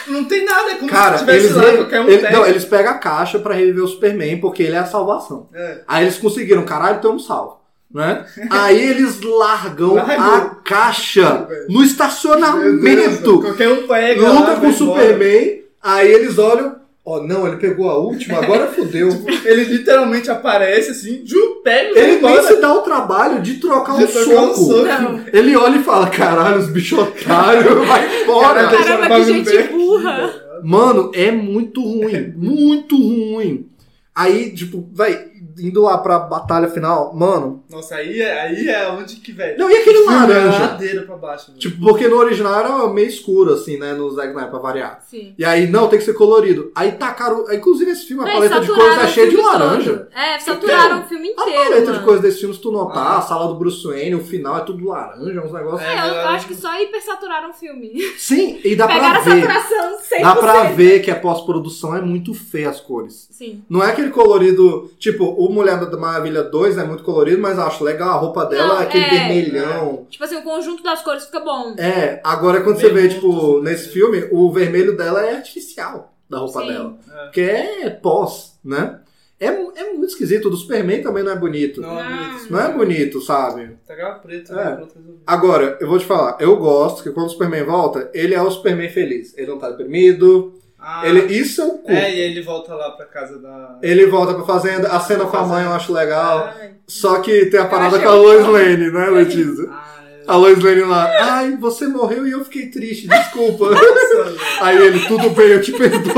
[0.07, 2.35] Não tem nada, é como Cara, se tivesse eles, lá, qualquer um ele- pega.
[2.35, 5.47] não, eles pegam a caixa pra reviver o Superman, porque ele é a salvação.
[5.53, 5.81] É.
[5.87, 7.61] Aí eles conseguiram, caralho, tamo salvo.
[7.95, 8.25] Né?
[8.49, 13.39] Aí eles largam a caixa no estacionamento.
[13.39, 14.29] Qualquer um pega.
[14.33, 14.73] Luta com o.
[14.73, 16.75] Superman, aí eles olham,
[17.05, 19.07] ó, não, ele pegou a última, agora fodeu.
[19.45, 23.99] Ele literalmente aparece assim, ju, pega Ele nem se dá o trabalho de trocar um
[23.99, 24.73] De trocar um soco.
[24.73, 24.85] soco.
[24.85, 25.21] Não.
[25.31, 28.67] Ele olha e fala, caralho, os bichos otários, vai embora.
[28.67, 30.33] Caraca, Caramba, que gente burra.
[30.61, 33.69] Mano, é muito ruim, muito ruim.
[34.13, 35.27] Aí, tipo, vai,
[35.59, 37.63] indo lá pra batalha final, mano.
[37.69, 39.57] Nossa, aí é, aí é onde que, velho.
[39.57, 40.77] Não, e aquele é laranja?
[41.05, 41.51] Pra baixo.
[41.57, 43.93] Tipo, porque no original era meio escuro, assim, né?
[43.93, 45.03] No Zack Snyder, pra variar.
[45.09, 45.33] Sim.
[45.37, 46.71] E aí, não, tem que ser colorido.
[46.75, 47.45] Aí tacaram.
[47.53, 49.93] Inclusive, esse filme, a Véi, paleta de cores é o cheia de laranja.
[49.97, 50.07] todo.
[50.15, 51.63] É, saturaram o filme A inteiro.
[51.63, 52.03] paleta de mano.
[52.05, 53.17] cores desse filme, se tu notar, Ah.
[53.17, 55.81] a sala do Bruce Wayne, o final é tudo laranja, uns negócios.
[55.89, 57.91] É, eu, É, eu acho que só hipersaturaram o filme.
[58.17, 59.41] Sim, e dá Pegaram pra a ver.
[59.41, 60.21] saturação 100%.
[60.21, 63.27] Dá pra ver que a pós-produção é muito feia as cores.
[63.31, 63.63] Sim.
[63.69, 64.91] Não é aquele colorido.
[64.99, 68.09] Tipo, o Mulher da Maravilha 2 é muito colorido, mas acho legal.
[68.09, 69.09] A roupa dela Não, é aquele é.
[69.09, 70.05] vermelhão.
[70.09, 71.75] Tipo assim, o conjunto das cores fica bom.
[71.77, 76.39] É, agora quando você vê, tipo, muito, nesse filme, o vermelho dela é artificial da
[76.39, 76.67] roupa Sim.
[76.67, 76.97] dela.
[77.13, 77.23] É.
[77.25, 78.99] Porque é pós, né?
[79.37, 80.45] É, é muito esquisito.
[80.45, 81.81] O do Superman também não é bonito.
[81.81, 82.09] Não, Não, Não.
[82.09, 83.77] bonito, isso é bonito, sabe?
[83.85, 84.55] Pegava preto, É.
[84.55, 84.83] né?
[85.27, 88.49] Agora, eu vou te falar, eu gosto que quando o Superman volta, ele é o
[88.49, 89.37] Superman feliz.
[89.37, 90.53] Ele não tá deprimido.
[90.87, 91.91] Ah, Ele, isso é o cu.
[91.91, 93.79] é, e ele volta lá pra casa da.
[93.81, 96.53] Ele volta pra fazenda, a cena com a mãe eu acho legal.
[96.59, 96.73] Ai.
[96.85, 98.51] Só que tem a parada com a Lois legal.
[98.51, 99.67] Lane, né, Letícia?
[99.71, 100.23] Ah, é.
[100.27, 103.71] A Lois Lane lá, ai, você morreu e eu fiquei triste, desculpa.
[103.71, 104.35] Nossa.
[104.61, 106.13] Aí ele, tudo bem, eu te perdoo.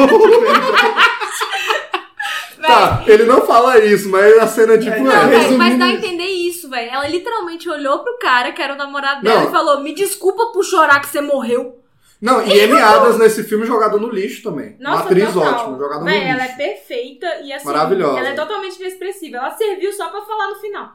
[2.61, 5.01] tá, ele não fala isso, mas a cena tipo É, é.
[5.03, 5.97] Não, velho, mas resumindo dá a isso.
[6.05, 6.91] entender isso, velho.
[6.91, 9.47] Ela literalmente olhou pro cara, que era o namorado dela, Não.
[9.47, 11.77] e falou: Me desculpa por chorar que você morreu.
[12.19, 14.75] Não, e Amy Adams nesse filme jogada no lixo também.
[14.79, 15.53] Uma Nossa, atriz total.
[15.53, 16.21] ótima, jogada no lixo.
[16.27, 17.65] ela é perfeita e assim.
[17.65, 18.19] Maravilhosa.
[18.19, 19.37] Ela é totalmente inexpressiva.
[19.37, 20.91] Ela serviu só pra falar no final.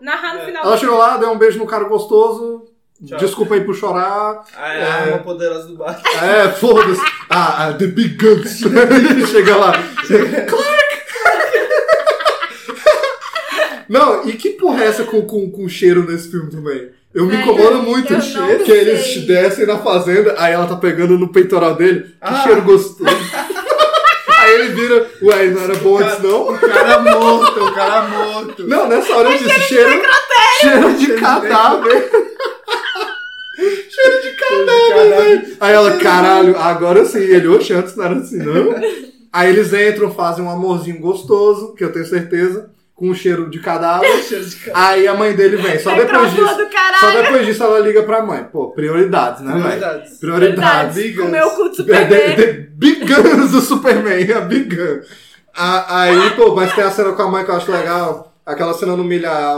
[0.00, 0.44] Narrar no É.
[0.46, 0.64] final.
[0.64, 2.66] Ela chegou lá, deu um beijo no cara gostoso.
[3.04, 3.18] Tchau.
[3.18, 4.44] Desculpa aí por chorar.
[4.56, 4.84] Ah, é É.
[4.84, 6.00] a arma poderosa do bar.
[6.22, 7.00] É, foda-se.
[7.32, 8.58] Ah, ah, The Big Guns.
[9.30, 9.72] Chega lá.
[9.72, 10.90] Clark!
[13.88, 16.90] Não, e que porra é essa com, com, com cheiro nesse filme também?
[17.12, 18.62] Eu me Velho, incomoda muito eu cheiro.
[18.64, 22.02] Que eles descem na fazenda, aí ela tá pegando no peitoral dele.
[22.02, 22.42] Que Ah.
[22.44, 23.04] cheiro gostoso.
[24.38, 26.50] aí ele vira, ué, não era bom antes não?
[26.54, 28.66] O cara morto, o cara morto.
[28.68, 30.02] Não, nessa hora eu disse, cheiro,
[30.60, 32.10] cheiro de cadáver.
[33.58, 35.56] cheiro de cadáver, velho.
[35.60, 37.18] Aí ela, caralho, agora sim.
[37.18, 38.74] Ele, oxe, antes não era assim, não.
[39.32, 42.70] Aí eles entram, fazem um amorzinho gostoso, que eu tenho certeza,
[43.00, 44.06] com cheiro de cadáver.
[44.22, 44.88] Cheiro de cara.
[44.88, 45.78] Aí a mãe dele vem.
[45.78, 46.46] Só depois disso.
[47.00, 48.44] Só depois disso ela liga pra mãe.
[48.44, 49.62] Pô, prioridades, né, velho?
[49.64, 50.18] Prioridades.
[50.18, 50.94] Prioridades.
[50.96, 51.32] Big Com o Guns.
[51.32, 52.36] meu É, the, Superman.
[52.36, 55.00] the Guns do Superman, a Big Gun.
[55.56, 58.34] A- Aí, pô, mas tem a cena com a mãe que eu acho legal.
[58.44, 59.56] Aquela cena no milhar.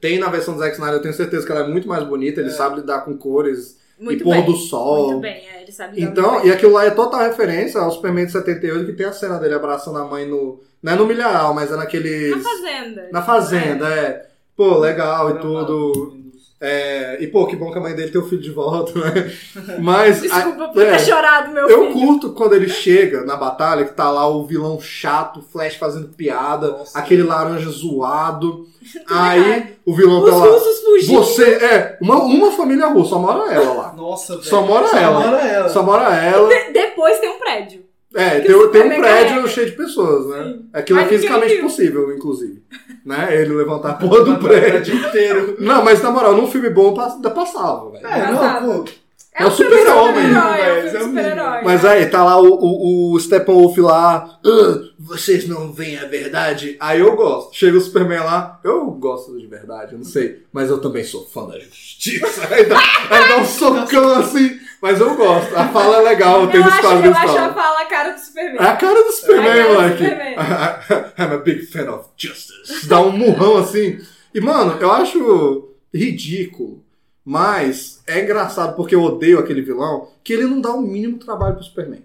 [0.00, 2.40] Tem na versão do Zack Snyder, eu tenho certeza que ela é muito mais bonita.
[2.40, 4.44] Ele sabe lidar com cores Muito e pôr bem.
[4.46, 5.08] do sol.
[5.10, 7.90] Muito bem, é, ele sabe lidar Então, muito e aquilo lá é total referência ao
[7.90, 10.58] Superman de 78, que tem a cena dele abraçando a mãe no.
[10.82, 12.30] Não é no milharal, mas é naqueles.
[12.30, 13.08] Na fazenda.
[13.12, 14.26] Na fazenda, é.
[14.56, 15.64] Pô, legal e Gravado.
[15.66, 16.20] tudo.
[16.62, 19.32] É, e pô, que bom que a mãe dele tem o filho de volta, né?
[19.80, 20.20] Mas.
[20.20, 20.90] Desculpa por é.
[20.90, 21.92] ter chorado, meu Eu filho.
[21.94, 26.08] curto quando ele chega na batalha, que tá lá o vilão chato, o Flash fazendo
[26.08, 26.98] piada, Nossa.
[26.98, 28.66] aquele laranja zoado.
[29.08, 30.46] Aí o vilão tá Os lá.
[30.48, 31.18] russos fugindo.
[31.24, 33.92] Você é uma, uma família russa, só mora ela lá.
[33.94, 34.44] Nossa, velho.
[34.46, 35.20] Só mora Só ela.
[35.20, 35.68] mora ela.
[35.70, 36.48] Só mora ela.
[36.48, 37.84] De- depois tem um prédio.
[38.14, 39.48] É, tem, o tem um prédio carrega.
[39.48, 40.44] cheio de pessoas, né?
[40.44, 40.66] Sim.
[40.72, 41.62] Aquilo é Mas ninguém fisicamente viu.
[41.62, 42.62] possível, inclusive.
[43.06, 43.28] Né?
[43.40, 44.94] Ele levantar a porra do prédio.
[44.96, 45.56] inteiro.
[45.60, 48.06] Não, mas na moral, num filme bom ainda passava, velho.
[48.06, 48.90] É, não, pô.
[49.32, 51.60] É o filme super-homem, super-herói, É o velho, é o super-herói.
[51.62, 54.38] Mas aí, tá lá o, o, o Steppenwolf lá.
[54.44, 56.76] "Ah, vocês não veem a verdade?
[56.78, 57.56] Aí eu gosto.
[57.56, 58.60] Chega o Superman lá.
[58.62, 60.44] Eu gosto de verdade, eu não sei.
[60.52, 62.46] Mas eu também sou fã da justiça.
[62.52, 62.78] Aí dá,
[63.08, 64.60] aí dá um socão assim.
[64.82, 65.56] Mas eu gosto.
[65.56, 68.12] A fala é legal, tem eu nos acho, quadros eu acho a fala a cara
[68.12, 68.56] do Superman.
[68.58, 70.04] É a cara do Superman, É moleque.
[70.04, 70.34] Superman.
[71.18, 72.86] I'm a big fan of justice.
[72.86, 73.98] Dá um murrão assim.
[74.34, 76.84] E, mano, eu acho ridículo.
[77.24, 81.54] Mas é engraçado porque eu odeio aquele vilão que ele não dá o mínimo trabalho
[81.54, 82.02] pro Superman.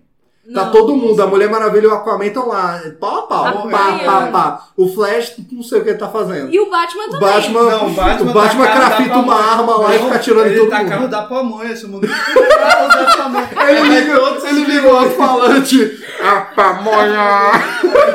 [0.54, 0.72] Tá Não.
[0.72, 4.28] todo mundo, a Mulher Maravilha e o Aquaman estão lá, pau a pau, pá, pá,
[4.32, 4.64] pá.
[4.78, 6.54] O Flash, não sei o que ele tá fazendo.
[6.54, 7.20] E o Batman O também.
[7.30, 10.60] Batman, Não, o Batman, o Batman crafita uma arma lá e fica atirando em ele
[10.60, 10.90] todo tá mundo.
[10.90, 13.50] carro da pamonha, chamando carro da pamonha.
[13.70, 16.00] Ele liga, todos os ele liga o alto-falante.
[16.24, 17.52] A pamonha!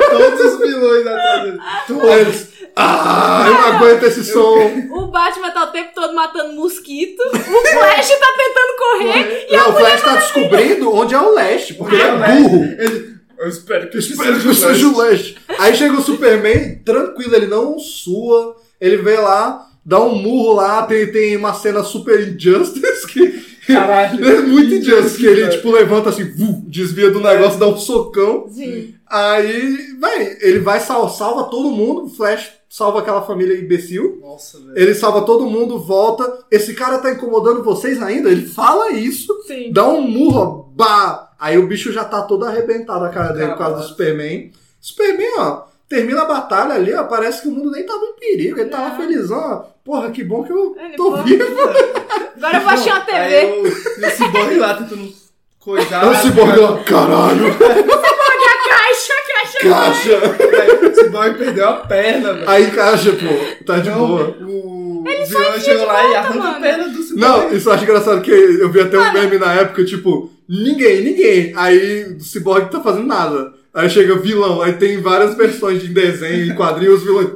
[0.09, 1.59] Todos os vilões atrás dele.
[1.89, 2.49] Eles,
[2.83, 4.57] Ah, eu não aguento esse som.
[4.91, 7.21] O Batman tá o tempo todo matando mosquito.
[7.31, 7.33] O
[7.73, 9.47] Flash tá tentando correr.
[9.49, 12.41] E a Não, o Flash tá descobrindo onde é o leste, porque ele é Leste.
[12.41, 12.63] burro.
[12.63, 15.35] Ele- eu espero que Espero que seja o leste.
[15.57, 18.55] Aí chega o Superman, tranquilo, ele não sua.
[18.79, 23.51] Ele vê lá, dá um murro lá, tem, tem uma cena super injustice que.
[23.67, 24.19] Caralho.
[24.27, 28.47] É muito injustice, que ele, tipo, levanta assim, vu, desvia do negócio, dá um socão.
[28.49, 28.93] Sim.
[29.07, 34.17] Aí, véi, ele vai salva, salva todo mundo, o Flash salva aquela família imbecil.
[34.21, 34.71] Nossa, velho.
[34.77, 36.45] Ele salva todo mundo, volta.
[36.49, 38.29] Esse cara tá incomodando vocês ainda?
[38.31, 39.73] Ele fala isso, Sim.
[39.73, 41.31] dá um murro, ó, bah!
[41.37, 43.83] Aí o bicho já tá todo arrebentado a cara dele por causa do.
[43.89, 44.51] Superman.
[44.79, 48.59] Superman, ó, termina a batalha ali, ó, parece que o mundo nem tava em perigo,
[48.59, 48.97] ele tava Não.
[48.97, 49.71] felizão, ó.
[49.83, 51.23] Porra, que bom que eu Ele, tô pô.
[51.23, 51.43] vivo.
[52.37, 53.45] Agora eu vou achar uma Aí TV.
[53.51, 55.13] o, e o Cyborg lá tentando
[55.59, 56.03] coisar.
[56.03, 58.30] Aí o Cyborg lá, caralho, A
[58.69, 59.69] caixa, a caixa.
[59.69, 60.87] caixa!
[60.91, 62.49] O Cyborg perdeu a perna, velho.
[62.49, 64.35] Aí caixa, pô, tá de Não, boa.
[64.41, 66.61] o vilão chegou lá e arranca a mano.
[66.61, 67.19] perna do Cyborg.
[67.21, 71.01] Não, isso eu acho engraçado que eu vi até um meme na época, tipo, ninguém,
[71.01, 71.53] ninguém.
[71.55, 73.53] Aí o Cyborg tá fazendo nada.
[73.73, 77.27] Aí chega o vilão, aí tem várias versões de desenho e quadrinhos, os vilões.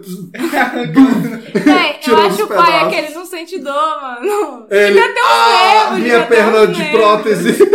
[1.63, 2.87] Véi, eu acho o pai pedaços.
[2.87, 4.67] aquele não sente dor, mano.
[4.69, 6.99] Ele, Devia ter uns ah, nervos, minha perna de nervos.
[6.99, 7.51] prótese.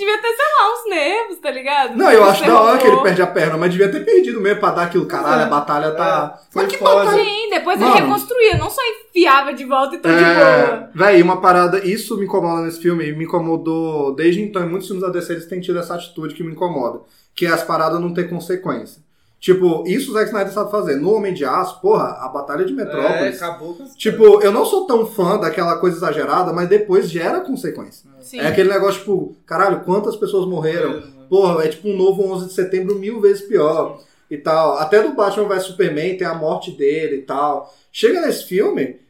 [0.00, 1.96] Devia ter, sei lá, uns nervos, tá ligado?
[1.98, 4.58] Não, eu acho da hora que ele perde a perna, mas devia ter perdido mesmo
[4.60, 5.04] pra dar aquilo.
[5.04, 5.44] Caralho, É.
[5.44, 6.40] a batalha tá.
[6.40, 7.04] É, foi mas que foda.
[7.04, 7.22] batalha.
[7.22, 7.92] Sim, depois Mano.
[7.94, 8.80] ele reconstruía, não só
[9.10, 10.30] enfiava de volta e tudo de boa.
[10.34, 14.70] É, véi, uma parada, isso me incomoda nesse filme, e me incomodou desde então, em
[14.70, 17.00] muitos filmes da DC eles têm tido essa atitude que me incomoda,
[17.40, 19.02] que é as paradas não ter consequência.
[19.40, 20.96] Tipo, isso o Zack Snyder sabe fazer.
[20.96, 23.42] No Homem de Aço, porra, a Batalha de É, Metrópolis.
[23.42, 28.10] acabou com tipo, eu não sou tão fã daquela coisa exagerada, mas depois gera consequência.
[28.20, 28.40] Sim.
[28.40, 31.02] É aquele negócio, tipo, caralho, quantas pessoas morreram?
[31.30, 33.98] Porra, é tipo um novo 11 de setembro mil vezes pior
[34.30, 34.76] e tal.
[34.76, 37.74] Até do Batman vs Superman tem a morte dele e tal.
[37.90, 39.00] Chega nesse filme,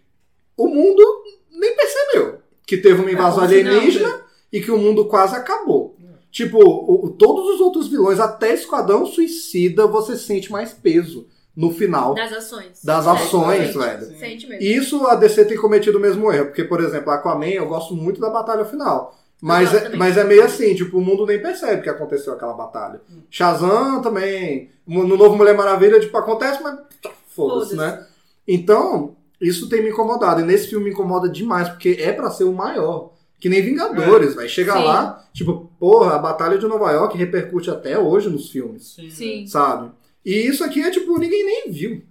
[0.57, 1.03] o mundo
[1.51, 4.21] nem percebeu que teve uma invasão como se não, alienígena
[4.53, 5.97] e que o mundo quase acabou.
[6.31, 11.27] Tipo, o- todos os outros vilões, até Esquadrão Suicida, você sente mais peso
[11.57, 12.83] no final Das ações.
[12.85, 14.19] das É, ações, sente, velho.
[14.19, 14.63] Sente mesmo.
[14.63, 17.95] E isso a DC tem cometido o mesmo erro, porque, por exemplo, Aquaman, eu gosto
[17.95, 19.17] muito da batalha final.
[19.43, 23.01] Mas, é, mas é meio assim, tipo, o mundo nem percebe que aconteceu aquela batalha.
[23.11, 23.23] Hum.
[23.31, 24.71] Shazam também.
[24.87, 26.79] No novo Mulher Maravilha, tipo, acontece, mas
[27.29, 28.07] foda-se, né?
[28.47, 30.41] Então, isso tem me incomodado.
[30.41, 33.13] E nesse filme me incomoda demais, porque é pra ser o maior.
[33.39, 34.85] Que nem Vingadores, vai Chega Sim.
[34.85, 39.91] lá, tipo, porra, a Batalha de Nova York repercute até hoje nos filmes, Sim, sabe?
[40.25, 42.03] E isso aqui é tipo, ninguém nem viu.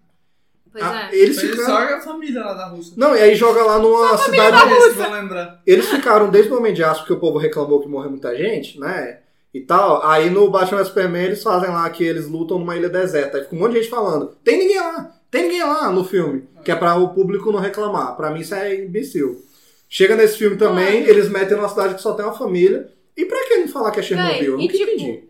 [0.71, 1.15] pois Ah, é.
[1.15, 1.87] Eles Ele ficaram.
[1.87, 2.93] só a família lá da Rússia.
[2.97, 4.57] Não, e aí joga lá numa cidade.
[4.95, 5.61] Vão lembrar.
[5.65, 8.79] Eles ficaram desde o Homem de Aço, porque o povo reclamou que morreu muita gente,
[8.79, 9.19] né?
[9.53, 10.03] E tal.
[10.05, 13.37] Aí no Batman Superman eles fazem lá que eles lutam numa ilha deserta.
[13.37, 16.47] Aí fica um monte de gente falando: tem ninguém lá, tem ninguém lá no filme.
[16.65, 18.15] Que é pra o público não reclamar.
[18.17, 19.43] Pra mim isso é imbecil.
[19.87, 21.09] Chega nesse filme também, Mano.
[21.11, 22.91] eles metem numa cidade que só tem uma família.
[23.19, 24.53] E pra que não falar que é Chernobyl?
[24.53, 25.23] Eu nunca tipo, entendi.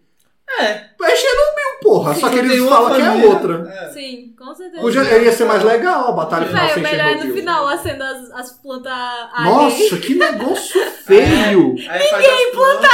[0.60, 0.64] É.
[0.64, 2.14] É Chernobyl, porra.
[2.14, 3.68] Só que eles falam que é outra.
[3.68, 3.90] É.
[3.90, 4.82] Sim, com certeza.
[4.82, 7.36] Podia, ia ser mais legal a batalha final Véi, o sem melhor é no Chernobyl.
[7.42, 8.94] final acendo as, as plantas
[9.44, 11.76] Nossa, que negócio feio!
[11.90, 12.90] Aí Ninguém planta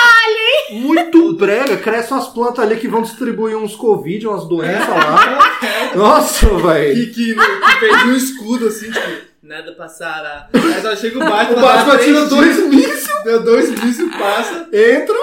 [0.72, 5.60] Muito brega, crescem umas plantas ali que vão distribuir uns Covid, umas doenças lá.
[5.94, 6.96] Nossa, velho.
[6.96, 10.50] que, que, que fez um escudo assim, tipo, nada passará.
[10.54, 11.58] Aí só chega o Batman.
[11.58, 15.16] O Batman tira dois mísseis, Deu dois mísseis, passa, entra.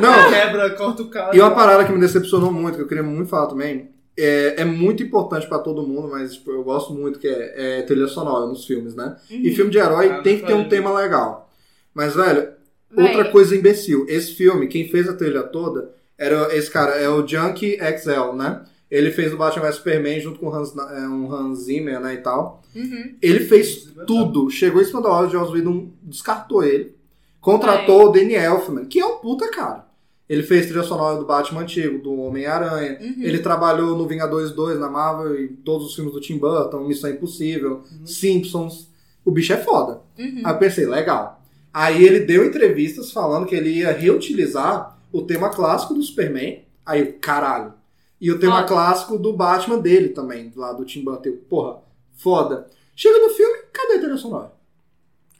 [0.00, 1.36] Não, quebra, corta o carro.
[1.36, 4.64] e uma parada que me decepcionou muito, que eu queria muito falar também, é, é
[4.64, 8.46] muito importante pra todo mundo, mas tipo, eu gosto muito, que é, é trilha sonora
[8.46, 9.16] nos filmes, né?
[9.30, 11.50] E filme de herói Ah, tem que ter um tema legal.
[11.94, 12.48] Mas, velho,
[12.96, 14.06] outra coisa imbecil.
[14.08, 18.62] Esse filme, quem fez a trilha toda, era esse cara, é o Junkie XL, né?
[18.90, 22.14] Ele fez o Batman vs Superman junto com o Hans, é, um Hans Zimmer, né,
[22.14, 22.62] e tal.
[22.78, 23.14] Uhum.
[23.20, 24.50] Ele fez tudo.
[24.50, 26.94] Chegou em cima da hora, o Joss Whedon descartou ele.
[27.40, 29.86] Contratou o Danny Elfman, que é um puta cara.
[30.28, 32.98] Ele fez trilha sonora do Batman antigo, do Homem-Aranha.
[33.00, 33.22] Uhum.
[33.22, 37.10] Ele trabalhou no Vingadores 2, na Marvel, e todos os filmes do Tim Burton, Missão
[37.10, 38.88] Impossível, Simpsons.
[39.24, 40.00] O bicho é foda.
[40.18, 40.42] Uhum.
[40.44, 41.42] Aí eu pensei, legal.
[41.72, 47.00] Aí ele deu entrevistas falando que ele ia reutilizar o tema clássico do Superman, Aí,
[47.00, 47.74] eu, caralho.
[48.18, 51.28] E o tema clássico do Batman dele também, lá do Tim Burton.
[51.28, 51.78] Eu, Porra,
[52.18, 52.66] foda.
[52.94, 54.52] Chega no filme, cadê a trilha sonora?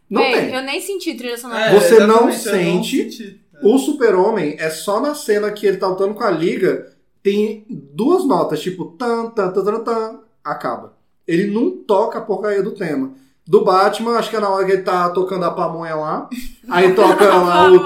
[0.09, 0.55] Não Bem, tem.
[0.55, 1.67] eu nem senti trilha sonora.
[1.67, 3.41] É, Você não sente senti.
[3.63, 6.93] O Super-Homem é só na cena que ele tá lutando com a Liga,
[7.23, 10.97] tem duas notas, tipo tan, tan, tan, tan, tan, acaba.
[11.27, 13.13] Ele não toca a porcaria do tema.
[13.47, 16.29] Do Batman, acho que é na hora que ele tá tocando a pamonha lá,
[16.71, 17.79] aí toca lá o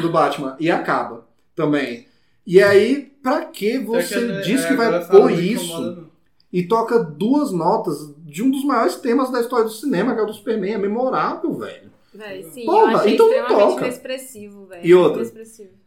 [0.00, 2.06] do Batman e acaba também.
[2.46, 6.00] E aí, pra que você É que, diz é, que vai pôr não isso incomoda,
[6.00, 6.07] não.
[6.52, 10.22] E toca duas notas de um dos maiores temas da história do cinema, que é
[10.22, 10.74] o do Superman?
[10.74, 11.88] É memorável, velho.
[12.14, 13.82] Véi, sim, Porra, então não extremamente toca.
[13.84, 14.86] inexpressivo, velho.
[14.86, 15.30] E outra?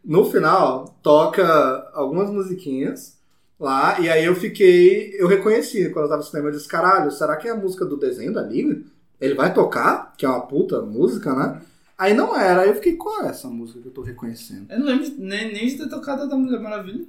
[0.04, 3.18] No final, toca algumas musiquinhas
[3.58, 5.14] lá, e aí eu fiquei.
[5.18, 7.84] Eu reconheci quando eu tava no cinema, eu disse: caralho, será que é a música
[7.84, 8.80] do desenho da Liga?
[9.20, 10.14] Ele vai tocar?
[10.16, 11.60] Que é uma puta música, né?
[11.98, 14.66] Aí não era, aí eu fiquei: qual é essa música que eu tô reconhecendo?
[14.70, 17.04] Eu não lembro de- nem, nem de ter tocado a da Mulher Maravilha.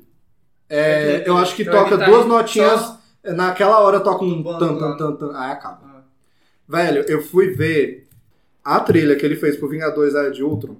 [0.69, 4.78] É, É, eu acho que toca duas notinhas, só- naquela hora toca um Bom, tan,
[4.98, 5.82] tan, tan, aí acaba.
[5.86, 6.02] Ah.
[6.68, 8.08] Velho, eu fui ver
[8.64, 10.78] a trilha que ele fez pro Vingadores Era de Ultron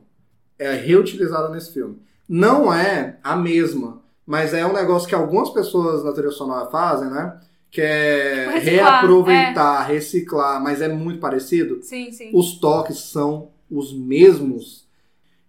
[0.57, 1.98] é reutilizada nesse filme.
[2.28, 7.10] Não é a mesma, mas é um negócio que algumas pessoas na trilha sonora fazem,
[7.10, 7.40] né?
[7.70, 11.80] Que é Reciclar, reaproveitar, reciclar, mas é muito parecido.
[11.82, 12.30] Sim, sim.
[12.34, 14.88] Os toques são os mesmos.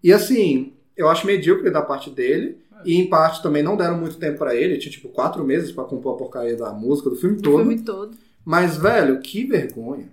[0.03, 2.59] E assim, eu acho medíocre da parte dele.
[2.85, 4.79] E em parte também não deram muito tempo pra ele.
[4.79, 7.57] Tinha tipo quatro meses pra compor a porcaria da música do filme todo.
[7.59, 8.17] filme todo.
[8.45, 10.09] Mas, velho, que vergonha.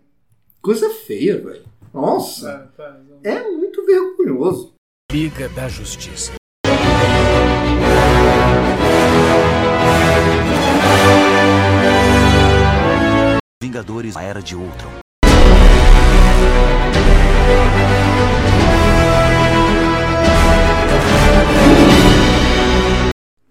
[0.61, 1.63] Coisa feia, velho.
[1.93, 3.19] Nossa, Para, para, não.
[3.23, 4.73] é muito vergonhoso.
[5.11, 6.31] Liga da Justiça.
[13.61, 14.91] Vingadores A Era de Ultron.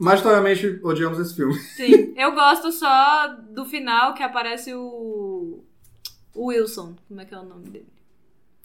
[0.00, 1.54] Majoritariamente odiamos esse filme.
[1.76, 2.14] Sim.
[2.16, 5.62] Eu gosto só do final que aparece o.
[6.34, 6.94] O Wilson.
[7.08, 7.86] Como é que é o nome dele?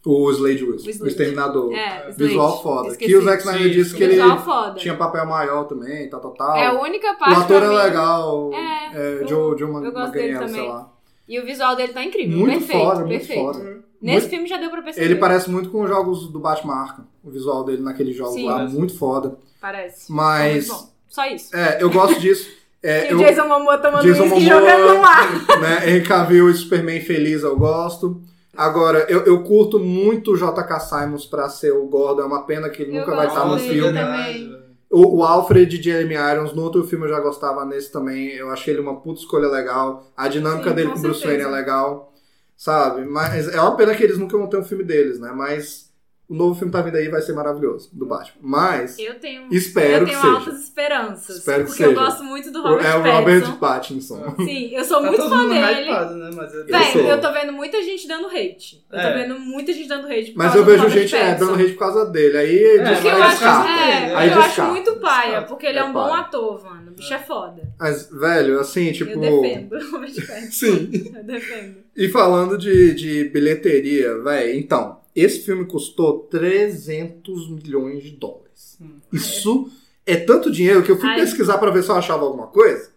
[0.06, 1.12] O Slade Wilson, O o, Slade.
[1.12, 1.74] Exterminador.
[1.74, 2.16] É, Slade.
[2.24, 2.90] Visual foda.
[2.90, 3.12] Esqueci.
[3.12, 4.80] Que o Zack Snyder disse que ele foda.
[4.80, 6.56] tinha papel maior também, tal, tal, tal.
[6.56, 8.52] É a única o parte ator pra é legal.
[8.54, 10.70] É, É, eu- Joe, Joe eu gosto dele Manganiello, sei também.
[10.70, 10.94] lá.
[11.28, 12.38] E o visual dele tá incrível.
[12.38, 13.42] Muito perfeito, foda, muito perfeito.
[13.42, 13.84] foda.
[14.00, 15.06] Nesse Muito- filme já deu pra perceber.
[15.08, 17.08] Ele parece muito com os jogos do Batman Arkham.
[17.24, 18.46] O visual dele naqueles jogos Sim.
[18.46, 18.76] lá, Parece.
[18.76, 19.40] muito foda.
[19.60, 20.12] Parece.
[20.12, 20.95] Mas- muito bom.
[21.16, 21.56] Só isso.
[21.56, 22.50] É, eu gosto disso.
[22.84, 25.32] É, E eu- o Jason Momoa tomando Jason uísque e Momoa, jogando no mar.
[25.62, 25.90] né?
[25.90, 28.22] Henry Cavill e Superman feliz eu gosto.
[28.56, 30.80] Agora, eu, eu curto muito o J.K.
[30.82, 32.22] Simons pra ser o Gordon.
[32.22, 33.94] É uma pena que ele Eu nunca vai estar no filme.
[33.98, 34.56] também.
[34.90, 38.28] O, o Alfred de Jeremy Irons, no outro filme eu já gostava nesse também.
[38.34, 40.06] Eu achei ele uma puta escolha legal.
[40.16, 42.14] A dinâmica Sim, dele com o Bruce Wayne é legal.
[42.56, 43.04] Sabe?
[43.04, 45.32] Mas é uma pena que eles nunca vão ter um filme deles, né?
[45.36, 45.85] Mas
[46.28, 48.38] o novo filme tá vindo aí vai ser maravilhoso, do Batman.
[48.42, 50.34] Mas Eu tenho, Espero eu que tenho seja.
[50.34, 51.38] altas esperanças.
[51.38, 52.02] Espero que porque eu seja.
[52.02, 52.62] gosto muito do é
[52.92, 54.20] Robert o Robert Pattinson.
[54.22, 54.36] Pattinson.
[54.46, 55.82] Sim, eu sou Tá muito todo fã mundo dele.
[55.90, 56.30] hypado, né?
[56.36, 57.02] Mas é- Eu Véi, sou.
[57.02, 58.86] eu tô vendo muita gente dando hate.
[58.92, 59.14] Eu tô É.
[59.14, 61.80] vendo muita gente dando hate por Mas causa eu vejo gente é, dando hate por
[61.80, 62.38] causa dele.
[62.38, 65.78] Aí É, diz- Porque eu aí acho, é, Aí eu acho muito paia, porque ele
[65.78, 66.22] é, É um bom paia.
[66.22, 66.92] ator, mano.
[66.92, 67.62] O bicho é foda.
[67.80, 69.12] Mas, velho, assim, tipo.
[69.12, 70.50] Eu defendo o Robert Pattinson.
[70.52, 71.12] Sim.
[71.16, 71.76] Eu defendo.
[71.96, 78.78] E falando de, de bilheteria, velho, então, esse filme custou 300 milhões de dólares.
[78.82, 79.00] Hum.
[79.14, 79.72] Isso
[80.06, 81.22] é tanto dinheiro que eu fui Ai.
[81.22, 82.92] pesquisar pra ver se eu achava alguma coisa.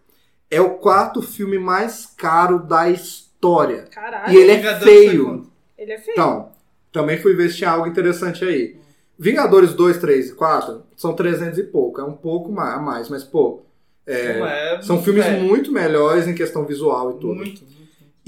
[0.51, 3.83] É o quarto filme mais caro da história.
[3.83, 4.33] Caralho.
[4.33, 5.51] E ele é Vingadores feio.
[5.77, 6.13] Ele é feio.
[6.13, 6.51] Então,
[6.91, 8.77] também fui ver se tinha algo interessante aí.
[9.17, 12.01] Vingadores 2, 3 e 4 são 300 e pouco.
[12.01, 13.61] É um pouco mais, mas, pô.
[14.07, 15.43] é, é são filmes velho.
[15.43, 17.35] muito melhores em questão visual e tudo.
[17.35, 17.78] Muito, muito.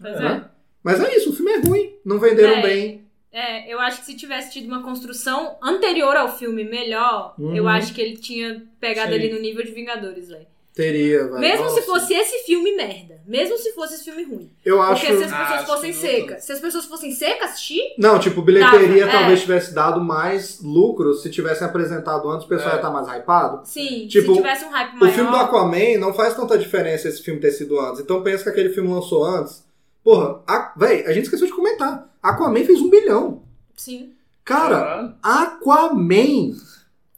[0.01, 0.27] Pois É.
[0.27, 0.44] é.
[0.82, 1.94] Mas é isso, o filme é ruim.
[2.05, 2.62] Não venderam É.
[2.62, 3.06] bem.
[3.32, 7.55] É, eu acho que se tivesse tido uma construção anterior ao filme melhor, Uhum.
[7.55, 9.18] eu acho que ele tinha pegado Sim.
[9.18, 10.47] ali no nível de Vingadores, velho.
[10.77, 11.39] Teria, velho.
[11.40, 11.82] Mesmo se Nossa.
[11.86, 13.19] fosse esse filme merda.
[13.27, 14.53] Mesmo se fosse esse filme ruim.
[14.62, 15.01] Eu acho.
[15.07, 16.44] Porque se as Ah, pessoas acho fossem secas.
[16.44, 17.94] Se as pessoas fossem secas, assistir.
[17.98, 19.20] Não, tipo, bilheteria Dava, é.
[19.20, 22.73] talvez tivesse dado mais lucro se tivessem apresentado antes, o pessoal É.
[22.74, 23.66] ia estar mais hypado.
[23.66, 25.15] Sim, Tipo, se tivesse um hype O maior.
[25.15, 28.01] filme do Aquaman não faz tanta diferença esse filme ter sido antes.
[28.03, 29.65] Então pensa que aquele filme lançou antes.
[30.05, 32.07] Porra, a, véi, a gente esqueceu de comentar.
[32.23, 33.43] Aquaman fez um bilhão.
[33.74, 34.12] Sim.
[34.44, 36.53] Cara, Aquaman.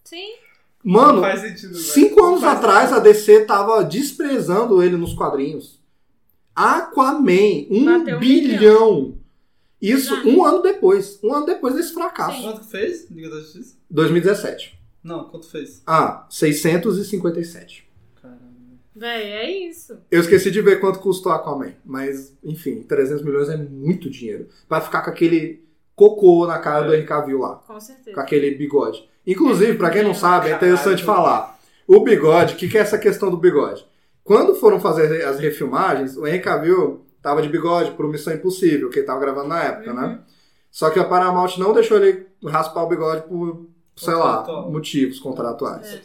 [0.05, 0.29] Sim.
[0.91, 3.13] Mano, sentido, cinco anos faz atrás a sentido.
[3.13, 5.79] DC tava desprezando ele nos quadrinhos.
[6.55, 9.19] Aquaman, um Bateu um bilhão.
[9.81, 10.23] Isso Ah.
[10.27, 11.21] um ano depois.
[11.23, 12.43] Um ano depois desse fracasso.
[12.43, 13.09] Quanto que fez?
[13.11, 13.77] Liga da Justiça?
[13.91, 14.77] 2017.
[15.05, 15.83] Não, quanto fez?
[15.87, 17.87] Ah, 657.
[18.21, 18.41] Caramba.
[18.95, 19.97] Véi, é isso.
[20.11, 21.75] Eu esqueci de ver quanto custou Aquaman.
[21.85, 24.49] Mas, enfim, 300 milhões é muito dinheiro.
[24.69, 25.63] Vai ficar com aquele
[25.95, 27.57] cocô na cara do Henry Cavill lá.
[27.67, 28.15] Com certeza.
[28.15, 29.09] com aquele bigode.
[29.29, 31.59] Inclusive, pra quem não sabe, é interessante falar.
[31.87, 33.85] O bigode, o que, que é essa questão do bigode?
[34.25, 39.01] Quando foram fazer as refilmagens, o Henry Cavill tava de bigode por Missão Impossível, que
[39.01, 39.97] ele tava gravando na época, Uhum.
[40.01, 40.19] né?
[40.71, 45.95] Só que a Paramount não deixou ele raspar o bigode por, sei lá, motivos contratuais.
[45.95, 46.01] É.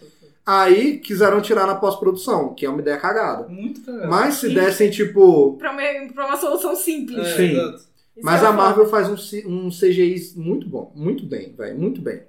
[0.46, 3.48] Aí quiseram tirar na pós-produção, que é uma ideia cagada.
[3.48, 4.10] Muito cagado.
[4.10, 4.54] Mas se Sim.
[4.56, 5.56] dessem, tipo.
[5.58, 5.82] Pra uma,
[6.14, 7.26] pra uma solução simples.
[7.26, 7.76] É, Sim.
[8.22, 8.52] Mas é a.
[8.52, 9.16] Marvel faz um,
[9.50, 12.24] um CGI muito bom, muito bem, velho, muito bem.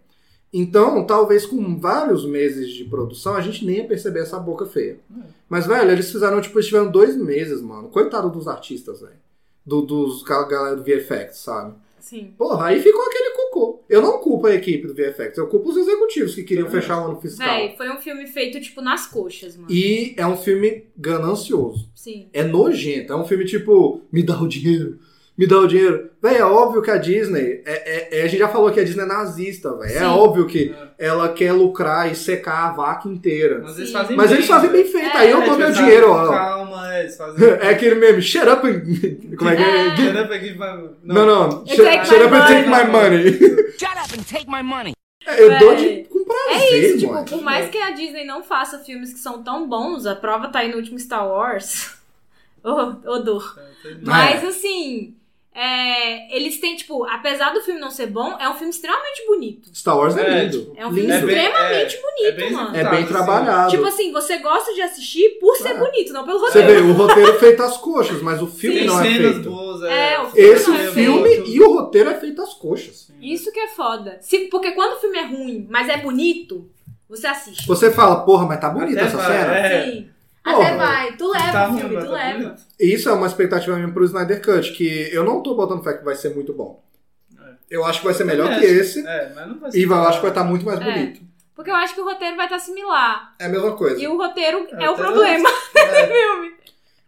[0.56, 4.98] Então, talvez com vários meses de produção, a gente nem ia perceber essa boca feia.
[5.48, 7.88] Mas, velho, eles fizeram, tipo, eles tiveram dois meses, mano.
[7.88, 9.16] Coitado dos artistas, velho.
[9.66, 11.74] Do, dos gal- galera do VFX, sabe?
[11.98, 12.34] Sim.
[12.38, 13.82] Porra, aí ficou aquele cocô.
[13.88, 17.06] Eu não culpo a equipe do VFX, eu culpo os executivos que queriam fechar o
[17.10, 17.48] ano fiscal.
[17.48, 19.72] Véi, foi um filme feito, tipo, nas coxas, mano.
[19.72, 21.88] E é um filme ganancioso.
[21.94, 22.28] Sim.
[22.32, 23.12] É nojento.
[23.12, 24.98] É um filme tipo, me dá o dinheiro,
[25.36, 26.10] me dá o dinheiro.
[26.22, 27.62] Véi, é óbvio que a Disney.
[27.66, 29.98] É, é- é- a gente já falou que a Disney é nazista, velho.
[29.98, 31.06] É óbvio que É.
[31.06, 33.60] ela quer lucrar e secar a vaca inteira.
[33.62, 35.16] Mas eles fazem Mas bem, eles fazem bem feito.
[35.16, 36.28] É, Aí eu dou meu dinheiro, ó.
[36.28, 37.44] Calma, é, eles fazem.
[37.60, 38.80] É aquele meme, shut up and...
[39.36, 39.96] Como é que é?
[39.96, 41.64] Shut up and give my- Não, não.
[41.66, 42.84] Eu Shut, take shut my up and take money.
[42.84, 43.32] my money.
[43.78, 44.92] Shut up and take my money.
[45.26, 47.24] É, eu dou de, com prazer, É isso, tipo, mano.
[47.26, 50.58] por mais que a Disney não faça filmes que são tão bons, a prova tá
[50.60, 51.92] aí no último Star Wars.
[52.62, 52.70] Ô,
[53.10, 53.58] ô, dor.
[54.02, 55.14] Mas assim,
[55.54, 59.68] é, eles têm, tipo, apesar do filme não ser bom, é um filme extremamente bonito.
[59.74, 60.58] Star Wars é É, lindo.
[60.60, 61.26] tipo, É um filme lindo.
[61.26, 62.76] bem- extremamente é bonito, bem mano.
[62.76, 63.70] É bem assim, trabalhado.
[63.70, 65.74] Tipo assim, você gosta de assistir por ser É.
[65.74, 66.84] bonito, não pelo Você roteiro.
[66.86, 69.50] vê, o roteiro é feito às coxas, mas o filme Tem não é cenas feito.
[69.50, 70.20] boas, É, é.
[70.20, 71.50] o filme Esse não é filme feito.
[71.50, 73.08] e o roteiro é feito às coxas.
[73.22, 74.18] Isso que é foda.
[74.20, 76.68] Se, porque quando o filme é ruim, mas é bonito,
[77.08, 77.66] você assiste.
[77.66, 79.56] Você fala, porra, mas tá bonita essa cena.
[79.56, 79.84] é.
[79.84, 80.08] Sim.
[80.44, 80.62] Porra.
[80.66, 81.16] Até vai.
[81.16, 82.56] Tu leva Tá o filme, tu tá leva.
[82.78, 85.94] E Isso é uma expectativa minha pro Snyder Cut, que eu não tô botando fé
[85.94, 86.82] que vai ser muito bom.
[87.70, 89.04] Eu acho que vai ser melhor É, que esse.
[89.06, 90.84] É, mas não vai E eu acho que vai estar muito mais É.
[90.84, 91.20] bonito.
[91.54, 93.34] Porque eu acho que o roteiro vai estar similar.
[93.38, 93.98] É a mesma coisa.
[94.00, 96.06] E o roteiro é, É, o tá- problema É.
[96.06, 96.52] do filme.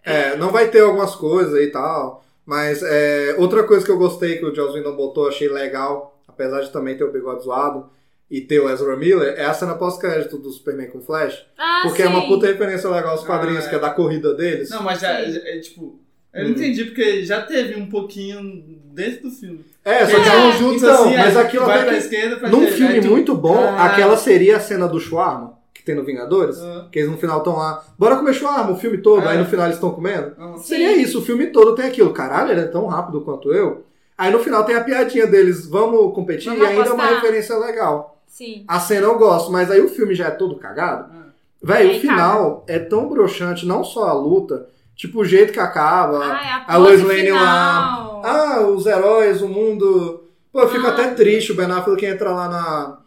[0.03, 2.25] É, não vai ter algumas coisas e tal.
[2.45, 6.61] Mas é, outra coisa que eu gostei que o Joss Whedon botou, achei legal, apesar
[6.61, 7.91] de também ter o bigode zoado
[8.31, 11.47] e ter o Ezra Miller, é a cena pós-crédito do Superman com Flash.
[11.57, 12.09] Ah, Porque sim.
[12.09, 13.71] é uma puta referência legal aos quadrinhos, Ah, é.
[13.71, 14.69] que é da corrida deles.
[14.71, 15.33] Não, mas já, Sim.
[15.33, 16.01] já- é tipo.
[16.35, 16.53] Eu não Hum.
[16.55, 18.63] entendi porque já teve um pouquinho
[18.93, 19.65] dentro do filme.
[19.85, 21.99] É, só que Eles é juntos então, assim, mas aí aquilo vai até pra que-
[22.01, 23.87] esquerda, pra Num direita, filme aí tu- muito bom, Ah.
[23.87, 26.89] aquela seria a cena do shawarma, que tem no Vingadores, Ah.
[26.93, 29.31] que eles no final estão lá, bora comer shawarma, o filme todo, Ah.
[29.31, 30.35] aí no final eles estão comendo.
[30.39, 30.59] Ah.
[30.59, 33.87] Seria isso, o filme todo tem aquilo, caralho, ele é tão rápido quanto eu.
[34.19, 37.15] Aí no final tem a piadinha deles, vamos competir, Vamos e ainda é uma apostar.
[37.23, 38.16] referência legal.
[38.37, 38.65] Sim.
[38.69, 41.11] A cena eu gosto, mas aí o filme já é todo cagado.
[41.11, 41.27] Ah.
[41.63, 45.59] Véi, Aí o final é tão broxante, não só a luta, tipo o jeito que
[45.59, 48.21] acaba, Ai, a, a Lois Lane lá.
[48.23, 50.25] ah, os heróis, o mundo.
[50.53, 50.91] Pô, eu fico Ah.
[50.91, 52.99] até triste o Ben Affleck entra lá na,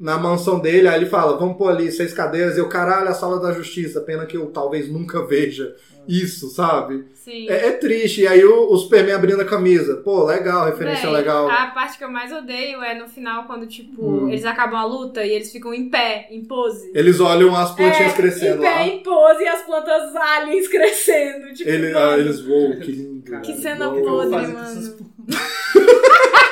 [0.00, 3.14] na mansão dele, aí ele fala, vamos pôr ali seis cadeiras, e eu, caralho, a
[3.14, 5.76] sala da justiça, pena que eu talvez nunca veja
[6.08, 7.04] isso, sabe?
[7.14, 7.48] Sim.
[7.48, 11.12] É, é triste, e aí o, o Superman abrindo a camisa, pô, legal, referência Véi,
[11.12, 11.48] legal.
[11.48, 14.28] A parte que eu mais odeio é no final, quando, tipo, Hum.
[14.28, 16.90] eles acabam a luta e eles ficam em pé, em pose.
[16.94, 18.86] Eles olham as plantinhas É, crescendo em pé, lá.
[18.86, 21.52] em pose e as plantas aliens crescendo.
[21.54, 23.40] Tipo, Ele, ah, eles voam, que lindo.
[23.42, 25.12] Que cena podre, mano.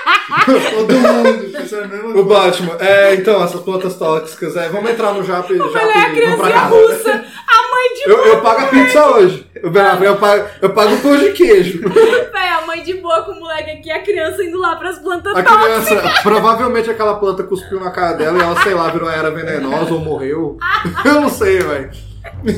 [0.70, 5.12] Todo mundo pensando a mesma O Batman, é, então, essas plantas tóxicas, é, vamos entrar
[5.12, 6.66] no Jap, Jap Ela é a casa.
[6.68, 9.46] russa, a mãe de Eu, eu pago a pizza hoje.
[9.62, 11.80] O Affleck, eu pago, eu pago o pão de queijo.
[11.88, 15.36] Véi, a mãe de boa com o moleque aqui, a criança indo lá pras plantas
[15.36, 15.88] A tóxicas.
[15.88, 19.92] criança, provavelmente aquela planta cuspiu na cara dela e ela, sei lá, virou era venenosa
[19.92, 20.56] ou morreu.
[21.04, 21.90] Eu não sei, velho.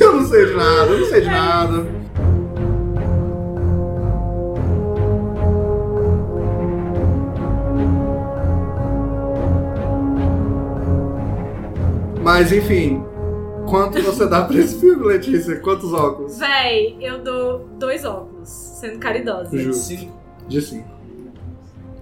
[0.00, 1.86] Eu não sei de nada, eu não sei de nada.
[12.22, 13.02] Mas enfim,
[13.68, 15.56] quanto você dá pra esse filme, Letícia?
[15.60, 16.38] Quantos óculos?
[16.38, 19.56] Véi, eu dou dois óculos, sendo caridosa.
[19.58, 19.82] Justo.
[19.82, 20.20] Cinco.
[20.48, 20.88] De cinco.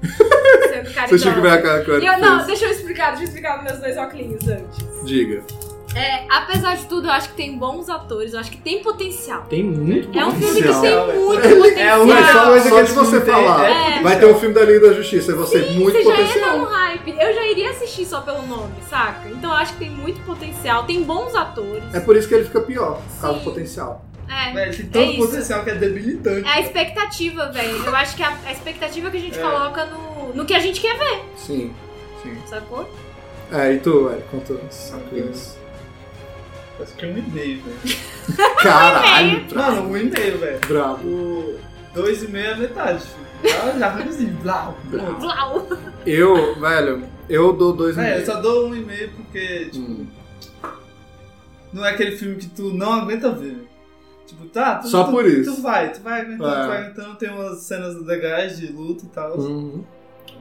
[0.03, 1.19] Sendo Você caridosa.
[1.23, 3.65] tinha que ver a cara que eu, não, deixa eu explicar, deixa eu explicar os
[3.65, 5.05] meus dois óculos antes.
[5.05, 5.43] Diga.
[5.95, 9.43] É, apesar de tudo, eu acho que tem bons atores, eu acho que tem potencial.
[9.51, 11.07] Tem muito É um filme que potencial.
[11.09, 11.79] tem muito É potencial.
[11.79, 12.03] É a potencial.
[12.03, 14.89] única Só, coisa que de esse você falar, é vai ter um filme da Liga
[14.89, 16.49] da Justiça, e você Sim, muito você já potencial.
[16.49, 17.11] entra no hype.
[17.19, 19.29] Eu já iria assistir só pelo nome, saca?
[19.31, 21.83] Então eu acho que tem muito potencial, tem bons atores.
[21.93, 24.05] É por isso que ele fica pior, por causa do potencial.
[24.29, 25.27] É, Velho, tem é tanto isso.
[25.27, 26.47] potencial que é debilitante.
[26.49, 27.85] É a expectativa, velho.
[27.85, 29.43] Eu acho que a, a expectativa que a gente É.
[29.43, 31.75] coloca no, no que a gente quer ver, Sim,
[32.23, 32.37] sim.
[32.47, 32.89] sacou?
[33.53, 35.59] É, e tu, velho, conta as.
[36.83, 37.99] Acho que é um e-mail, velho.
[38.63, 40.61] Caralho, Mano, um e-mail, velho.
[40.67, 41.07] bravo.
[41.07, 41.59] O
[41.95, 43.03] 2,5 é a metade.
[43.05, 43.21] filho.
[43.55, 44.27] Já, já reduzi.
[44.27, 45.03] Blá, blá.
[45.13, 45.67] Blau.
[46.07, 48.27] Eu, velho, eu dou dois e É, eu meio.
[48.27, 50.07] só dou um e-mail porque, tipo, Hum.
[51.73, 53.67] não é aquele filme que tu não aguenta ver.
[54.27, 55.55] Tipo, tá, tu, Só tu- por isso.
[55.57, 56.63] Tu vai, tu vai aguentando, É.
[56.63, 59.37] tu vai aguentando, tem umas cenas legais de luta e tal.
[59.39, 59.85] Uhum.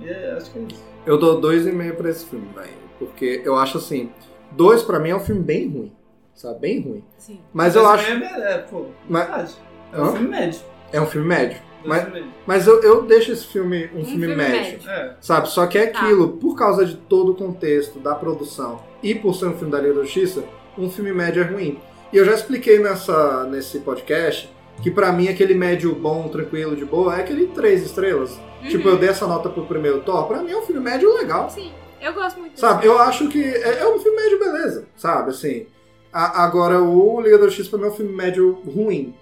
[0.01, 0.83] E é, acho que é isso.
[1.05, 2.69] Eu dou dois e meio pra esse filme, velho.
[2.99, 4.11] Porque eu acho assim,
[4.51, 5.91] dois pra mim é um filme bem ruim.
[6.39, 6.59] Sabe?
[6.61, 7.03] Bem ruim.
[7.17, 7.41] Sim.
[7.53, 8.09] Mas eu acho.
[8.09, 9.55] É, é, pô, Mas- verdade.
[9.91, 10.59] É um filme médio.
[10.93, 11.57] É um filme médio.
[11.83, 12.07] Mas,
[12.47, 14.53] mas eu, eu deixo esse filme um, Um filme, filme médio.
[14.71, 14.89] médio.
[14.89, 15.15] É.
[15.19, 15.49] Sabe?
[15.49, 15.99] Só que é Tá.
[15.99, 19.81] aquilo, por causa de todo o contexto da produção e por ser um filme da
[19.81, 20.43] Liga da Justiça,
[20.77, 21.77] um filme médio é ruim.
[22.13, 24.49] E eu já expliquei nessa, nesse podcast
[24.81, 28.31] que pra mim aquele médio bom, tranquilo, de boa, é aquele três estrelas.
[28.61, 28.67] Uhum.
[28.69, 31.49] Tipo, eu dei essa nota pro primeiro Thor, pra mim é um filme médio legal.
[31.49, 31.71] Sim,
[32.01, 32.85] eu gosto muito Sabe?
[32.85, 34.85] Eu acho que é, é um filme médio, beleza.
[34.95, 35.31] Sabe?
[35.31, 35.65] Assim.
[36.11, 39.13] A- agora, o Liga da Justiça pra mim é um filme médio ruim.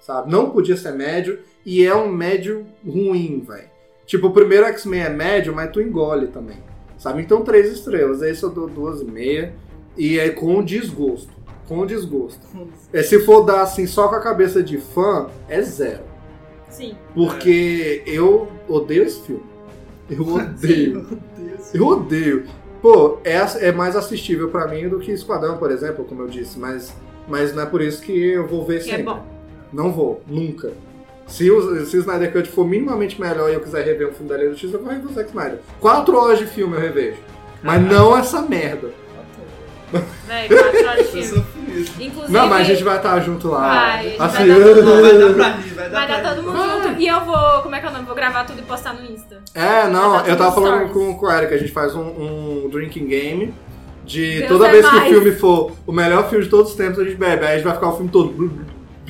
[0.00, 0.30] Sabe?
[0.30, 3.68] Não podia ser médio e é um médio ruim, velho.
[4.06, 6.58] Tipo, o primeiro X-Men é médio, mas tu engole também.
[6.98, 7.22] Sabe?
[7.22, 8.20] Então, três estrelas.
[8.20, 9.54] Esse eu dou duas e meia.
[9.96, 11.32] E é com desgosto.
[11.66, 12.40] Com desgosto.
[12.92, 16.02] É, se for dar assim só com a cabeça de fã, é zero.
[16.68, 16.94] Sim.
[17.14, 19.42] Porque eu odeio esse filme.
[20.10, 21.06] Eu odeio.
[21.72, 22.44] Eu odeio.
[22.84, 26.58] Pô, é, é mais assistível pra mim do que Esquadrão, por exemplo, como eu disse,
[26.58, 26.94] mas,
[27.26, 29.00] mas não é por isso que eu vou ver Que sempre.
[29.00, 29.24] é bom.
[29.72, 30.70] Não vou, nunca.
[31.26, 34.28] Se o, se o Snyder Cut for minimamente melhor e eu quiser rever um filme
[34.28, 35.60] da Liga da Justiça, eu vou rever o Zack Snyder.
[35.80, 37.16] Quatro horas de filme eu revejo.
[37.62, 38.90] Mas não essa merda.
[40.26, 41.24] Véi, quatro horas de Eu filme.
[41.28, 41.90] sou feliz.
[42.00, 43.60] Inclusive, Não, mas a gente vai estar junto lá.
[43.68, 45.00] Vai, a gente assim, vai dar tudo.
[45.02, 46.56] Vai dar pra rir, vai dar vai pra dar todo mundo
[46.88, 47.00] junto.
[47.00, 48.04] E eu vou, como é que é o nome?
[48.06, 49.40] Vou gravar tudo e postar no Insta.
[49.54, 50.92] É, não, dar eu tava tudo falando stories.
[50.92, 53.54] com, com o Eric, a gente faz um, um drinking game
[54.04, 55.08] de Deus toda é vez que o mais.
[55.12, 57.64] filme for o melhor filme de todos os tempos, a gente bebe, aí a gente
[57.64, 58.52] vai ficar o filme todo.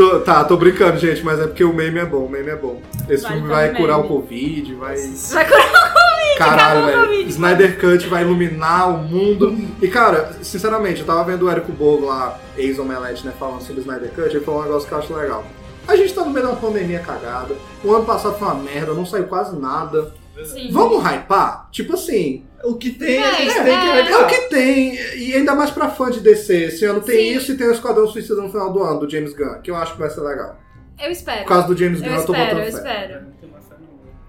[0.00, 2.56] Tô- tá, tô brincando, gente, mas é porque o meme é bom, o meme é
[2.56, 2.80] bom.
[3.06, 4.08] Esse Vale filme vai curar meme.
[4.08, 4.96] o Covid, vai.
[4.96, 5.90] Vai curar
[6.38, 7.00] Caralho, acabou o velho.
[7.02, 7.28] Covid.
[7.28, 9.54] Snyder Cut vai iluminar o mundo.
[9.82, 13.82] E, cara, sinceramente, eu tava vendo o Érico Borgo lá, ex-Omelete, né, falando sobre o
[13.82, 15.44] Snyder Cut, ele falou um negócio que eu acho legal.
[15.86, 17.54] A gente tá no meio de uma pandemia cagada.
[17.84, 20.14] O ano passado foi uma merda, não saiu quase nada.
[20.44, 20.68] Sim.
[20.70, 21.68] Vamos hypar?
[21.70, 24.10] Tipo assim, O que tem, a É, gente é, tem que é.
[24.12, 26.54] é o que tem, e ainda mais pra fã de DC.
[26.64, 27.36] Esse ano tem Sim.
[27.38, 29.76] isso e tem o Esquadrão Suicida no final do ano, do James Gunn, que eu
[29.76, 30.58] acho que vai ser legal.
[31.02, 31.40] Eu espero.
[31.42, 32.78] Por causa do James Gunn, eu eu, tô espero, botando eu fé.
[32.78, 33.20] espero.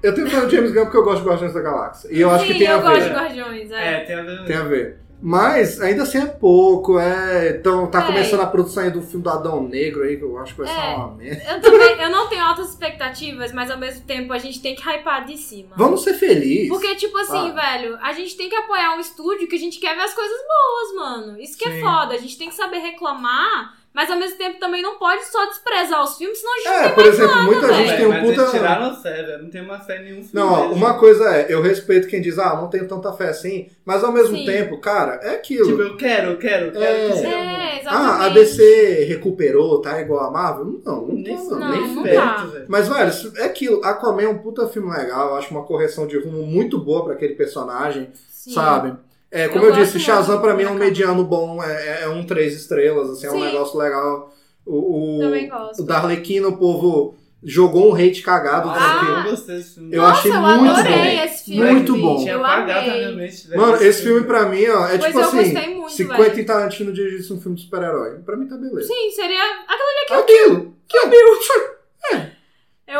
[0.02, 2.10] Eu tenho fã do James Gunn porque eu gosto de Guardiões da Galáxia.
[2.12, 3.10] E eu acho Sim, que tem eu a gosto ver.
[3.10, 3.94] de Guardiões, é.
[3.94, 4.46] É, tem a ver.
[4.46, 4.98] Tem a ver.
[5.22, 7.50] Mas ainda assim é pouco, é.
[7.60, 8.06] Então tá É.
[8.08, 10.68] começando a produção aí do filme do Adão Negro aí, que eu acho que vai
[10.68, 10.96] ser É.
[10.96, 11.44] uma merda.
[11.54, 14.82] Eu também, eu não tenho altas expectativas, mas ao mesmo tempo a gente tem que
[14.82, 15.76] hypar de cima.
[15.78, 16.70] Vamos ser felizes.
[16.70, 17.78] Porque, tipo assim, Ah.
[17.78, 20.38] velho, a gente tem que apoiar um estúdio que a gente quer ver as coisas
[20.38, 21.40] boas, mano.
[21.40, 21.82] Isso que é Sim.
[21.82, 22.16] foda.
[22.16, 26.02] A gente tem que saber reclamar, mas ao mesmo tempo também não pode só desprezar
[26.04, 27.76] os filmes, senão a gente não É, tem por mais exemplo, nada, muita velho.
[27.88, 28.52] gente tem um mas eles puta.
[28.52, 29.44] tiraram a velho.
[29.44, 30.30] Não tem uma fé em nenhum filme.
[30.34, 33.68] Não, ó, uma coisa é, eu respeito quem diz, ah, não tenho tanta fé assim,
[33.86, 34.46] mas ao mesmo Sim.
[34.46, 35.66] tempo, cara, é aquilo.
[35.68, 37.08] Tipo, eu quero, eu quero, eu quero É.
[37.10, 37.36] que seja bom.
[37.36, 38.10] É, exatamente.
[38.22, 40.82] ah, a DC recuperou, tá igual a Marvel?
[40.86, 41.60] Não, não Nem, tá, não, não.
[41.60, 42.46] Não, nem não perto, tá.
[42.46, 42.66] velho.
[42.70, 43.84] Mas, velho, é aquilo.
[43.84, 47.14] Aquaman é um puta filme legal, eu acho uma correção de rumo muito boa pra
[47.14, 48.10] aquele personagem.
[48.30, 48.54] Sim.
[48.54, 48.96] sabe?
[49.32, 52.26] É, como Eu eu, disse, Shazam pra mim é um mediano bom, é, é um
[52.26, 53.46] três estrelas, assim, é um Sim.
[53.46, 54.34] negócio legal.
[54.66, 55.82] O, o, Também gosto.
[55.82, 58.70] o da Arlequina, o povo jogou um hate cagado.
[58.70, 59.96] Ah, que- desse filme.
[59.96, 61.24] Eu Nossa, achei eu muito adorei bom.
[61.24, 61.72] esse filme.
[61.72, 62.28] Muito bom.
[62.28, 62.76] Eu amei.
[63.16, 63.38] velho.
[63.56, 66.24] Mano, esse filme pra mim, ó, é Pois tipo eu assim, gostei muito, se velho.
[66.24, 68.88] Quentin Tarantino dirigisse um filme de super-herói, pra mim tá beleza.
[68.88, 69.42] Sim, seria.
[70.12, 70.76] Aquilo!
[70.88, 71.10] Que Eu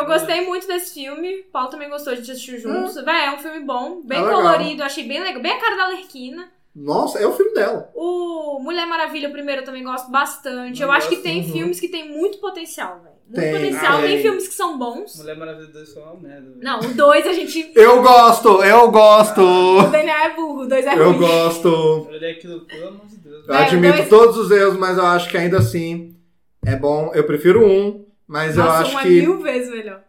[0.06, 1.40] gostei muito desse filme.
[1.40, 2.94] O Paulo também gostou, a gente assistiu juntos.
[3.04, 5.42] Véi, é um filme bom, bem É colorido, achei bem legal.
[5.42, 6.48] Bem a cara da Lerquina.
[6.74, 7.90] Nossa, é o filme dela.
[7.94, 10.80] O Mulher Maravilha, o primeiro, eu também gosto bastante.
[10.80, 11.52] Eu eu acho que gosto, tem uhum.
[11.52, 13.12] filmes que tem muito potencial, velho.
[13.28, 13.98] Muito Tem, potencial.
[13.98, 14.22] ah, tem tem.
[14.22, 15.16] filmes que são bons.
[15.18, 16.60] Mulher Maravilha 2 foi uma merda, velho.
[16.62, 17.72] Não, o dois a gente.
[17.76, 19.40] Eu gosto, eu gosto!
[19.40, 21.18] O Daniel é burro, o dois é Eu ruim.
[21.18, 21.68] gosto!
[21.68, 23.46] Eu olhei aquilo, pelo amor de Deus.
[23.48, 26.16] Eu É, admito dois- todos os erros, mas eu acho que ainda assim
[26.64, 27.10] é bom.
[27.14, 29.08] Eu prefiro um, mas eu Nossa, acho um é que.
[29.10, 30.02] mil vezes melhor.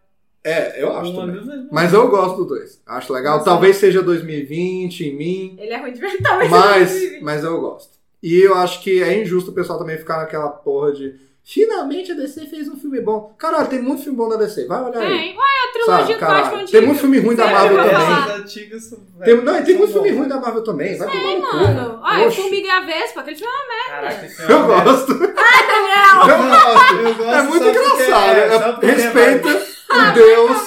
[0.46, 1.36] É, eu acho Uma também.
[1.42, 2.82] mil vezes Mas eu gosto do dois.
[2.86, 3.34] Acho legal.
[3.38, 7.94] Nossa, Talvez seja 2020 em mim, Ele é ruim de verdade, mas, mas eu gosto.
[8.22, 12.16] E eu acho que é injusto o pessoal também ficar naquela porra de Finalmente a
[12.16, 13.36] DC fez um filme bom.
[13.38, 14.66] Caralho, tem muito filme bom da DC.
[14.66, 15.10] Vai olhar aí.
[15.10, 15.36] Tem.
[15.38, 16.20] Olha a trilogia Sabe, do.
[16.20, 16.86] Batman Tem antigo.
[16.88, 18.08] muito filme ruim da Sério, Marvel eu vou também.
[18.16, 18.36] falar.
[18.38, 20.18] Antigas Tem, não, tem são muito filme bons.
[20.20, 20.98] ruim da Marvel também.
[20.98, 21.58] Vai tomar Tem, no cu.
[21.58, 22.00] mano.
[22.02, 22.42] Olha, Oxi.
[22.42, 24.08] Formiga e a Vespa, aquele filme é uma merda.
[24.08, 24.84] Caraca, esse é Eu uma merda.
[24.92, 25.12] gosto.
[25.38, 26.38] Ai, Daniel!
[26.38, 26.96] Eu gosto.
[26.96, 28.38] Eu gosto É muito só porque- engraçado.
[28.38, 30.58] é, só É- Respeita Ah, o Deus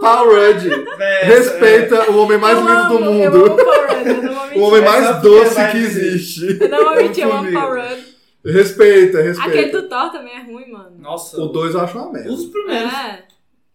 [0.00, 0.66] Paul Rudd.
[1.00, 3.46] É, Respeita o homem mais Eu lindo do amo, Eu mundo.
[3.46, 4.82] amo Paul Rudd, eu não vou O homem.
[4.82, 6.06] É mais só porque doce vai que dizer.
[6.08, 6.58] existe.
[6.60, 7.52] Eu não vou mentir, eu amo.
[7.52, 8.17] Paul Rudd.
[8.52, 9.82] Respeita, Aquele respeita.
[9.82, 10.92] do Thor também é ruim, mano.
[10.98, 12.32] Nossa, O 2 eu acho uma merda.
[12.32, 12.92] os primeiros.
[12.92, 13.22] É.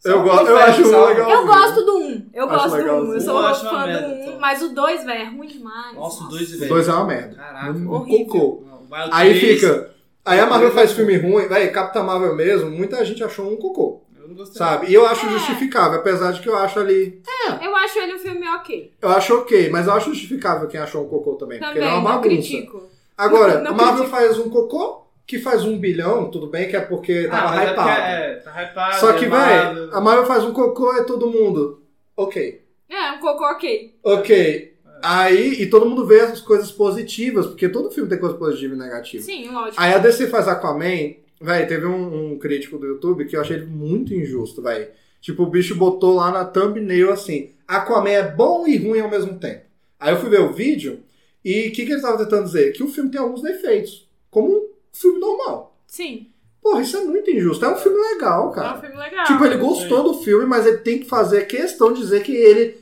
[0.06, 1.06] Eu o gosto- eu acho sabe?
[1.14, 1.32] legal.
[1.32, 2.02] Eu gosto do 1.
[2.08, 2.30] Um.
[2.34, 2.96] Eu Acho gosto do 1.
[3.10, 3.14] Um.
[3.14, 4.18] Eu sou Eu fã merda, do 1.
[4.18, 4.40] Um, então.
[4.40, 5.96] mas o 2, velho, é ruim demais.
[5.96, 6.38] Nossa, o Nossa.
[6.38, 7.36] 2 O 2 é uma merda.
[7.36, 7.72] Caraca.
[7.72, 8.26] Um horrível.
[8.28, 8.64] cocô.
[9.12, 9.92] Aí fica.
[10.26, 14.04] Aí a Marvel faz filme ruim, véi, Capitã Marvel mesmo, muita gente achou um cocô,
[14.18, 14.58] Eu não gostei.
[14.58, 14.88] sabe?
[14.90, 15.30] E eu acho É.
[15.32, 17.22] justificável, apesar de que eu acho ali.
[17.62, 18.94] Eu acho ele um filme ok.
[19.02, 21.92] Eu acho ok, mas eu acho justificável quem achou um cocô também, porque Também, ele
[21.98, 22.30] é uma não bagunça.
[22.30, 22.84] critico.
[23.18, 26.82] Agora, Não a Marvel faz um cocô que faz um bilhão, tudo bem que é
[26.82, 27.76] porque Ah, tava é hypado.
[27.90, 28.96] porque É, tá hypado.
[29.00, 29.90] Só que, é véi, Marvel.
[29.96, 31.82] a Marvel faz um cocô e todo mundo.
[32.18, 32.62] Ok.
[32.90, 33.96] É, um cocô ok.
[34.04, 34.74] Ok.
[35.02, 38.78] Aí, e todo mundo vê as coisas positivas, porque todo filme tem coisa positiva e
[38.78, 39.24] negativa.
[39.24, 39.82] Sim, lógico.
[39.82, 43.58] Aí a DC faz Aquaman, véi, teve um, um crítico do YouTube que eu achei
[43.58, 44.90] ele muito injusto, véi.
[45.20, 49.38] Tipo, o bicho botou lá na thumbnail assim, Aquaman é bom e ruim ao mesmo
[49.40, 49.62] tempo.
[50.00, 51.00] Aí eu fui ver o vídeo
[51.44, 52.72] e o que, que ele tava tentando dizer?
[52.74, 55.78] Que o filme tem alguns defeitos, como um filme normal.
[55.88, 56.28] Sim.
[56.62, 57.66] Porra, isso é muito injusto.
[57.66, 58.80] É um filme legal, É um cara.
[58.80, 59.26] filme legal.
[59.26, 62.78] Tipo, ele gostou do filme, mas ele tem que fazer questão de dizer que ele.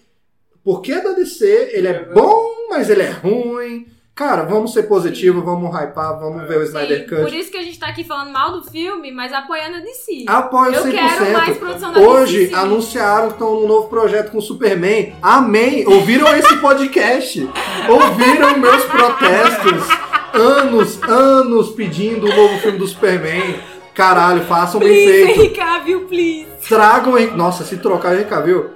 [0.63, 3.87] Porque é da DC, ele é bom, mas ele é ruim.
[4.13, 7.21] Cara, vamos ser positivos, vamos hypar, vamos ver o Snyder Sim, Cut.
[7.21, 10.25] por isso que a gente tá aqui falando mal do filme, mas apoiando a DC.
[10.27, 10.91] Apoio Eu 100%.
[10.91, 15.15] quero mais produção da Hoje DC, anunciaram que estão num novo projeto com o Superman.
[15.21, 15.87] Amém!
[15.87, 17.49] Ouviram esse podcast?
[17.89, 19.87] Ouviram meus protestos?
[20.33, 23.59] Anos, anos pedindo o novo filme do Superman.
[23.93, 25.39] Caralho, façam bem Please, feito.
[25.39, 26.47] Henry Cavill, please.
[26.69, 27.17] Tragam.
[27.17, 28.69] Henry- Nossa, se trocar Henry Cavill,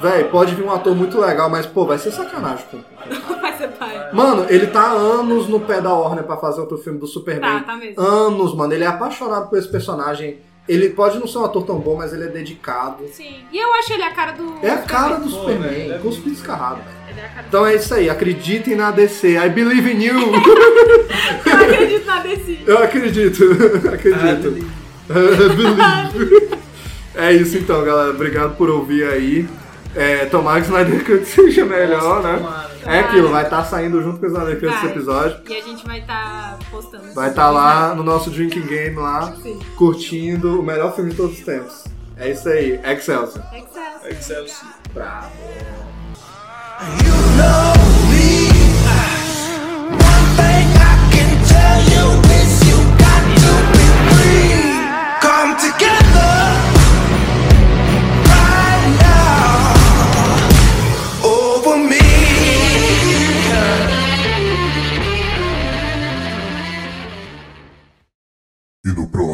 [0.00, 2.64] véi, pode vir um ator muito legal, mas pô, vai ser sacanagem.
[2.70, 2.80] com-
[3.40, 4.10] Vai ser pai.
[4.12, 7.60] Mano, ele tá há anos no pé da Warner pra fazer outro filme do Superman.
[7.60, 8.00] Tá, tá mesmo.
[8.00, 8.72] Anos, mano.
[8.72, 10.38] Ele é apaixonado por esse personagem.
[10.68, 13.04] Ele pode não ser um ator tão bom, mas ele é dedicado.
[13.12, 13.36] Sim.
[13.50, 14.54] E eu acho ele a cara do.
[14.62, 16.96] É a cara do Pô, Superman, velho, é cuspe escarrado, velho.
[17.10, 17.48] Ele é a cara do.
[17.48, 19.36] Então é isso aí, acreditem na DC.
[19.36, 20.14] I believe in you.
[21.46, 22.58] Eu acredito na DC.
[22.66, 23.44] Eu acredito,
[23.92, 24.70] acredito.
[25.08, 26.60] Believe.
[27.14, 28.10] É isso então, galera.
[28.10, 29.48] Obrigado por ouvir aí.
[29.94, 32.36] É, tomara que o Snyder Cut seja melhor, né?
[32.36, 32.70] Tomara.
[32.86, 35.40] É aquilo, vai estar saindo junto com o Snyder Cut esse episódio.
[35.48, 37.12] E a gente vai estar postando.
[37.14, 39.58] Vai estar lá no nosso drinking game lá, Sim.
[39.76, 41.84] curtindo o melhor filme de todos os tempos.
[42.16, 43.44] É isso aí, Excelsior.
[43.52, 44.10] Excelsior.
[44.10, 44.70] Excelsior.
[44.92, 45.30] Bravo.
[46.80, 47.79] Come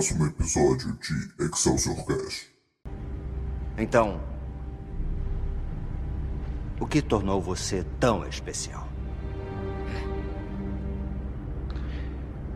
[0.06, 2.46] próximo episódio de Excelsior Cash.
[3.76, 4.20] Então,
[6.78, 8.86] o que tornou você tão especial?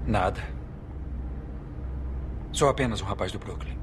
[0.06, 0.40] Nada.
[2.52, 3.76] Sou apenas um rapaz do Brooklyn.